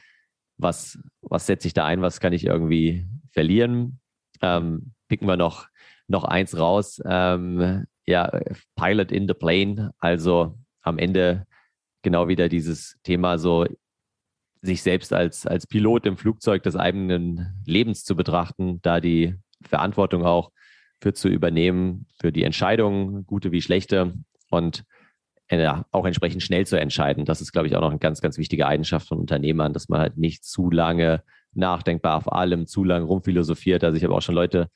was, 0.59 0.99
was 1.23 1.47
setze 1.47 1.69
ich 1.69 1.75
da 1.75 1.87
ein, 1.87 2.03
was 2.03 2.21
kann 2.21 2.33
ich 2.33 2.45
irgendwie 2.45 3.07
verlieren, 3.33 4.00
ähm, 4.43 4.93
picken 5.09 5.27
wir 5.27 5.37
noch, 5.37 5.69
noch 6.09 6.25
eins 6.25 6.59
raus. 6.59 7.01
Ähm, 7.05 7.87
ja, 8.07 8.31
Pilot 8.77 9.13
in 9.13 9.29
the 9.29 9.35
Plane, 9.35 9.93
also 9.99 10.59
am 10.83 10.99
Ende 10.99 11.47
genau 12.03 12.29
wieder 12.29 12.49
dieses 12.49 12.99
Thema 13.03 13.39
so, 13.39 13.67
sich 14.63 14.83
selbst 14.83 15.13
als, 15.13 15.47
als 15.47 15.67
Pilot 15.67 16.07
im 16.07 16.17
Flugzeug 16.17 16.63
des 16.63 16.77
eigenen 16.77 17.63
Lebens 17.67 18.05
zu 18.05 18.15
betrachten, 18.15 18.81
da 18.83 19.01
die 19.01 19.37
Verantwortung 19.63 20.25
auch 20.25 20.51
für 21.01 21.15
zu 21.15 21.29
übernehmen, 21.29 22.07
für 22.21 22.31
die 22.31 22.45
Entscheidungen, 22.45 23.25
gute 23.25 23.53
wie 23.53 23.63
schlechte 23.63 24.15
und 24.51 24.85
äh, 25.49 25.63
ja, 25.63 25.87
auch 25.91 26.05
entsprechend 26.05 26.43
schnell 26.43 26.67
zu 26.67 26.79
entscheiden. 26.79 27.25
Das 27.25 27.41
ist, 27.41 27.53
glaube 27.53 27.69
ich, 27.69 27.77
auch 27.77 27.81
noch 27.81 27.91
eine 27.91 27.99
ganz, 27.99 28.21
ganz 28.21 28.37
wichtige 28.37 28.67
Eigenschaft 28.67 29.09
von 29.09 29.19
Unternehmern, 29.19 29.73
dass 29.73 29.89
man 29.89 30.01
halt 30.01 30.19
nicht 30.19 30.45
zu 30.45 30.71
lange 30.71 31.23
nachdenkbar 31.53 32.17
auf 32.17 32.33
allem, 32.33 32.67
zu 32.67 32.85
lange 32.85 33.05
rumphilosophiert. 33.05 33.85
Also 33.85 33.97
ich 33.97 34.05
habe 34.05 34.15
auch 34.15 34.23
schon 34.23 34.35
Leute 34.35 34.69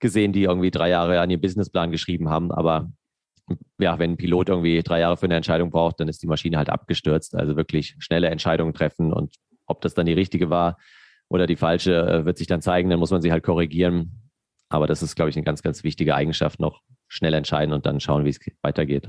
gesehen, 0.00 0.32
die 0.32 0.44
irgendwie 0.44 0.70
drei 0.70 0.88
Jahre 0.90 1.20
an 1.20 1.30
ihrem 1.30 1.40
Businessplan 1.40 1.90
geschrieben 1.90 2.28
haben, 2.28 2.50
aber 2.52 2.90
ja, 3.78 3.98
wenn 3.98 4.12
ein 4.12 4.16
Pilot 4.16 4.48
irgendwie 4.48 4.82
drei 4.82 5.00
Jahre 5.00 5.16
für 5.16 5.26
eine 5.26 5.36
Entscheidung 5.36 5.70
braucht, 5.70 6.00
dann 6.00 6.08
ist 6.08 6.22
die 6.22 6.26
Maschine 6.26 6.56
halt 6.56 6.70
abgestürzt. 6.70 7.34
Also 7.34 7.56
wirklich 7.56 7.96
schnelle 7.98 8.28
Entscheidungen 8.28 8.72
treffen 8.72 9.12
und 9.12 9.34
ob 9.66 9.80
das 9.80 9.94
dann 9.94 10.06
die 10.06 10.12
richtige 10.12 10.50
war 10.50 10.78
oder 11.28 11.46
die 11.46 11.56
falsche, 11.56 11.94
äh, 11.94 12.24
wird 12.24 12.38
sich 12.38 12.46
dann 12.46 12.62
zeigen, 12.62 12.90
dann 12.90 12.98
muss 12.98 13.10
man 13.10 13.22
sie 13.22 13.32
halt 13.32 13.44
korrigieren. 13.44 14.30
Aber 14.68 14.86
das 14.86 15.02
ist, 15.02 15.16
glaube 15.16 15.30
ich, 15.30 15.36
eine 15.36 15.44
ganz, 15.44 15.62
ganz 15.62 15.82
wichtige 15.84 16.14
Eigenschaft 16.14 16.60
noch. 16.60 16.82
Schnell 17.08 17.34
entscheiden 17.34 17.72
und 17.72 17.86
dann 17.86 17.98
schauen, 18.00 18.24
wie 18.24 18.30
es 18.30 18.40
weitergeht. 18.62 19.08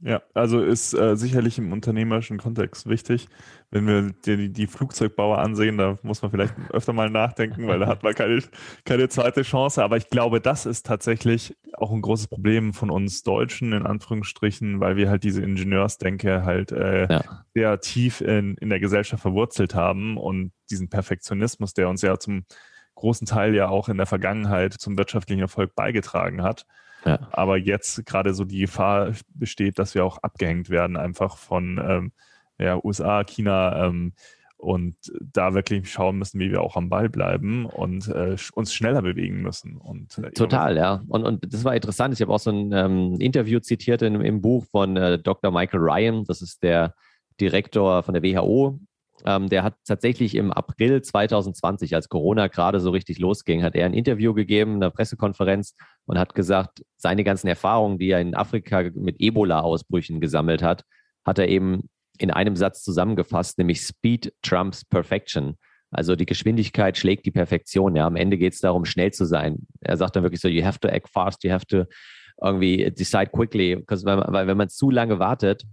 Ja, 0.00 0.22
also 0.32 0.60
ist 0.60 0.94
äh, 0.94 1.16
sicherlich 1.16 1.58
im 1.58 1.72
unternehmerischen 1.72 2.38
Kontext 2.38 2.88
wichtig. 2.88 3.28
Wenn 3.70 3.86
wir 3.86 4.12
die, 4.24 4.52
die, 4.52 4.66
Flugzeugbauer 4.68 5.38
ansehen, 5.38 5.76
da 5.76 5.98
muss 6.02 6.22
man 6.22 6.30
vielleicht 6.30 6.54
öfter 6.70 6.92
mal 6.92 7.10
nachdenken, 7.10 7.66
weil 7.66 7.80
da 7.80 7.88
hat 7.88 8.04
man 8.04 8.14
keine, 8.14 8.40
keine 8.84 9.08
zweite 9.08 9.42
Chance. 9.42 9.82
Aber 9.82 9.96
ich 9.96 10.08
glaube, 10.08 10.40
das 10.40 10.66
ist 10.66 10.86
tatsächlich 10.86 11.56
auch 11.74 11.90
ein 11.90 12.00
großes 12.00 12.28
Problem 12.28 12.72
von 12.74 12.90
uns 12.90 13.24
Deutschen, 13.24 13.72
in 13.72 13.86
Anführungsstrichen, 13.86 14.78
weil 14.78 14.96
wir 14.96 15.10
halt 15.10 15.24
diese 15.24 15.42
Ingenieursdenke 15.42 16.44
halt 16.44 16.70
äh, 16.70 17.12
ja. 17.12 17.44
sehr 17.54 17.80
tief 17.80 18.20
in, 18.20 18.56
in 18.58 18.70
der 18.70 18.80
Gesellschaft 18.80 19.22
verwurzelt 19.22 19.74
haben 19.74 20.16
und 20.16 20.52
diesen 20.70 20.88
Perfektionismus, 20.88 21.74
der 21.74 21.88
uns 21.88 22.02
ja 22.02 22.18
zum 22.18 22.44
großen 22.94 23.26
Teil 23.26 23.54
ja 23.54 23.68
auch 23.68 23.88
in 23.88 23.96
der 23.96 24.06
Vergangenheit 24.06 24.74
zum 24.74 24.96
wirtschaftlichen 24.96 25.40
Erfolg 25.40 25.74
beigetragen 25.74 26.42
hat. 26.42 26.66
Ja. 27.04 27.28
Aber 27.32 27.56
jetzt 27.56 28.04
gerade 28.06 28.34
so 28.34 28.44
die 28.44 28.60
Gefahr 28.60 29.12
besteht, 29.34 29.78
dass 29.78 29.94
wir 29.94 30.04
auch 30.04 30.18
abgehängt 30.18 30.70
werden, 30.70 30.96
einfach 30.96 31.36
von 31.36 31.80
ähm, 31.82 32.12
ja, 32.58 32.82
USA, 32.82 33.24
China 33.24 33.86
ähm, 33.86 34.12
und 34.56 34.96
da 35.20 35.54
wirklich 35.54 35.90
schauen 35.90 36.18
müssen, 36.18 36.40
wie 36.40 36.50
wir 36.50 36.60
auch 36.60 36.76
am 36.76 36.88
Ball 36.88 37.08
bleiben 37.08 37.64
und 37.66 38.08
äh, 38.08 38.36
uns 38.54 38.74
schneller 38.74 39.02
bewegen 39.02 39.40
müssen. 39.40 39.76
Und, 39.76 40.18
äh, 40.18 40.32
Total, 40.32 40.76
ja. 40.76 41.02
Und, 41.06 41.24
und 41.24 41.54
das 41.54 41.62
war 41.62 41.76
interessant. 41.76 42.12
Ich 42.14 42.20
habe 42.20 42.32
auch 42.32 42.40
so 42.40 42.50
ein 42.50 42.72
ähm, 42.72 43.20
Interview 43.20 43.60
zitiert 43.60 44.02
in, 44.02 44.20
im 44.20 44.40
Buch 44.40 44.64
von 44.66 44.96
äh, 44.96 45.18
Dr. 45.20 45.52
Michael 45.52 45.80
Ryan. 45.80 46.24
Das 46.24 46.42
ist 46.42 46.64
der 46.64 46.94
Direktor 47.40 48.02
von 48.02 48.14
der 48.14 48.22
WHO 48.24 48.80
ähm, 49.24 49.48
der 49.48 49.62
hat 49.62 49.74
tatsächlich 49.86 50.34
im 50.34 50.52
April 50.52 51.02
2020, 51.02 51.94
als 51.94 52.08
Corona 52.08 52.48
gerade 52.48 52.80
so 52.80 52.90
richtig 52.90 53.18
losging, 53.18 53.62
hat 53.62 53.74
er 53.74 53.86
ein 53.86 53.94
Interview 53.94 54.34
gegeben, 54.34 54.74
eine 54.74 54.90
Pressekonferenz 54.90 55.74
und 56.06 56.18
hat 56.18 56.34
gesagt, 56.34 56.82
seine 56.96 57.24
ganzen 57.24 57.48
Erfahrungen, 57.48 57.98
die 57.98 58.10
er 58.10 58.20
in 58.20 58.34
Afrika 58.34 58.82
mit 58.94 59.16
Ebola-Ausbrüchen 59.20 60.20
gesammelt 60.20 60.62
hat, 60.62 60.84
hat 61.24 61.38
er 61.38 61.48
eben 61.48 61.88
in 62.18 62.30
einem 62.30 62.56
Satz 62.56 62.82
zusammengefasst, 62.82 63.58
nämlich 63.58 63.80
Speed 63.82 64.32
trumps 64.42 64.84
Perfection. 64.84 65.56
Also 65.90 66.16
die 66.16 66.26
Geschwindigkeit 66.26 66.98
schlägt 66.98 67.24
die 67.24 67.30
Perfektion. 67.30 67.96
Ja, 67.96 68.06
am 68.06 68.16
Ende 68.16 68.36
geht 68.36 68.52
es 68.52 68.60
darum, 68.60 68.84
schnell 68.84 69.12
zu 69.12 69.24
sein. 69.24 69.66
Er 69.80 69.96
sagt 69.96 70.16
dann 70.16 70.22
wirklich 70.22 70.40
so, 70.40 70.48
you 70.48 70.64
have 70.64 70.80
to 70.80 70.88
act 70.88 71.08
fast, 71.08 71.44
you 71.44 71.50
have 71.50 71.66
to 71.66 71.84
irgendwie 72.42 72.90
decide 72.90 73.30
quickly, 73.32 73.82
weil 73.88 74.46
wenn 74.46 74.56
man 74.56 74.68
zu 74.68 74.90
lange 74.90 75.18
wartet, 75.18 75.64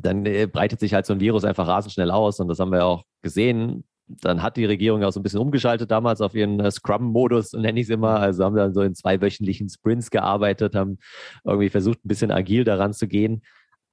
dann 0.00 0.24
äh, 0.26 0.46
breitet 0.46 0.80
sich 0.80 0.94
halt 0.94 1.06
so 1.06 1.12
ein 1.12 1.20
Virus 1.20 1.44
einfach 1.44 1.66
rasend 1.66 1.92
schnell 1.92 2.10
aus 2.10 2.40
und 2.40 2.48
das 2.48 2.58
haben 2.58 2.72
wir 2.72 2.84
auch 2.84 3.04
gesehen. 3.22 3.84
Dann 4.06 4.42
hat 4.42 4.56
die 4.56 4.64
Regierung 4.64 5.02
auch 5.04 5.12
so 5.12 5.20
ein 5.20 5.22
bisschen 5.22 5.40
umgeschaltet 5.40 5.90
damals 5.90 6.20
auf 6.20 6.34
ihren 6.34 6.60
äh, 6.60 6.70
Scrum-Modus, 6.70 7.52
nenne 7.52 7.80
ich 7.80 7.86
es 7.86 7.90
immer. 7.90 8.20
Also 8.20 8.44
haben 8.44 8.56
dann 8.56 8.74
so 8.74 8.82
in 8.82 8.94
zweiwöchentlichen 8.94 9.68
Sprints 9.68 10.10
gearbeitet, 10.10 10.74
haben 10.74 10.98
irgendwie 11.44 11.68
versucht, 11.70 12.04
ein 12.04 12.08
bisschen 12.08 12.30
agil 12.30 12.64
daran 12.64 12.92
zu 12.92 13.06
gehen, 13.08 13.42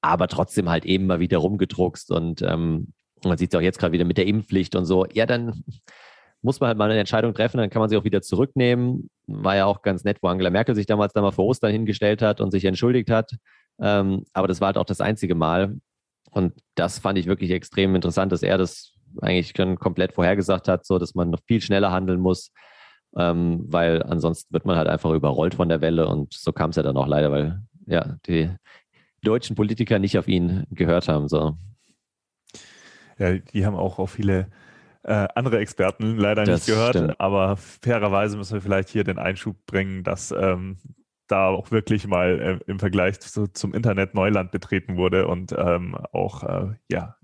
aber 0.02 0.28
trotzdem 0.28 0.70
halt 0.70 0.86
eben 0.86 1.08
mal 1.08 1.20
wieder 1.20 1.38
rumgedruckst 1.40 2.12
und 2.12 2.42
ähm, 2.42 2.94
man 3.24 3.38
sieht 3.38 3.54
es 3.54 3.58
auch 3.58 3.62
jetzt 3.62 3.80
gerade 3.80 3.92
wieder 3.92 4.06
mit 4.06 4.18
der 4.18 4.28
Impfpflicht 4.28 4.76
und 4.76 4.86
so. 4.86 5.06
Ja, 5.14 5.26
dann 5.26 5.64
muss 6.42 6.60
man 6.60 6.70
halt 6.70 6.78
mal 6.78 6.90
eine 6.90 7.00
Entscheidung 7.00 7.34
treffen, 7.34 7.58
dann 7.58 7.70
kann 7.70 7.82
man 7.82 7.90
sie 7.90 7.98
auch 7.98 8.06
wieder 8.06 8.22
zurücknehmen. 8.22 9.10
War 9.28 9.58
ja 9.58 9.66
auch 9.66 9.82
ganz 9.82 10.04
nett, 10.04 10.20
wo 10.22 10.28
Angela 10.28 10.50
Merkel 10.50 10.76
sich 10.76 10.86
damals 10.86 11.14
dann 11.14 11.24
mal 11.24 11.32
vor 11.32 11.46
Ostern 11.46 11.72
hingestellt 11.72 12.22
hat 12.22 12.40
und 12.40 12.52
sich 12.52 12.64
entschuldigt 12.66 13.10
hat. 13.10 13.34
Ähm, 13.82 14.24
aber 14.34 14.48
das 14.48 14.62
war 14.62 14.68
halt 14.68 14.78
auch 14.78 14.86
das 14.86 15.02
einzige 15.02 15.36
Mal. 15.36 15.76
Und 16.30 16.54
das 16.76 17.00
fand 17.00 17.18
ich 17.18 17.26
wirklich 17.26 17.52
extrem 17.52 17.96
interessant, 17.96 18.32
dass 18.32 18.44
er 18.44 18.58
das 18.58 18.94
eigentlich 19.22 19.54
komplett 19.80 20.14
vorhergesagt 20.14 20.68
hat, 20.68 20.86
so 20.86 21.00
dass 21.00 21.16
man 21.16 21.30
noch 21.32 21.40
viel 21.48 21.62
schneller 21.62 21.92
handeln 21.92 22.20
muss, 22.20 22.52
ähm, 23.18 23.66
weil 23.68 24.04
ansonsten 24.04 24.54
wird 24.54 24.66
man 24.66 24.78
halt 24.78 24.88
einfach 24.88 25.12
überrollt 25.12 25.56
von 25.56 25.70
der 25.70 25.82
Welle 25.82 26.08
und 26.08 26.34
so 26.34 26.52
kam 26.54 26.70
es 26.70 26.76
ja 26.76 26.84
dann 26.84 26.98
auch 26.98 27.08
leider, 27.08 27.32
weil 27.32 27.62
ja 27.88 28.18
die 28.28 28.52
deutschen 29.24 29.56
Politiker 29.56 30.00
nicht 30.00 30.18
auf 30.18 30.28
ihn 30.28 30.66
gehört 30.70 31.08
haben. 31.08 31.28
So. 31.28 31.58
Ja, 33.18 33.38
die 33.38 33.66
haben 33.66 33.76
auch 33.76 34.00
auf 34.00 34.12
viele 34.12 34.48
äh, 35.04 35.28
andere 35.36 35.60
Experten 35.60 36.18
leider 36.18 36.44
das 36.44 36.68
nicht 36.68 36.76
gehört, 36.76 36.96
stimmt. 36.96 37.20
aber 37.20 37.58
fairerweise 37.58 38.38
müssen 38.38 38.54
wir 38.54 38.62
vielleicht 38.62 38.90
hier 38.90 39.04
den 39.04 39.18
Einschub 39.18 39.58
bringen, 39.66 40.04
dass 40.04 40.32
ähm, 40.32 40.78
da 41.32 41.48
auch 41.48 41.72
wirklich 41.72 42.08
mal 42.08 42.60
äh, 42.68 42.72
im 42.72 42.80
Vergleich 42.80 43.20
zu, 43.20 43.48
zum 43.48 43.74
Internet 43.74 44.14
Neuland 44.14 44.52
betreten 44.52 44.98
wurde 44.98 45.28
und 45.28 45.56
ähm, 45.58 45.96
auch 46.12 46.44
äh, 46.44 46.76
ja 46.90 47.16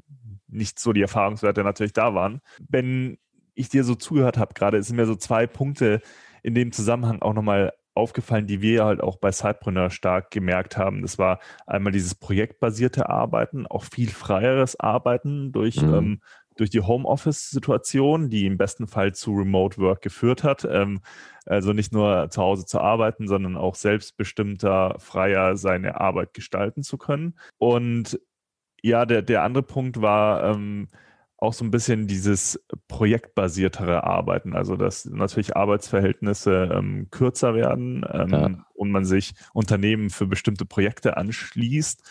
nicht 0.47 0.79
so 0.79 0.93
die 0.93 1.01
Erfahrungswerte 1.01 1.63
natürlich 1.63 1.93
da 1.93 2.15
waren. 2.15 2.41
Wenn 2.69 3.17
ich 3.55 3.69
dir 3.69 3.83
so 3.83 3.95
zugehört 3.95 4.37
habe 4.37 4.53
gerade, 4.53 4.81
sind 4.81 4.95
mir 4.95 5.05
so 5.05 5.15
zwei 5.15 5.47
Punkte 5.47 6.01
in 6.43 6.55
dem 6.55 6.71
Zusammenhang 6.71 7.21
auch 7.21 7.33
nochmal 7.33 7.73
aufgefallen, 7.95 8.45
die 8.45 8.61
wir 8.61 8.85
halt 8.85 9.01
auch 9.01 9.17
bei 9.17 9.31
Sidepreneur 9.31 9.89
stark 9.89 10.29
gemerkt 10.29 10.77
haben. 10.77 11.01
Das 11.01 11.17
war 11.17 11.39
einmal 11.65 11.93
dieses 11.93 12.13
projektbasierte 12.13 13.09
Arbeiten, 13.09 13.65
auch 13.65 13.85
viel 13.85 14.09
freieres 14.09 14.79
Arbeiten 14.79 15.51
durch 15.53 15.81
mhm. 15.81 15.93
ähm, 15.93 16.21
durch 16.55 16.69
die 16.69 16.81
Homeoffice-Situation, 16.81 18.29
die 18.29 18.45
im 18.45 18.57
besten 18.57 18.87
Fall 18.87 19.13
zu 19.13 19.33
Remote 19.33 19.77
Work 19.77 20.01
geführt 20.01 20.43
hat. 20.43 20.65
Ähm, 20.69 21.01
also 21.45 21.73
nicht 21.73 21.91
nur 21.91 22.29
zu 22.29 22.41
Hause 22.41 22.65
zu 22.65 22.79
arbeiten, 22.79 23.27
sondern 23.27 23.57
auch 23.57 23.75
selbstbestimmter, 23.75 24.95
freier 24.99 25.57
seine 25.57 25.99
Arbeit 25.99 26.33
gestalten 26.33 26.83
zu 26.83 26.97
können. 26.97 27.37
Und 27.57 28.19
ja, 28.81 29.05
der, 29.05 29.21
der 29.21 29.43
andere 29.43 29.63
Punkt 29.63 30.01
war 30.01 30.43
ähm, 30.43 30.87
auch 31.37 31.53
so 31.53 31.65
ein 31.65 31.71
bisschen 31.71 32.07
dieses 32.07 32.63
projektbasiertere 32.87 34.03
Arbeiten, 34.03 34.55
also 34.55 34.75
dass 34.75 35.05
natürlich 35.05 35.55
Arbeitsverhältnisse 35.55 36.69
ähm, 36.73 37.07
kürzer 37.11 37.53
werden 37.53 38.05
ähm, 38.11 38.29
ja. 38.29 38.65
und 38.73 38.91
man 38.91 39.05
sich 39.05 39.33
Unternehmen 39.53 40.09
für 40.09 40.27
bestimmte 40.27 40.65
Projekte 40.65 41.17
anschließt 41.17 42.03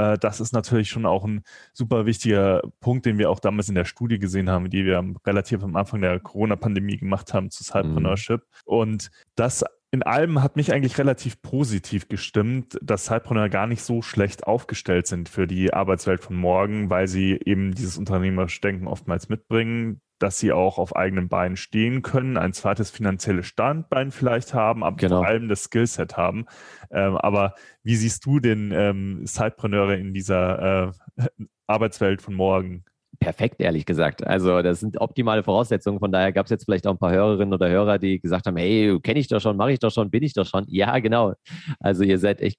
äh, 0.00 0.18
das 0.18 0.40
ist 0.40 0.52
natürlich 0.52 0.88
schon 0.88 1.06
auch 1.06 1.24
ein 1.24 1.42
super 1.72 2.06
wichtiger 2.06 2.62
Punkt, 2.80 3.06
den 3.06 3.18
wir 3.18 3.30
auch 3.30 3.40
damals 3.40 3.68
in 3.68 3.74
der 3.74 3.84
Studie 3.84 4.18
gesehen 4.18 4.48
haben, 4.48 4.70
die 4.70 4.84
wir 4.84 5.04
relativ 5.26 5.62
am 5.62 5.76
Anfang 5.76 6.00
der 6.00 6.18
Corona-Pandemie 6.20 6.96
gemacht 6.96 7.34
haben 7.34 7.50
zu 7.50 7.62
Sidepreneurship. 7.62 8.40
Mhm. 8.40 8.46
Und 8.64 9.10
das 9.34 9.64
in 9.92 10.02
allem 10.02 10.42
hat 10.42 10.56
mich 10.56 10.72
eigentlich 10.72 10.98
relativ 10.98 11.42
positiv 11.42 12.08
gestimmt, 12.08 12.78
dass 12.80 13.06
Sidepreneur 13.06 13.48
gar 13.48 13.66
nicht 13.66 13.82
so 13.82 14.02
schlecht 14.02 14.46
aufgestellt 14.46 15.08
sind 15.08 15.28
für 15.28 15.48
die 15.48 15.74
Arbeitswelt 15.74 16.22
von 16.22 16.36
morgen, 16.36 16.90
weil 16.90 17.08
sie 17.08 17.40
eben 17.44 17.74
dieses 17.74 17.98
unternehmerische 17.98 18.60
Denken 18.60 18.86
oftmals 18.86 19.28
mitbringen, 19.28 20.00
dass 20.22 20.38
sie 20.38 20.52
auch 20.52 20.78
auf 20.78 20.94
eigenen 20.94 21.28
Beinen 21.28 21.56
stehen 21.56 22.02
können, 22.02 22.36
ein 22.36 22.52
zweites 22.52 22.90
finanzielles 22.90 23.46
Standbein 23.46 24.10
vielleicht 24.10 24.54
haben, 24.54 24.84
aber 24.84 24.96
genau. 24.96 25.18
vor 25.18 25.26
allem 25.26 25.48
das 25.48 25.64
Skillset 25.64 26.16
haben. 26.16 26.46
Ähm, 26.90 27.16
aber 27.16 27.54
wie 27.82 27.96
siehst 27.96 28.24
du 28.26 28.40
den 28.40 28.72
ähm, 28.72 29.26
Sidepreneure 29.26 29.96
in 29.96 30.14
dieser 30.14 30.92
äh, 31.16 31.26
Arbeitswelt 31.66 32.22
von 32.22 32.34
morgen? 32.34 32.84
perfekt, 33.20 33.60
ehrlich 33.60 33.86
gesagt. 33.86 34.26
Also 34.26 34.62
das 34.62 34.80
sind 34.80 35.00
optimale 35.00 35.44
Voraussetzungen. 35.44 36.00
Von 36.00 36.10
daher 36.10 36.32
gab 36.32 36.46
es 36.46 36.50
jetzt 36.50 36.64
vielleicht 36.64 36.86
auch 36.86 36.92
ein 36.92 36.98
paar 36.98 37.12
Hörerinnen 37.12 37.52
oder 37.52 37.68
Hörer, 37.68 37.98
die 37.98 38.18
gesagt 38.18 38.46
haben, 38.46 38.56
hey, 38.56 38.98
kenne 39.02 39.20
ich 39.20 39.28
doch 39.28 39.40
schon, 39.40 39.56
mache 39.56 39.72
ich 39.72 39.78
doch 39.78 39.92
schon, 39.92 40.10
bin 40.10 40.22
ich 40.22 40.32
doch 40.32 40.46
schon. 40.46 40.64
Ja, 40.68 40.98
genau. 40.98 41.34
Also 41.78 42.02
ihr 42.02 42.18
seid 42.18 42.40
echt, 42.40 42.58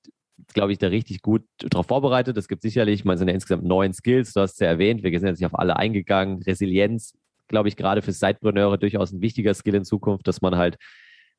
glaube 0.54 0.72
ich, 0.72 0.78
da 0.78 0.88
richtig 0.88 1.22
gut 1.22 1.44
darauf 1.58 1.88
vorbereitet. 1.88 2.38
Es 2.38 2.48
gibt 2.48 2.62
sicherlich, 2.62 3.04
es 3.06 3.20
sind 3.20 3.28
ja 3.28 3.34
insgesamt 3.34 3.64
neun 3.64 3.92
Skills, 3.92 4.34
du 4.34 4.42
hast 4.42 4.54
es 4.54 4.60
ja 4.60 4.68
erwähnt, 4.68 5.04
wir 5.04 5.20
sind 5.20 5.30
jetzt 5.30 5.40
nicht 5.40 5.52
auf 5.52 5.60
alle 5.60 5.78
eingegangen. 5.78 6.42
Resilienz, 6.44 7.14
glaube 7.52 7.70
ich, 7.70 7.76
gerade 7.76 8.02
für 8.02 8.12
Sidepreneure 8.12 8.78
durchaus 8.78 9.12
ein 9.12 9.22
wichtiger 9.22 9.54
Skill 9.54 9.76
in 9.76 9.86
Zukunft, 9.86 10.28
dass 10.28 10.42
man 10.42 10.56
halt 10.56 10.78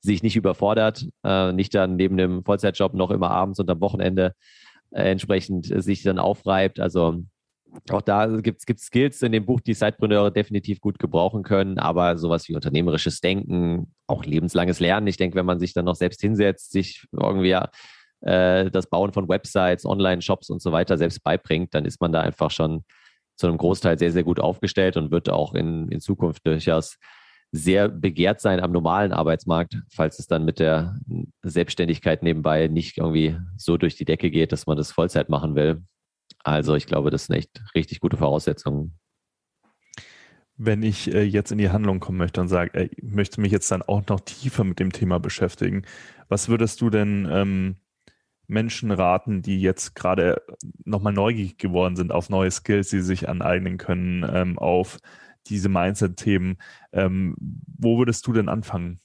sich 0.01 0.23
nicht 0.23 0.37
überfordert, 0.37 1.07
äh, 1.25 1.53
nicht 1.53 1.75
dann 1.75 1.97
neben 1.97 2.17
dem 2.17 2.45
Vollzeitjob 2.45 2.95
noch 2.95 3.11
immer 3.11 3.31
abends 3.31 3.59
und 3.59 3.71
am 3.71 3.81
Wochenende 3.81 4.35
äh, 4.91 5.11
entsprechend 5.11 5.67
sich 5.67 6.03
dann 6.03 6.19
aufreibt. 6.19 6.81
Also 6.81 7.23
auch 7.91 8.03
da 8.03 8.27
gibt 8.27 8.63
es 8.69 8.85
Skills 8.85 9.23
in 9.23 9.33
dem 9.33 9.47
Buch, 9.47 9.61
die 9.61 9.75
Sidepreneure 9.75 10.31
definitiv 10.31 10.81
gut 10.81 10.99
gebrauchen 10.99 11.43
können, 11.43 11.79
aber 11.79 12.19
sowas 12.19 12.49
wie 12.49 12.55
unternehmerisches 12.55 13.21
Denken, 13.21 13.93
auch 14.07 14.25
lebenslanges 14.25 14.81
Lernen. 14.81 15.07
Ich 15.07 15.17
denke, 15.17 15.37
wenn 15.37 15.47
man 15.47 15.59
sich 15.59 15.73
dann 15.73 15.87
noch 15.87 15.95
selbst 15.95 16.21
hinsetzt, 16.21 16.73
sich 16.73 17.07
irgendwie 17.13 17.57
äh, 18.21 18.71
das 18.71 18.89
Bauen 18.89 19.13
von 19.13 19.29
Websites, 19.29 19.87
Online-Shops 19.87 20.51
und 20.51 20.61
so 20.61 20.73
weiter 20.73 20.99
selbst 20.99 21.23
beibringt, 21.23 21.75
dann 21.75 21.85
ist 21.85 22.01
man 22.01 22.13
da 22.13 22.21
einfach 22.21 22.51
schon 22.51 22.85
zu 23.43 23.49
einem 23.49 23.59
Großteil 23.59 23.99
sehr, 23.99 24.13
sehr 24.13 24.23
gut 24.23 24.39
aufgestellt 24.39 24.97
und 24.97 25.11
wird 25.11 25.29
auch 25.29 25.55
in, 25.55 25.89
in 25.89 26.01
Zukunft 26.01 26.47
durchaus 26.47 26.97
sehr 27.51 27.89
begehrt 27.89 28.41
sein 28.41 28.61
am 28.61 28.71
normalen 28.71 29.13
Arbeitsmarkt, 29.13 29.83
falls 29.93 30.21
es 30.21 30.29
dann 30.29 30.45
mit 30.45 30.61
der 30.61 30.97
Selbstständigkeit 31.43 32.23
nebenbei 32.23 32.69
nicht 32.69 32.99
irgendwie 32.99 33.37
so 33.57 33.77
durch 33.77 33.97
die 33.97 34.05
Decke 34.05 34.31
geht, 34.31 34.53
dass 34.53 34.67
man 34.67 34.77
das 34.77 34.93
Vollzeit 34.93 35.29
machen 35.29 35.57
will. 35.57 35.83
Also 36.45 36.77
ich 36.77 36.87
glaube, 36.87 37.11
das 37.11 37.27
sind 37.27 37.35
echt 37.35 37.61
richtig 37.75 37.99
gute 37.99 38.17
Voraussetzungen. 38.17 38.97
Wenn 40.57 40.85
ich 40.85 41.13
äh, 41.13 41.25
jetzt 41.25 41.51
in 41.51 41.59
die 41.59 41.71
Handlung 41.71 41.99
kommen 41.99 42.19
möchte 42.19 42.41
und 42.41 42.47
sage, 42.47 42.91
ich 42.97 43.03
möchte 43.03 43.41
mich 43.41 43.51
jetzt 43.51 43.73
dann 43.73 43.83
auch 43.83 44.07
noch 44.07 44.21
tiefer 44.21 44.63
mit 44.63 44.79
dem 44.79 44.93
Thema 44.93 45.19
beschäftigen, 45.19 45.83
was 46.29 46.49
würdest 46.49 46.81
du 46.81 46.91
denn 46.91 47.29
ähm, 47.29 47.77
Menschen 48.47 48.91
raten, 48.91 49.43
die 49.43 49.61
jetzt 49.61 49.95
gerade 49.95 50.43
nochmal 50.85 51.13
neugierig 51.13 51.59
geworden 51.59 51.97
sind 51.97 52.13
auf 52.13 52.29
neue 52.31 52.51
Skills, 52.51 52.91
die 52.91 52.99
sie 52.99 53.07
sich 53.07 53.29
aneignen 53.29 53.79
können, 53.79 54.29
ähm, 54.33 54.59
auf 54.59 54.99
diese 55.47 55.69
Mindset-Themen? 55.69 56.59
Ähm, 56.93 57.37
wo 57.39 57.99
würdest 57.99 58.27
du 58.27 58.33
denn 58.33 58.49
anfangen? 58.49 59.01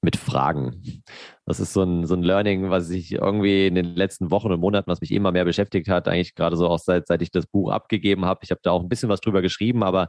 mit 0.00 0.16
Fragen. 0.16 1.02
Das 1.44 1.60
ist 1.60 1.72
so 1.72 1.82
ein, 1.82 2.06
so 2.06 2.14
ein 2.14 2.22
Learning, 2.22 2.70
was 2.70 2.90
ich 2.90 3.12
irgendwie 3.12 3.66
in 3.66 3.74
den 3.74 3.96
letzten 3.96 4.30
Wochen 4.30 4.52
und 4.52 4.60
Monaten, 4.60 4.90
was 4.90 5.00
mich 5.00 5.10
immer 5.10 5.32
mehr 5.32 5.44
beschäftigt 5.44 5.88
hat, 5.88 6.06
eigentlich 6.08 6.34
gerade 6.34 6.56
so 6.56 6.68
auch 6.68 6.78
seit, 6.78 7.08
seit 7.08 7.22
ich 7.22 7.30
das 7.30 7.46
Buch 7.46 7.70
abgegeben 7.72 8.24
habe. 8.24 8.40
Ich 8.42 8.50
habe 8.50 8.60
da 8.62 8.70
auch 8.70 8.82
ein 8.82 8.88
bisschen 8.88 9.08
was 9.08 9.20
drüber 9.20 9.42
geschrieben, 9.42 9.82
aber 9.82 10.08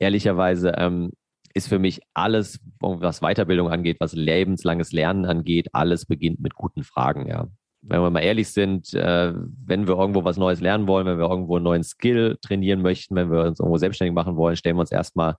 ehrlicherweise 0.00 0.74
ähm, 0.76 1.12
ist 1.54 1.68
für 1.68 1.78
mich 1.78 2.00
alles, 2.14 2.60
was 2.80 3.20
Weiterbildung 3.20 3.70
angeht, 3.70 3.98
was 4.00 4.14
lebenslanges 4.14 4.92
Lernen 4.92 5.24
angeht, 5.26 5.68
alles 5.72 6.06
beginnt 6.06 6.40
mit 6.40 6.54
guten 6.54 6.82
Fragen, 6.82 7.26
ja. 7.26 7.48
Wenn 7.82 8.02
wir 8.02 8.10
mal 8.10 8.20
ehrlich 8.20 8.48
sind, 8.48 8.92
äh, 8.94 9.32
wenn 9.34 9.88
wir 9.88 9.96
irgendwo 9.96 10.24
was 10.24 10.36
Neues 10.36 10.60
lernen 10.60 10.86
wollen, 10.86 11.06
wenn 11.06 11.18
wir 11.18 11.28
irgendwo 11.28 11.56
einen 11.56 11.64
neuen 11.64 11.82
Skill 11.82 12.38
trainieren 12.42 12.82
möchten, 12.82 13.16
wenn 13.16 13.30
wir 13.30 13.44
uns 13.44 13.60
irgendwo 13.60 13.78
selbstständig 13.78 14.14
machen 14.14 14.36
wollen, 14.36 14.56
stellen 14.56 14.76
wir 14.76 14.82
uns 14.82 14.92
erstmal 14.92 15.36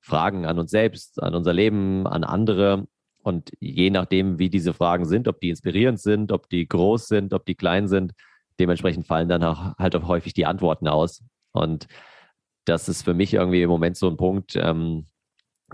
Fragen 0.00 0.46
an 0.46 0.58
uns 0.58 0.70
selbst, 0.70 1.22
an 1.22 1.34
unser 1.34 1.52
Leben, 1.52 2.06
an 2.06 2.24
andere 2.24 2.86
und 3.24 3.52
je 3.58 3.88
nachdem, 3.88 4.38
wie 4.38 4.50
diese 4.50 4.74
Fragen 4.74 5.06
sind, 5.06 5.28
ob 5.28 5.40
die 5.40 5.48
inspirierend 5.48 5.98
sind, 5.98 6.30
ob 6.30 6.48
die 6.50 6.68
groß 6.68 7.08
sind, 7.08 7.32
ob 7.32 7.46
die 7.46 7.54
klein 7.54 7.88
sind, 7.88 8.12
dementsprechend 8.60 9.06
fallen 9.06 9.28
dann 9.30 9.42
auch 9.42 9.76
halt 9.78 9.96
auch 9.96 10.06
häufig 10.06 10.34
die 10.34 10.44
Antworten 10.44 10.88
aus. 10.88 11.22
Und 11.52 11.86
das 12.66 12.88
ist 12.88 13.02
für 13.02 13.14
mich 13.14 13.32
irgendwie 13.32 13.62
im 13.62 13.70
Moment 13.70 13.96
so 13.96 14.08
ein 14.08 14.18
Punkt, 14.18 14.56
ähm, 14.56 15.06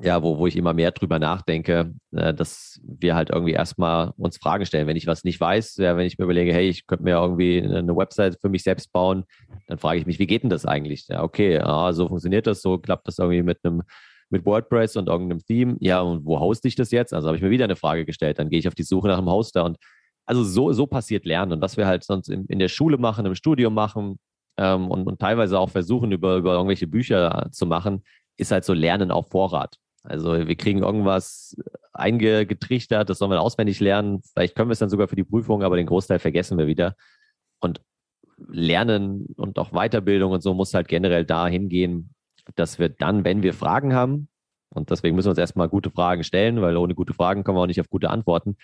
ja, 0.02 0.22
wo, 0.22 0.38
wo 0.38 0.46
ich 0.46 0.56
immer 0.56 0.72
mehr 0.72 0.92
drüber 0.92 1.18
nachdenke, 1.18 1.92
äh, 2.12 2.32
dass 2.32 2.80
wir 2.84 3.14
halt 3.14 3.30
irgendwie 3.30 3.52
erstmal 3.52 4.12
uns 4.16 4.38
Fragen 4.38 4.64
stellen. 4.64 4.86
Wenn 4.86 4.96
ich 4.96 5.06
was 5.06 5.24
nicht 5.24 5.40
weiß, 5.40 5.76
ja, 5.76 5.96
wenn 5.96 6.06
ich 6.06 6.18
mir 6.18 6.24
überlege, 6.24 6.52
hey, 6.52 6.68
ich 6.68 6.86
könnte 6.86 7.04
mir 7.04 7.16
irgendwie 7.16 7.62
eine 7.62 7.96
Website 7.96 8.38
für 8.40 8.48
mich 8.48 8.62
selbst 8.62 8.92
bauen, 8.92 9.24
dann 9.66 9.78
frage 9.78 9.98
ich 9.98 10.06
mich, 10.06 10.18
wie 10.18 10.26
geht 10.26 10.42
denn 10.42 10.50
das 10.50 10.64
eigentlich? 10.64 11.06
Ja, 11.08 11.22
okay, 11.22 11.58
ah, 11.58 11.92
so 11.92 12.08
funktioniert 12.08 12.46
das, 12.46 12.62
so 12.62 12.78
klappt 12.78 13.08
das 13.08 13.18
irgendwie 13.18 13.42
mit 13.42 13.58
einem 13.64 13.82
mit 14.30 14.46
WordPress 14.46 14.96
und 14.96 15.08
irgendeinem 15.08 15.44
Theme. 15.44 15.76
Ja, 15.80 16.00
und 16.00 16.24
wo 16.24 16.38
hoste 16.38 16.68
ich 16.68 16.76
das 16.76 16.92
jetzt? 16.92 17.12
Also 17.12 17.26
habe 17.26 17.36
ich 17.36 17.42
mir 17.42 17.50
wieder 17.50 17.64
eine 17.64 17.76
Frage 17.76 18.04
gestellt. 18.04 18.38
Dann 18.38 18.48
gehe 18.48 18.60
ich 18.60 18.68
auf 18.68 18.76
die 18.76 18.84
Suche 18.84 19.08
nach 19.08 19.18
einem 19.18 19.28
Hoster 19.28 19.64
und 19.64 19.76
also 20.24 20.44
so, 20.44 20.72
so 20.72 20.86
passiert 20.86 21.26
Lernen. 21.26 21.52
Und 21.52 21.60
was 21.60 21.76
wir 21.76 21.86
halt 21.88 22.04
sonst 22.04 22.28
in, 22.28 22.46
in 22.46 22.60
der 22.60 22.68
Schule 22.68 22.96
machen, 22.96 23.26
im 23.26 23.34
Studium 23.34 23.74
machen 23.74 24.20
ähm, 24.56 24.88
und, 24.88 25.08
und 25.08 25.20
teilweise 25.20 25.58
auch 25.58 25.70
versuchen, 25.70 26.12
über, 26.12 26.36
über 26.36 26.54
irgendwelche 26.54 26.86
Bücher 26.86 27.48
zu 27.50 27.66
machen, 27.66 28.04
ist 28.40 28.50
halt 28.50 28.64
so 28.64 28.72
Lernen 28.72 29.10
auf 29.10 29.30
Vorrat. 29.30 29.76
Also 30.02 30.46
wir 30.48 30.56
kriegen 30.56 30.82
irgendwas 30.82 31.56
eingetrichtert, 31.92 33.10
das 33.10 33.18
sollen 33.18 33.30
wir 33.30 33.40
auswendig 33.40 33.80
lernen. 33.80 34.22
Vielleicht 34.32 34.54
können 34.54 34.70
wir 34.70 34.72
es 34.72 34.78
dann 34.78 34.88
sogar 34.88 35.08
für 35.08 35.16
die 35.16 35.24
Prüfung, 35.24 35.62
aber 35.62 35.76
den 35.76 35.86
Großteil 35.86 36.18
vergessen 36.18 36.58
wir 36.58 36.66
wieder. 36.66 36.94
Und 37.60 37.82
Lernen 38.48 39.26
und 39.36 39.58
auch 39.58 39.72
Weiterbildung 39.72 40.32
und 40.32 40.42
so 40.42 40.54
muss 40.54 40.72
halt 40.72 40.88
generell 40.88 41.26
da 41.26 41.46
hingehen, 41.46 42.14
dass 42.54 42.78
wir 42.78 42.88
dann, 42.88 43.24
wenn 43.24 43.42
wir 43.42 43.52
Fragen 43.52 43.94
haben, 43.94 44.28
und 44.72 44.90
deswegen 44.90 45.16
müssen 45.16 45.26
wir 45.26 45.30
uns 45.30 45.38
erstmal 45.38 45.68
gute 45.68 45.90
Fragen 45.90 46.24
stellen, 46.24 46.62
weil 46.62 46.76
ohne 46.76 46.94
gute 46.94 47.12
Fragen 47.12 47.44
kommen 47.44 47.58
wir 47.58 47.62
auch 47.62 47.66
nicht 47.66 47.80
auf 47.80 47.90
gute 47.90 48.08
Antworten. 48.08 48.56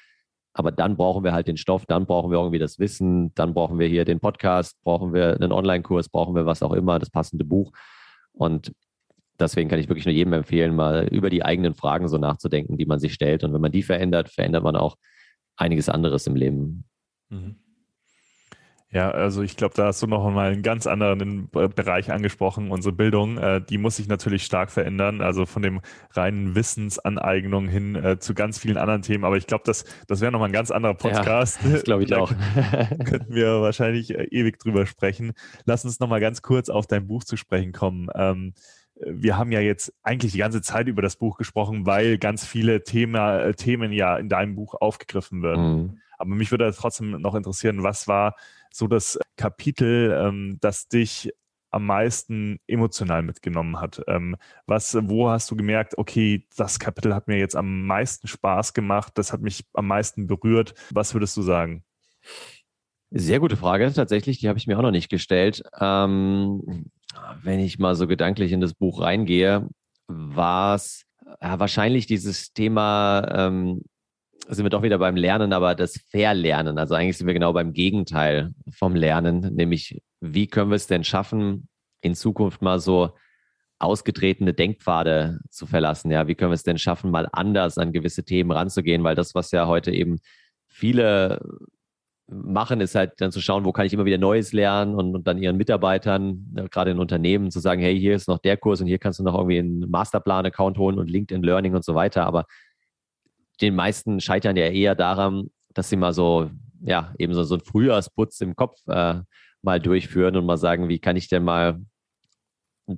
Aber 0.54 0.72
dann 0.72 0.96
brauchen 0.96 1.24
wir 1.24 1.32
halt 1.32 1.48
den 1.48 1.56
Stoff, 1.58 1.84
dann 1.84 2.06
brauchen 2.06 2.30
wir 2.30 2.38
irgendwie 2.38 2.58
das 2.58 2.78
Wissen, 2.78 3.34
dann 3.34 3.52
brauchen 3.52 3.78
wir 3.78 3.88
hier 3.88 4.04
den 4.06 4.20
Podcast, 4.20 4.78
brauchen 4.84 5.12
wir 5.12 5.34
einen 5.34 5.52
Online-Kurs, 5.52 6.08
brauchen 6.08 6.34
wir 6.34 6.46
was 6.46 6.62
auch 6.62 6.72
immer, 6.72 6.98
das 6.98 7.10
passende 7.10 7.44
Buch. 7.44 7.72
Und 8.32 8.72
deswegen 9.38 9.68
kann 9.68 9.78
ich 9.78 9.88
wirklich 9.88 10.06
nur 10.06 10.14
jedem 10.14 10.32
empfehlen, 10.32 10.74
mal 10.74 11.08
über 11.08 11.30
die 11.30 11.44
eigenen 11.44 11.74
Fragen 11.74 12.08
so 12.08 12.18
nachzudenken, 12.18 12.76
die 12.76 12.86
man 12.86 12.98
sich 12.98 13.14
stellt. 13.14 13.44
Und 13.44 13.52
wenn 13.52 13.60
man 13.60 13.72
die 13.72 13.82
verändert, 13.82 14.30
verändert 14.30 14.62
man 14.62 14.76
auch 14.76 14.96
einiges 15.56 15.88
anderes 15.88 16.26
im 16.26 16.36
Leben. 16.36 16.84
Mhm. 17.30 17.56
Ja, 18.92 19.10
also 19.10 19.42
ich 19.42 19.56
glaube, 19.56 19.74
da 19.74 19.86
hast 19.86 20.00
du 20.00 20.06
noch 20.06 20.30
mal 20.30 20.52
einen 20.52 20.62
ganz 20.62 20.86
anderen 20.86 21.50
Bereich 21.50 22.12
angesprochen. 22.12 22.70
Unsere 22.70 22.94
Bildung, 22.94 23.36
äh, 23.36 23.60
die 23.60 23.78
muss 23.78 23.96
sich 23.96 24.06
natürlich 24.06 24.44
stark 24.44 24.70
verändern, 24.70 25.20
also 25.20 25.44
von 25.44 25.60
dem 25.60 25.80
reinen 26.12 26.54
Wissensaneignung 26.54 27.66
hin 27.66 27.96
äh, 27.96 28.18
zu 28.20 28.32
ganz 28.32 28.58
vielen 28.58 28.76
anderen 28.76 29.02
Themen. 29.02 29.24
Aber 29.24 29.36
ich 29.36 29.48
glaube, 29.48 29.64
das, 29.66 29.84
das 30.06 30.20
wäre 30.20 30.30
noch 30.30 30.38
mal 30.38 30.46
ein 30.46 30.52
ganz 30.52 30.70
anderer 30.70 30.94
Podcast. 30.94 31.58
Ja, 31.64 31.72
das 31.72 31.82
glaube 31.82 32.04
ich 32.04 32.14
auch. 32.14 32.30
könnten 33.04 33.34
wir 33.34 33.60
wahrscheinlich 33.60 34.14
äh, 34.14 34.28
ewig 34.30 34.58
drüber 34.60 34.86
sprechen. 34.86 35.32
Lass 35.64 35.84
uns 35.84 35.98
noch 35.98 36.08
mal 36.08 36.20
ganz 36.20 36.40
kurz 36.40 36.68
auf 36.68 36.86
dein 36.86 37.08
Buch 37.08 37.24
zu 37.24 37.36
sprechen 37.36 37.72
kommen. 37.72 38.08
Ähm, 38.14 38.54
wir 39.00 39.36
haben 39.36 39.52
ja 39.52 39.60
jetzt 39.60 39.92
eigentlich 40.02 40.32
die 40.32 40.38
ganze 40.38 40.62
Zeit 40.62 40.88
über 40.88 41.02
das 41.02 41.16
Buch 41.16 41.36
gesprochen, 41.36 41.86
weil 41.86 42.18
ganz 42.18 42.46
viele 42.46 42.82
Thema, 42.82 43.40
äh, 43.40 43.54
Themen 43.54 43.92
ja 43.92 44.16
in 44.16 44.28
deinem 44.28 44.54
Buch 44.54 44.74
aufgegriffen 44.74 45.42
werden. 45.42 45.76
Mhm. 45.76 45.98
Aber 46.18 46.34
mich 46.34 46.50
würde 46.50 46.72
trotzdem 46.74 47.10
noch 47.20 47.34
interessieren, 47.34 47.82
was 47.82 48.08
war 48.08 48.36
so 48.72 48.86
das 48.86 49.18
Kapitel, 49.36 50.16
ähm, 50.18 50.58
das 50.60 50.88
dich 50.88 51.30
am 51.70 51.86
meisten 51.86 52.58
emotional 52.66 53.22
mitgenommen 53.22 53.80
hat? 53.80 54.02
Ähm, 54.06 54.36
was, 54.66 54.96
wo 54.98 55.28
hast 55.28 55.50
du 55.50 55.56
gemerkt, 55.56 55.98
okay, 55.98 56.46
das 56.56 56.78
Kapitel 56.78 57.14
hat 57.14 57.28
mir 57.28 57.38
jetzt 57.38 57.56
am 57.56 57.86
meisten 57.86 58.28
Spaß 58.28 58.72
gemacht, 58.72 59.12
das 59.16 59.32
hat 59.32 59.42
mich 59.42 59.64
am 59.74 59.86
meisten 59.86 60.26
berührt? 60.26 60.74
Was 60.90 61.14
würdest 61.14 61.36
du 61.36 61.42
sagen? 61.42 61.84
Sehr 63.10 63.40
gute 63.40 63.56
Frage, 63.56 63.92
tatsächlich, 63.92 64.38
die 64.38 64.48
habe 64.48 64.58
ich 64.58 64.66
mir 64.66 64.78
auch 64.78 64.82
noch 64.82 64.90
nicht 64.90 65.10
gestellt. 65.10 65.62
Ähm, 65.78 66.90
wenn 67.42 67.60
ich 67.60 67.78
mal 67.78 67.94
so 67.94 68.06
gedanklich 68.06 68.52
in 68.52 68.60
das 68.60 68.74
Buch 68.74 69.00
reingehe, 69.00 69.68
war 70.08 70.74
es 70.74 71.04
ja, 71.40 71.58
wahrscheinlich 71.58 72.06
dieses 72.06 72.52
Thema 72.52 73.26
ähm, 73.32 73.82
sind 74.48 74.64
wir 74.64 74.70
doch 74.70 74.82
wieder 74.82 74.98
beim 74.98 75.16
Lernen, 75.16 75.52
aber 75.52 75.74
das 75.74 76.00
Verlernen. 76.10 76.78
Also 76.78 76.94
eigentlich 76.94 77.18
sind 77.18 77.26
wir 77.26 77.34
genau 77.34 77.52
beim 77.52 77.72
Gegenteil 77.72 78.52
vom 78.70 78.94
Lernen, 78.94 79.54
nämlich 79.54 80.00
wie 80.20 80.46
können 80.46 80.70
wir 80.70 80.76
es 80.76 80.86
denn 80.86 81.04
schaffen, 81.04 81.68
in 82.00 82.14
Zukunft 82.14 82.62
mal 82.62 82.78
so 82.78 83.16
ausgetretene 83.78 84.54
Denkpfade 84.54 85.40
zu 85.50 85.66
verlassen? 85.66 86.10
Ja, 86.10 86.28
wie 86.28 86.34
können 86.34 86.50
wir 86.50 86.56
es 86.56 86.62
denn 86.62 86.78
schaffen, 86.78 87.10
mal 87.10 87.28
anders 87.32 87.78
an 87.78 87.92
gewisse 87.92 88.24
Themen 88.24 88.52
ranzugehen? 88.52 89.04
Weil 89.04 89.14
das, 89.14 89.34
was 89.34 89.50
ja 89.50 89.66
heute 89.66 89.90
eben 89.90 90.18
viele 90.68 91.40
machen, 92.28 92.80
ist 92.80 92.94
halt 92.94 93.12
dann 93.18 93.30
zu 93.30 93.40
schauen, 93.40 93.64
wo 93.64 93.72
kann 93.72 93.86
ich 93.86 93.92
immer 93.92 94.04
wieder 94.04 94.18
Neues 94.18 94.52
lernen 94.52 94.94
und, 94.94 95.14
und 95.14 95.26
dann 95.26 95.38
ihren 95.38 95.56
Mitarbeitern, 95.56 96.44
gerade 96.70 96.90
in 96.90 96.98
Unternehmen, 96.98 97.50
zu 97.50 97.60
sagen, 97.60 97.80
hey, 97.80 97.98
hier 97.98 98.14
ist 98.16 98.28
noch 98.28 98.38
der 98.38 98.56
Kurs 98.56 98.80
und 98.80 98.88
hier 98.88 98.98
kannst 98.98 99.20
du 99.20 99.22
noch 99.22 99.34
irgendwie 99.34 99.58
einen 99.58 99.88
Masterplan-Account 99.90 100.78
holen 100.78 100.98
und 100.98 101.08
LinkedIn 101.08 101.42
Learning 101.42 101.74
und 101.74 101.84
so 101.84 101.94
weiter. 101.94 102.26
Aber 102.26 102.46
den 103.60 103.76
meisten 103.76 104.20
scheitern 104.20 104.56
ja 104.56 104.66
eher 104.66 104.94
daran, 104.94 105.50
dass 105.72 105.88
sie 105.88 105.96
mal 105.96 106.12
so, 106.12 106.50
ja, 106.82 107.14
eben 107.18 107.32
so, 107.32 107.44
so 107.44 107.54
einen 107.54 107.64
Frühjahrsputz 107.64 108.40
im 108.40 108.56
Kopf 108.56 108.80
äh, 108.88 109.20
mal 109.62 109.80
durchführen 109.80 110.36
und 110.36 110.46
mal 110.46 110.58
sagen, 110.58 110.88
wie 110.88 110.98
kann 110.98 111.16
ich 111.16 111.28
denn 111.28 111.44
mal 111.44 111.80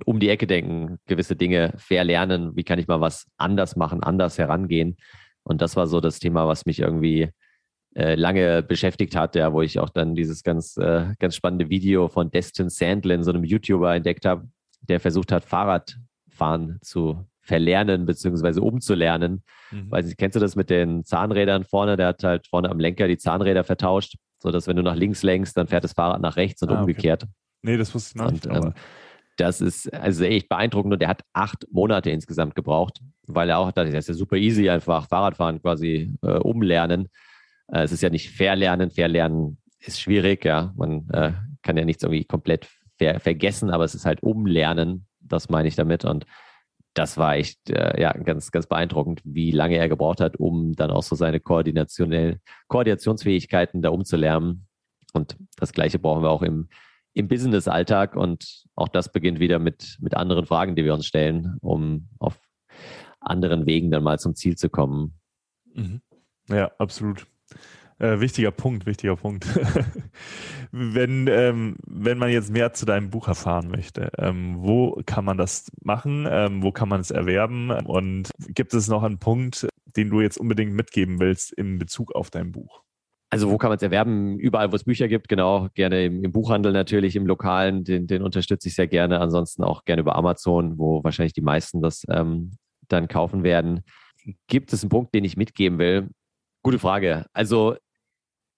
um 0.05 0.19
die 0.19 0.29
Ecke 0.29 0.47
denken, 0.47 0.99
gewisse 1.05 1.35
Dinge 1.35 1.73
verlernen, 1.77 2.55
wie 2.55 2.63
kann 2.63 2.79
ich 2.79 2.87
mal 2.87 3.01
was 3.01 3.25
anders 3.37 3.75
machen, 3.75 4.03
anders 4.03 4.37
herangehen. 4.37 4.97
Und 5.43 5.61
das 5.61 5.75
war 5.75 5.87
so 5.87 5.99
das 5.99 6.19
Thema, 6.19 6.47
was 6.47 6.65
mich 6.65 6.79
irgendwie 6.79 7.29
äh, 7.95 8.15
lange 8.15 8.63
beschäftigt 8.63 9.15
hat, 9.15 9.35
ja, 9.35 9.51
wo 9.51 9.61
ich 9.61 9.79
auch 9.79 9.89
dann 9.89 10.15
dieses 10.15 10.43
ganz, 10.43 10.77
äh, 10.77 11.13
ganz 11.19 11.35
spannende 11.35 11.69
Video 11.69 12.07
von 12.07 12.29
Destin 12.31 12.69
Sandlin, 12.69 13.23
so 13.23 13.31
einem 13.31 13.43
YouTuber, 13.43 13.95
entdeckt 13.95 14.25
habe, 14.25 14.47
der 14.81 14.99
versucht 14.99 15.31
hat, 15.31 15.43
Fahrradfahren 15.43 16.79
zu 16.81 17.25
verlernen 17.41 18.05
beziehungsweise 18.05 18.61
umzulernen. 18.61 19.43
Mhm. 19.71 19.87
Weil 19.89 20.13
kennst 20.17 20.35
du 20.35 20.39
das 20.39 20.55
mit 20.55 20.69
den 20.69 21.03
Zahnrädern 21.03 21.63
vorne? 21.63 21.97
Der 21.97 22.07
hat 22.07 22.23
halt 22.23 22.47
vorne 22.47 22.69
am 22.69 22.79
Lenker 22.79 23.07
die 23.07 23.17
Zahnräder 23.17 23.63
vertauscht, 23.63 24.15
sodass 24.41 24.67
wenn 24.67 24.75
du 24.75 24.83
nach 24.83 24.95
links 24.95 25.23
lenkst, 25.23 25.57
dann 25.57 25.67
fährt 25.67 25.83
das 25.83 25.93
Fahrrad 25.93 26.21
nach 26.21 26.37
rechts 26.37 26.61
und 26.61 26.69
ah, 26.69 26.81
umgekehrt. 26.81 27.23
Okay. 27.23 27.33
Nee, 27.63 27.77
das 27.77 27.93
wusste 27.93 28.19
ich 28.23 28.31
nicht. 28.31 28.45
Ähm, 28.45 28.73
das 29.35 29.61
ist 29.61 29.91
also 29.93 30.25
echt 30.25 30.49
beeindruckend 30.49 30.93
und 30.93 31.01
der 31.01 31.09
hat 31.09 31.23
acht 31.33 31.65
Monate 31.71 32.11
insgesamt 32.11 32.55
gebraucht, 32.55 32.99
weil 33.25 33.49
er 33.49 33.57
auch 33.57 33.71
dachte, 33.71 33.91
das 33.91 34.05
ist 34.05 34.09
ja 34.09 34.13
super 34.13 34.35
easy, 34.35 34.69
einfach 34.69 35.07
Fahrradfahren 35.07 35.61
quasi 35.61 36.13
äh, 36.21 36.37
umlernen. 36.37 37.09
Äh, 37.71 37.83
es 37.83 37.91
ist 37.91 38.01
ja 38.01 38.09
nicht 38.09 38.31
verlernen, 38.31 38.91
verlernen 38.91 39.57
ist 39.79 40.01
schwierig, 40.01 40.45
ja. 40.45 40.73
Man 40.75 41.09
äh, 41.09 41.33
kann 41.61 41.77
ja 41.77 41.85
nichts 41.85 42.03
irgendwie 42.03 42.25
komplett 42.25 42.67
ver 42.97 43.19
vergessen, 43.19 43.69
aber 43.69 43.85
es 43.85 43.95
ist 43.95 44.05
halt 44.05 44.21
umlernen, 44.23 45.07
das 45.21 45.49
meine 45.49 45.67
ich 45.67 45.75
damit. 45.75 46.05
Und 46.05 46.25
das 46.93 47.17
war 47.17 47.35
echt 47.35 47.69
äh, 47.69 47.99
ja, 48.01 48.11
ganz, 48.13 48.51
ganz 48.51 48.67
beeindruckend, 48.67 49.21
wie 49.23 49.51
lange 49.51 49.77
er 49.77 49.87
gebraucht 49.87 50.19
hat, 50.19 50.37
um 50.37 50.73
dann 50.73 50.91
auch 50.91 51.03
so 51.03 51.15
seine 51.15 51.39
Koordinationell 51.39 52.39
Koordinationsfähigkeiten 52.67 53.81
da 53.81 53.89
umzulernen. 53.89 54.67
Und 55.13 55.37
das 55.55 55.71
Gleiche 55.71 55.99
brauchen 55.99 56.23
wir 56.23 56.29
auch 56.29 56.41
im, 56.41 56.67
im 57.13 57.27
Business-Alltag. 57.27 58.15
Und 58.15 58.65
auch 58.75 58.89
das 58.89 59.11
beginnt 59.11 59.39
wieder 59.39 59.59
mit, 59.59 59.97
mit 60.01 60.15
anderen 60.15 60.45
Fragen, 60.45 60.75
die 60.75 60.83
wir 60.83 60.93
uns 60.93 61.05
stellen, 61.05 61.57
um 61.61 62.09
auf 62.19 62.39
anderen 63.21 63.65
Wegen 63.65 63.91
dann 63.91 64.03
mal 64.03 64.19
zum 64.19 64.35
Ziel 64.35 64.57
zu 64.57 64.69
kommen. 64.69 65.19
Mhm. 65.73 66.01
Ja, 66.49 66.71
absolut. 66.79 67.27
Äh, 67.99 68.21
wichtiger 68.21 68.51
Punkt, 68.51 68.85
wichtiger 68.85 69.17
Punkt. 69.17 69.45
wenn, 70.71 71.27
ähm, 71.27 71.75
wenn 71.85 72.17
man 72.17 72.29
jetzt 72.29 72.49
mehr 72.49 72.71
zu 72.71 72.85
deinem 72.85 73.09
Buch 73.09 73.27
erfahren 73.27 73.69
möchte, 73.69 74.09
ähm, 74.17 74.55
wo 74.59 75.01
kann 75.05 75.25
man 75.25 75.37
das 75.37 75.69
machen? 75.83 76.25
Ähm, 76.29 76.63
wo 76.63 76.71
kann 76.71 76.87
man 76.87 77.01
es 77.01 77.11
erwerben? 77.11 77.71
Und 77.71 78.31
gibt 78.47 78.73
es 78.73 78.87
noch 78.87 79.03
einen 79.03 79.19
Punkt, 79.19 79.67
den 79.97 80.09
du 80.09 80.21
jetzt 80.21 80.37
unbedingt 80.37 80.73
mitgeben 80.73 81.19
willst 81.19 81.51
in 81.51 81.77
Bezug 81.77 82.15
auf 82.15 82.29
dein 82.29 82.53
Buch? 82.53 82.83
Also 83.31 83.51
wo 83.51 83.57
kann 83.57 83.69
man 83.69 83.75
es 83.75 83.83
erwerben? 83.83 84.39
Überall, 84.39 84.71
wo 84.71 84.75
es 84.75 84.85
Bücher 84.85 85.09
gibt, 85.09 85.27
genau. 85.27 85.67
Gerne 85.75 86.05
im, 86.05 86.23
im 86.23 86.31
Buchhandel 86.31 86.71
natürlich, 86.71 87.15
im 87.17 87.27
Lokalen, 87.27 87.83
den, 87.83 88.07
den, 88.07 88.23
unterstütze 88.23 88.69
ich 88.69 88.75
sehr 88.75 88.87
gerne. 88.87 89.19
Ansonsten 89.19 89.63
auch 89.63 89.83
gerne 89.83 90.01
über 90.01 90.15
Amazon, 90.15 90.79
wo 90.79 91.03
wahrscheinlich 91.03 91.33
die 91.33 91.41
meisten 91.41 91.81
das 91.81 92.05
ähm, 92.09 92.51
dann 92.87 93.09
kaufen 93.09 93.43
werden. 93.43 93.81
Gibt 94.47 94.73
es 94.73 94.83
einen 94.83 94.89
Punkt, 94.89 95.13
den 95.13 95.25
ich 95.25 95.37
mitgeben 95.37 95.77
will? 95.77 96.09
Gute 96.61 96.79
Frage. 96.79 97.25
Also 97.33 97.75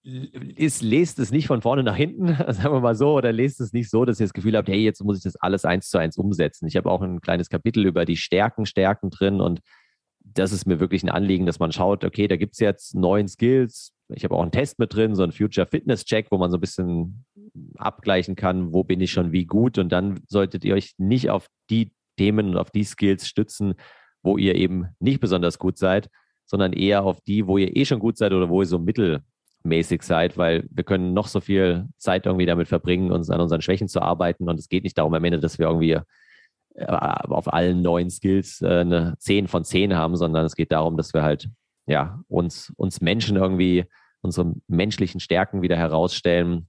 ist, 0.04 0.82
lest 0.82 1.20
es 1.20 1.30
nicht 1.30 1.46
von 1.46 1.62
vorne 1.62 1.84
nach 1.84 1.96
hinten, 1.96 2.26
sagen 2.52 2.74
wir 2.74 2.80
mal 2.80 2.96
so, 2.96 3.14
oder 3.14 3.32
lest 3.32 3.60
es 3.60 3.72
nicht 3.72 3.88
so, 3.88 4.04
dass 4.04 4.18
ihr 4.18 4.24
das 4.24 4.32
Gefühl 4.32 4.56
habt, 4.56 4.68
hey, 4.68 4.82
jetzt 4.82 5.02
muss 5.04 5.18
ich 5.18 5.22
das 5.22 5.36
alles 5.36 5.64
eins 5.64 5.88
zu 5.88 5.98
eins 5.98 6.16
umsetzen. 6.16 6.66
Ich 6.66 6.76
habe 6.76 6.90
auch 6.90 7.02
ein 7.02 7.20
kleines 7.20 7.48
Kapitel 7.48 7.86
über 7.86 8.04
die 8.04 8.16
Stärken, 8.16 8.66
Stärken 8.66 9.10
drin 9.10 9.40
und 9.40 9.60
das 10.24 10.52
ist 10.52 10.66
mir 10.66 10.80
wirklich 10.80 11.02
ein 11.02 11.10
Anliegen, 11.10 11.46
dass 11.46 11.58
man 11.58 11.72
schaut, 11.72 12.04
okay, 12.04 12.28
da 12.28 12.36
gibt 12.36 12.54
es 12.54 12.60
jetzt 12.60 12.94
neun 12.94 13.28
Skills. 13.28 13.92
Ich 14.14 14.24
habe 14.24 14.34
auch 14.34 14.42
einen 14.42 14.52
Test 14.52 14.78
mit 14.78 14.94
drin, 14.94 15.14
so 15.14 15.22
ein 15.22 15.32
Future 15.32 15.66
Fitness 15.66 16.04
Check, 16.04 16.28
wo 16.30 16.38
man 16.38 16.50
so 16.50 16.58
ein 16.58 16.60
bisschen 16.60 17.24
abgleichen 17.76 18.36
kann, 18.36 18.72
wo 18.72 18.84
bin 18.84 19.00
ich 19.00 19.10
schon 19.10 19.32
wie 19.32 19.46
gut. 19.46 19.78
Und 19.78 19.90
dann 19.90 20.20
solltet 20.28 20.64
ihr 20.64 20.74
euch 20.74 20.94
nicht 20.98 21.30
auf 21.30 21.48
die 21.70 21.92
Themen 22.16 22.50
und 22.50 22.56
auf 22.56 22.70
die 22.70 22.84
Skills 22.84 23.26
stützen, 23.26 23.74
wo 24.22 24.38
ihr 24.38 24.54
eben 24.54 24.88
nicht 25.00 25.20
besonders 25.20 25.58
gut 25.58 25.76
seid, 25.76 26.08
sondern 26.52 26.74
eher 26.74 27.02
auf 27.02 27.22
die, 27.22 27.46
wo 27.46 27.56
ihr 27.56 27.74
eh 27.74 27.86
schon 27.86 27.98
gut 27.98 28.18
seid 28.18 28.34
oder 28.34 28.50
wo 28.50 28.60
ihr 28.60 28.66
so 28.66 28.78
mittel 28.78 29.22
mäßig 29.64 30.02
seid, 30.02 30.36
weil 30.36 30.68
wir 30.70 30.84
können 30.84 31.14
noch 31.14 31.26
so 31.26 31.40
viel 31.40 31.88
Zeit 31.96 32.26
irgendwie 32.26 32.44
damit 32.44 32.68
verbringen, 32.68 33.10
uns 33.10 33.30
an 33.30 33.40
unseren 33.40 33.62
Schwächen 33.62 33.88
zu 33.88 34.02
arbeiten. 34.02 34.50
Und 34.50 34.58
es 34.58 34.68
geht 34.68 34.84
nicht 34.84 34.98
darum 34.98 35.14
am 35.14 35.24
Ende, 35.24 35.40
dass 35.40 35.58
wir 35.58 35.66
irgendwie 35.66 35.98
äh, 36.74 36.84
auf 36.84 37.50
allen 37.50 37.80
neuen 37.80 38.10
Skills 38.10 38.60
äh, 38.60 38.80
eine 38.80 39.14
10 39.18 39.48
von 39.48 39.64
10 39.64 39.94
haben, 39.94 40.14
sondern 40.16 40.44
es 40.44 40.54
geht 40.56 40.72
darum, 40.72 40.98
dass 40.98 41.14
wir 41.14 41.22
halt 41.22 41.48
ja 41.86 42.20
uns, 42.28 42.70
uns 42.76 43.00
Menschen 43.00 43.38
irgendwie 43.38 43.86
unsere 44.20 44.52
menschlichen 44.68 45.20
Stärken 45.20 45.62
wieder 45.62 45.78
herausstellen. 45.78 46.68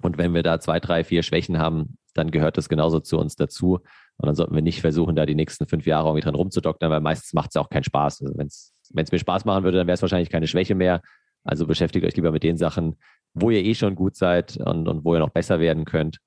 Und 0.00 0.16
wenn 0.16 0.32
wir 0.32 0.42
da 0.42 0.58
zwei, 0.58 0.80
drei, 0.80 1.04
vier 1.04 1.22
Schwächen 1.22 1.58
haben, 1.58 1.98
dann 2.14 2.30
gehört 2.30 2.56
das 2.56 2.70
genauso 2.70 3.00
zu 3.00 3.18
uns 3.18 3.36
dazu. 3.36 3.80
Und 4.16 4.26
dann 4.26 4.34
sollten 4.34 4.54
wir 4.54 4.62
nicht 4.62 4.80
versuchen, 4.80 5.16
da 5.16 5.26
die 5.26 5.34
nächsten 5.34 5.66
fünf 5.66 5.86
Jahre 5.86 6.08
irgendwie 6.08 6.24
dran 6.24 6.34
rumzudoktern, 6.34 6.90
weil 6.90 7.00
meistens 7.00 7.34
macht 7.34 7.50
es 7.50 7.56
auch 7.56 7.68
keinen 7.68 7.84
Spaß. 7.84 8.22
Also 8.22 8.38
wenn 8.38 8.46
es 8.46 8.72
mir 8.92 9.18
Spaß 9.18 9.44
machen 9.44 9.64
würde, 9.64 9.78
dann 9.78 9.86
wäre 9.86 9.94
es 9.94 10.02
wahrscheinlich 10.02 10.30
keine 10.30 10.46
Schwäche 10.46 10.74
mehr. 10.74 11.02
Also 11.44 11.66
beschäftigt 11.66 12.04
euch 12.04 12.16
lieber 12.16 12.32
mit 12.32 12.42
den 12.42 12.56
Sachen, 12.56 12.96
wo 13.34 13.50
ihr 13.50 13.64
eh 13.64 13.74
schon 13.74 13.94
gut 13.94 14.16
seid 14.16 14.56
und, 14.56 14.88
und 14.88 15.04
wo 15.04 15.14
ihr 15.14 15.20
noch 15.20 15.30
besser 15.30 15.60
werden 15.60 15.84
könnt. 15.84 16.18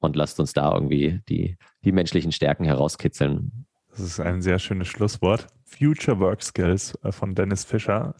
Und 0.00 0.16
lasst 0.16 0.40
uns 0.40 0.52
da 0.52 0.72
irgendwie 0.72 1.20
die, 1.28 1.56
die 1.84 1.92
menschlichen 1.92 2.32
Stärken 2.32 2.64
herauskitzeln. 2.64 3.66
Das 3.90 4.00
ist 4.00 4.20
ein 4.20 4.40
sehr 4.40 4.58
schönes 4.58 4.88
Schlusswort. 4.88 5.46
Future 5.64 6.18
Work 6.20 6.42
Skills 6.42 6.96
äh, 7.02 7.12
von 7.12 7.34
Dennis 7.34 7.64
Fischer. 7.64 8.14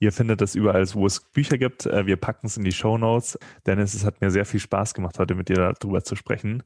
Ihr 0.00 0.12
findet 0.12 0.40
das 0.40 0.54
überall, 0.54 0.84
wo 0.94 1.06
es 1.06 1.20
Bücher 1.20 1.58
gibt. 1.58 1.86
Äh, 1.86 2.06
wir 2.06 2.16
packen 2.16 2.46
es 2.46 2.56
in 2.56 2.64
die 2.64 2.72
Show 2.72 2.98
Notes. 2.98 3.38
Dennis, 3.66 3.94
es 3.94 4.04
hat 4.04 4.20
mir 4.20 4.30
sehr 4.30 4.44
viel 4.44 4.60
Spaß 4.60 4.94
gemacht, 4.94 5.18
heute 5.18 5.34
mit 5.34 5.48
dir 5.48 5.72
darüber 5.78 6.02
zu 6.02 6.16
sprechen. 6.16 6.62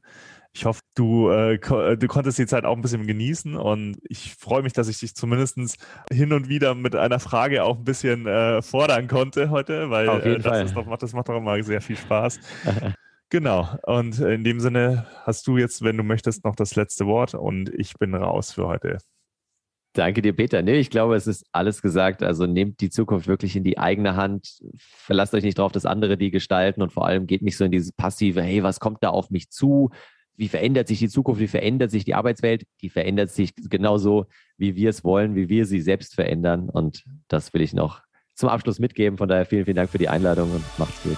Ich 0.51 0.65
hoffe, 0.65 0.81
du, 0.95 1.29
äh, 1.29 1.53
äh, 1.53 1.97
du 1.97 2.07
konntest 2.07 2.39
die 2.39 2.47
Zeit 2.47 2.65
auch 2.65 2.75
ein 2.75 2.81
bisschen 2.81 3.05
genießen 3.05 3.55
und 3.55 3.97
ich 4.01 4.33
freue 4.33 4.63
mich, 4.63 4.73
dass 4.73 4.87
ich 4.87 4.99
dich 4.99 5.15
zumindest 5.15 5.77
hin 6.11 6.33
und 6.33 6.49
wieder 6.49 6.73
mit 6.73 6.95
einer 6.95 7.19
Frage 7.19 7.63
auch 7.63 7.77
ein 7.77 7.83
bisschen 7.83 8.25
äh, 8.25 8.61
fordern 8.63 9.07
konnte 9.07 9.51
heute, 9.51 9.91
weil 9.91 10.09
äh, 10.09 10.39
das, 10.39 10.73
doch, 10.73 10.97
das 10.97 11.13
macht 11.13 11.29
doch 11.29 11.37
immer 11.37 11.61
sehr 11.63 11.81
viel 11.81 11.97
Spaß. 11.97 12.39
Genau. 13.31 13.69
Und 13.83 14.19
in 14.19 14.43
dem 14.43 14.59
Sinne 14.59 15.05
hast 15.23 15.45
du 15.45 15.57
jetzt, 15.57 15.83
wenn 15.83 15.95
du 15.97 16.03
möchtest, 16.03 16.43
noch 16.45 16.55
das 16.55 16.75
letzte 16.75 17.05
Wort 17.05 17.35
und 17.35 17.69
ich 17.69 17.93
bin 17.93 18.15
raus 18.15 18.51
für 18.51 18.65
heute. 18.65 18.97
Danke 19.99 20.21
dir, 20.21 20.31
Peter. 20.31 20.61
Nee, 20.61 20.79
ich 20.79 20.89
glaube, 20.89 21.17
es 21.17 21.27
ist 21.27 21.45
alles 21.51 21.81
gesagt. 21.81 22.23
Also 22.23 22.45
nehmt 22.45 22.79
die 22.79 22.89
Zukunft 22.89 23.27
wirklich 23.27 23.57
in 23.57 23.65
die 23.65 23.77
eigene 23.77 24.15
Hand. 24.15 24.61
Verlasst 24.77 25.33
euch 25.33 25.43
nicht 25.43 25.59
darauf, 25.59 25.73
dass 25.73 25.85
andere 25.85 26.15
die 26.15 26.31
gestalten 26.31 26.81
und 26.81 26.93
vor 26.93 27.05
allem 27.05 27.27
geht 27.27 27.41
nicht 27.41 27.57
so 27.57 27.65
in 27.65 27.71
dieses 27.71 27.91
passive, 27.91 28.41
hey, 28.41 28.63
was 28.63 28.79
kommt 28.79 29.03
da 29.03 29.09
auf 29.09 29.29
mich 29.29 29.49
zu? 29.49 29.89
Wie 30.37 30.47
verändert 30.47 30.87
sich 30.87 30.99
die 30.99 31.09
Zukunft? 31.09 31.41
Wie 31.41 31.47
verändert 31.47 31.91
sich 31.91 32.05
die 32.05 32.15
Arbeitswelt? 32.15 32.63
Die 32.79 32.87
verändert 32.87 33.29
sich 33.29 33.51
genauso, 33.57 34.27
wie 34.55 34.77
wir 34.77 34.89
es 34.89 35.03
wollen, 35.03 35.35
wie 35.35 35.49
wir 35.49 35.65
sie 35.65 35.81
selbst 35.81 36.15
verändern. 36.15 36.69
Und 36.69 37.03
das 37.27 37.53
will 37.53 37.61
ich 37.61 37.73
noch 37.73 38.01
zum 38.35 38.47
Abschluss 38.47 38.79
mitgeben. 38.79 39.17
Von 39.17 39.27
daher 39.27 39.45
vielen, 39.45 39.65
vielen 39.65 39.75
Dank 39.75 39.89
für 39.89 39.97
die 39.97 40.07
Einladung 40.07 40.49
und 40.49 40.63
macht's 40.77 41.03
gut. 41.03 41.17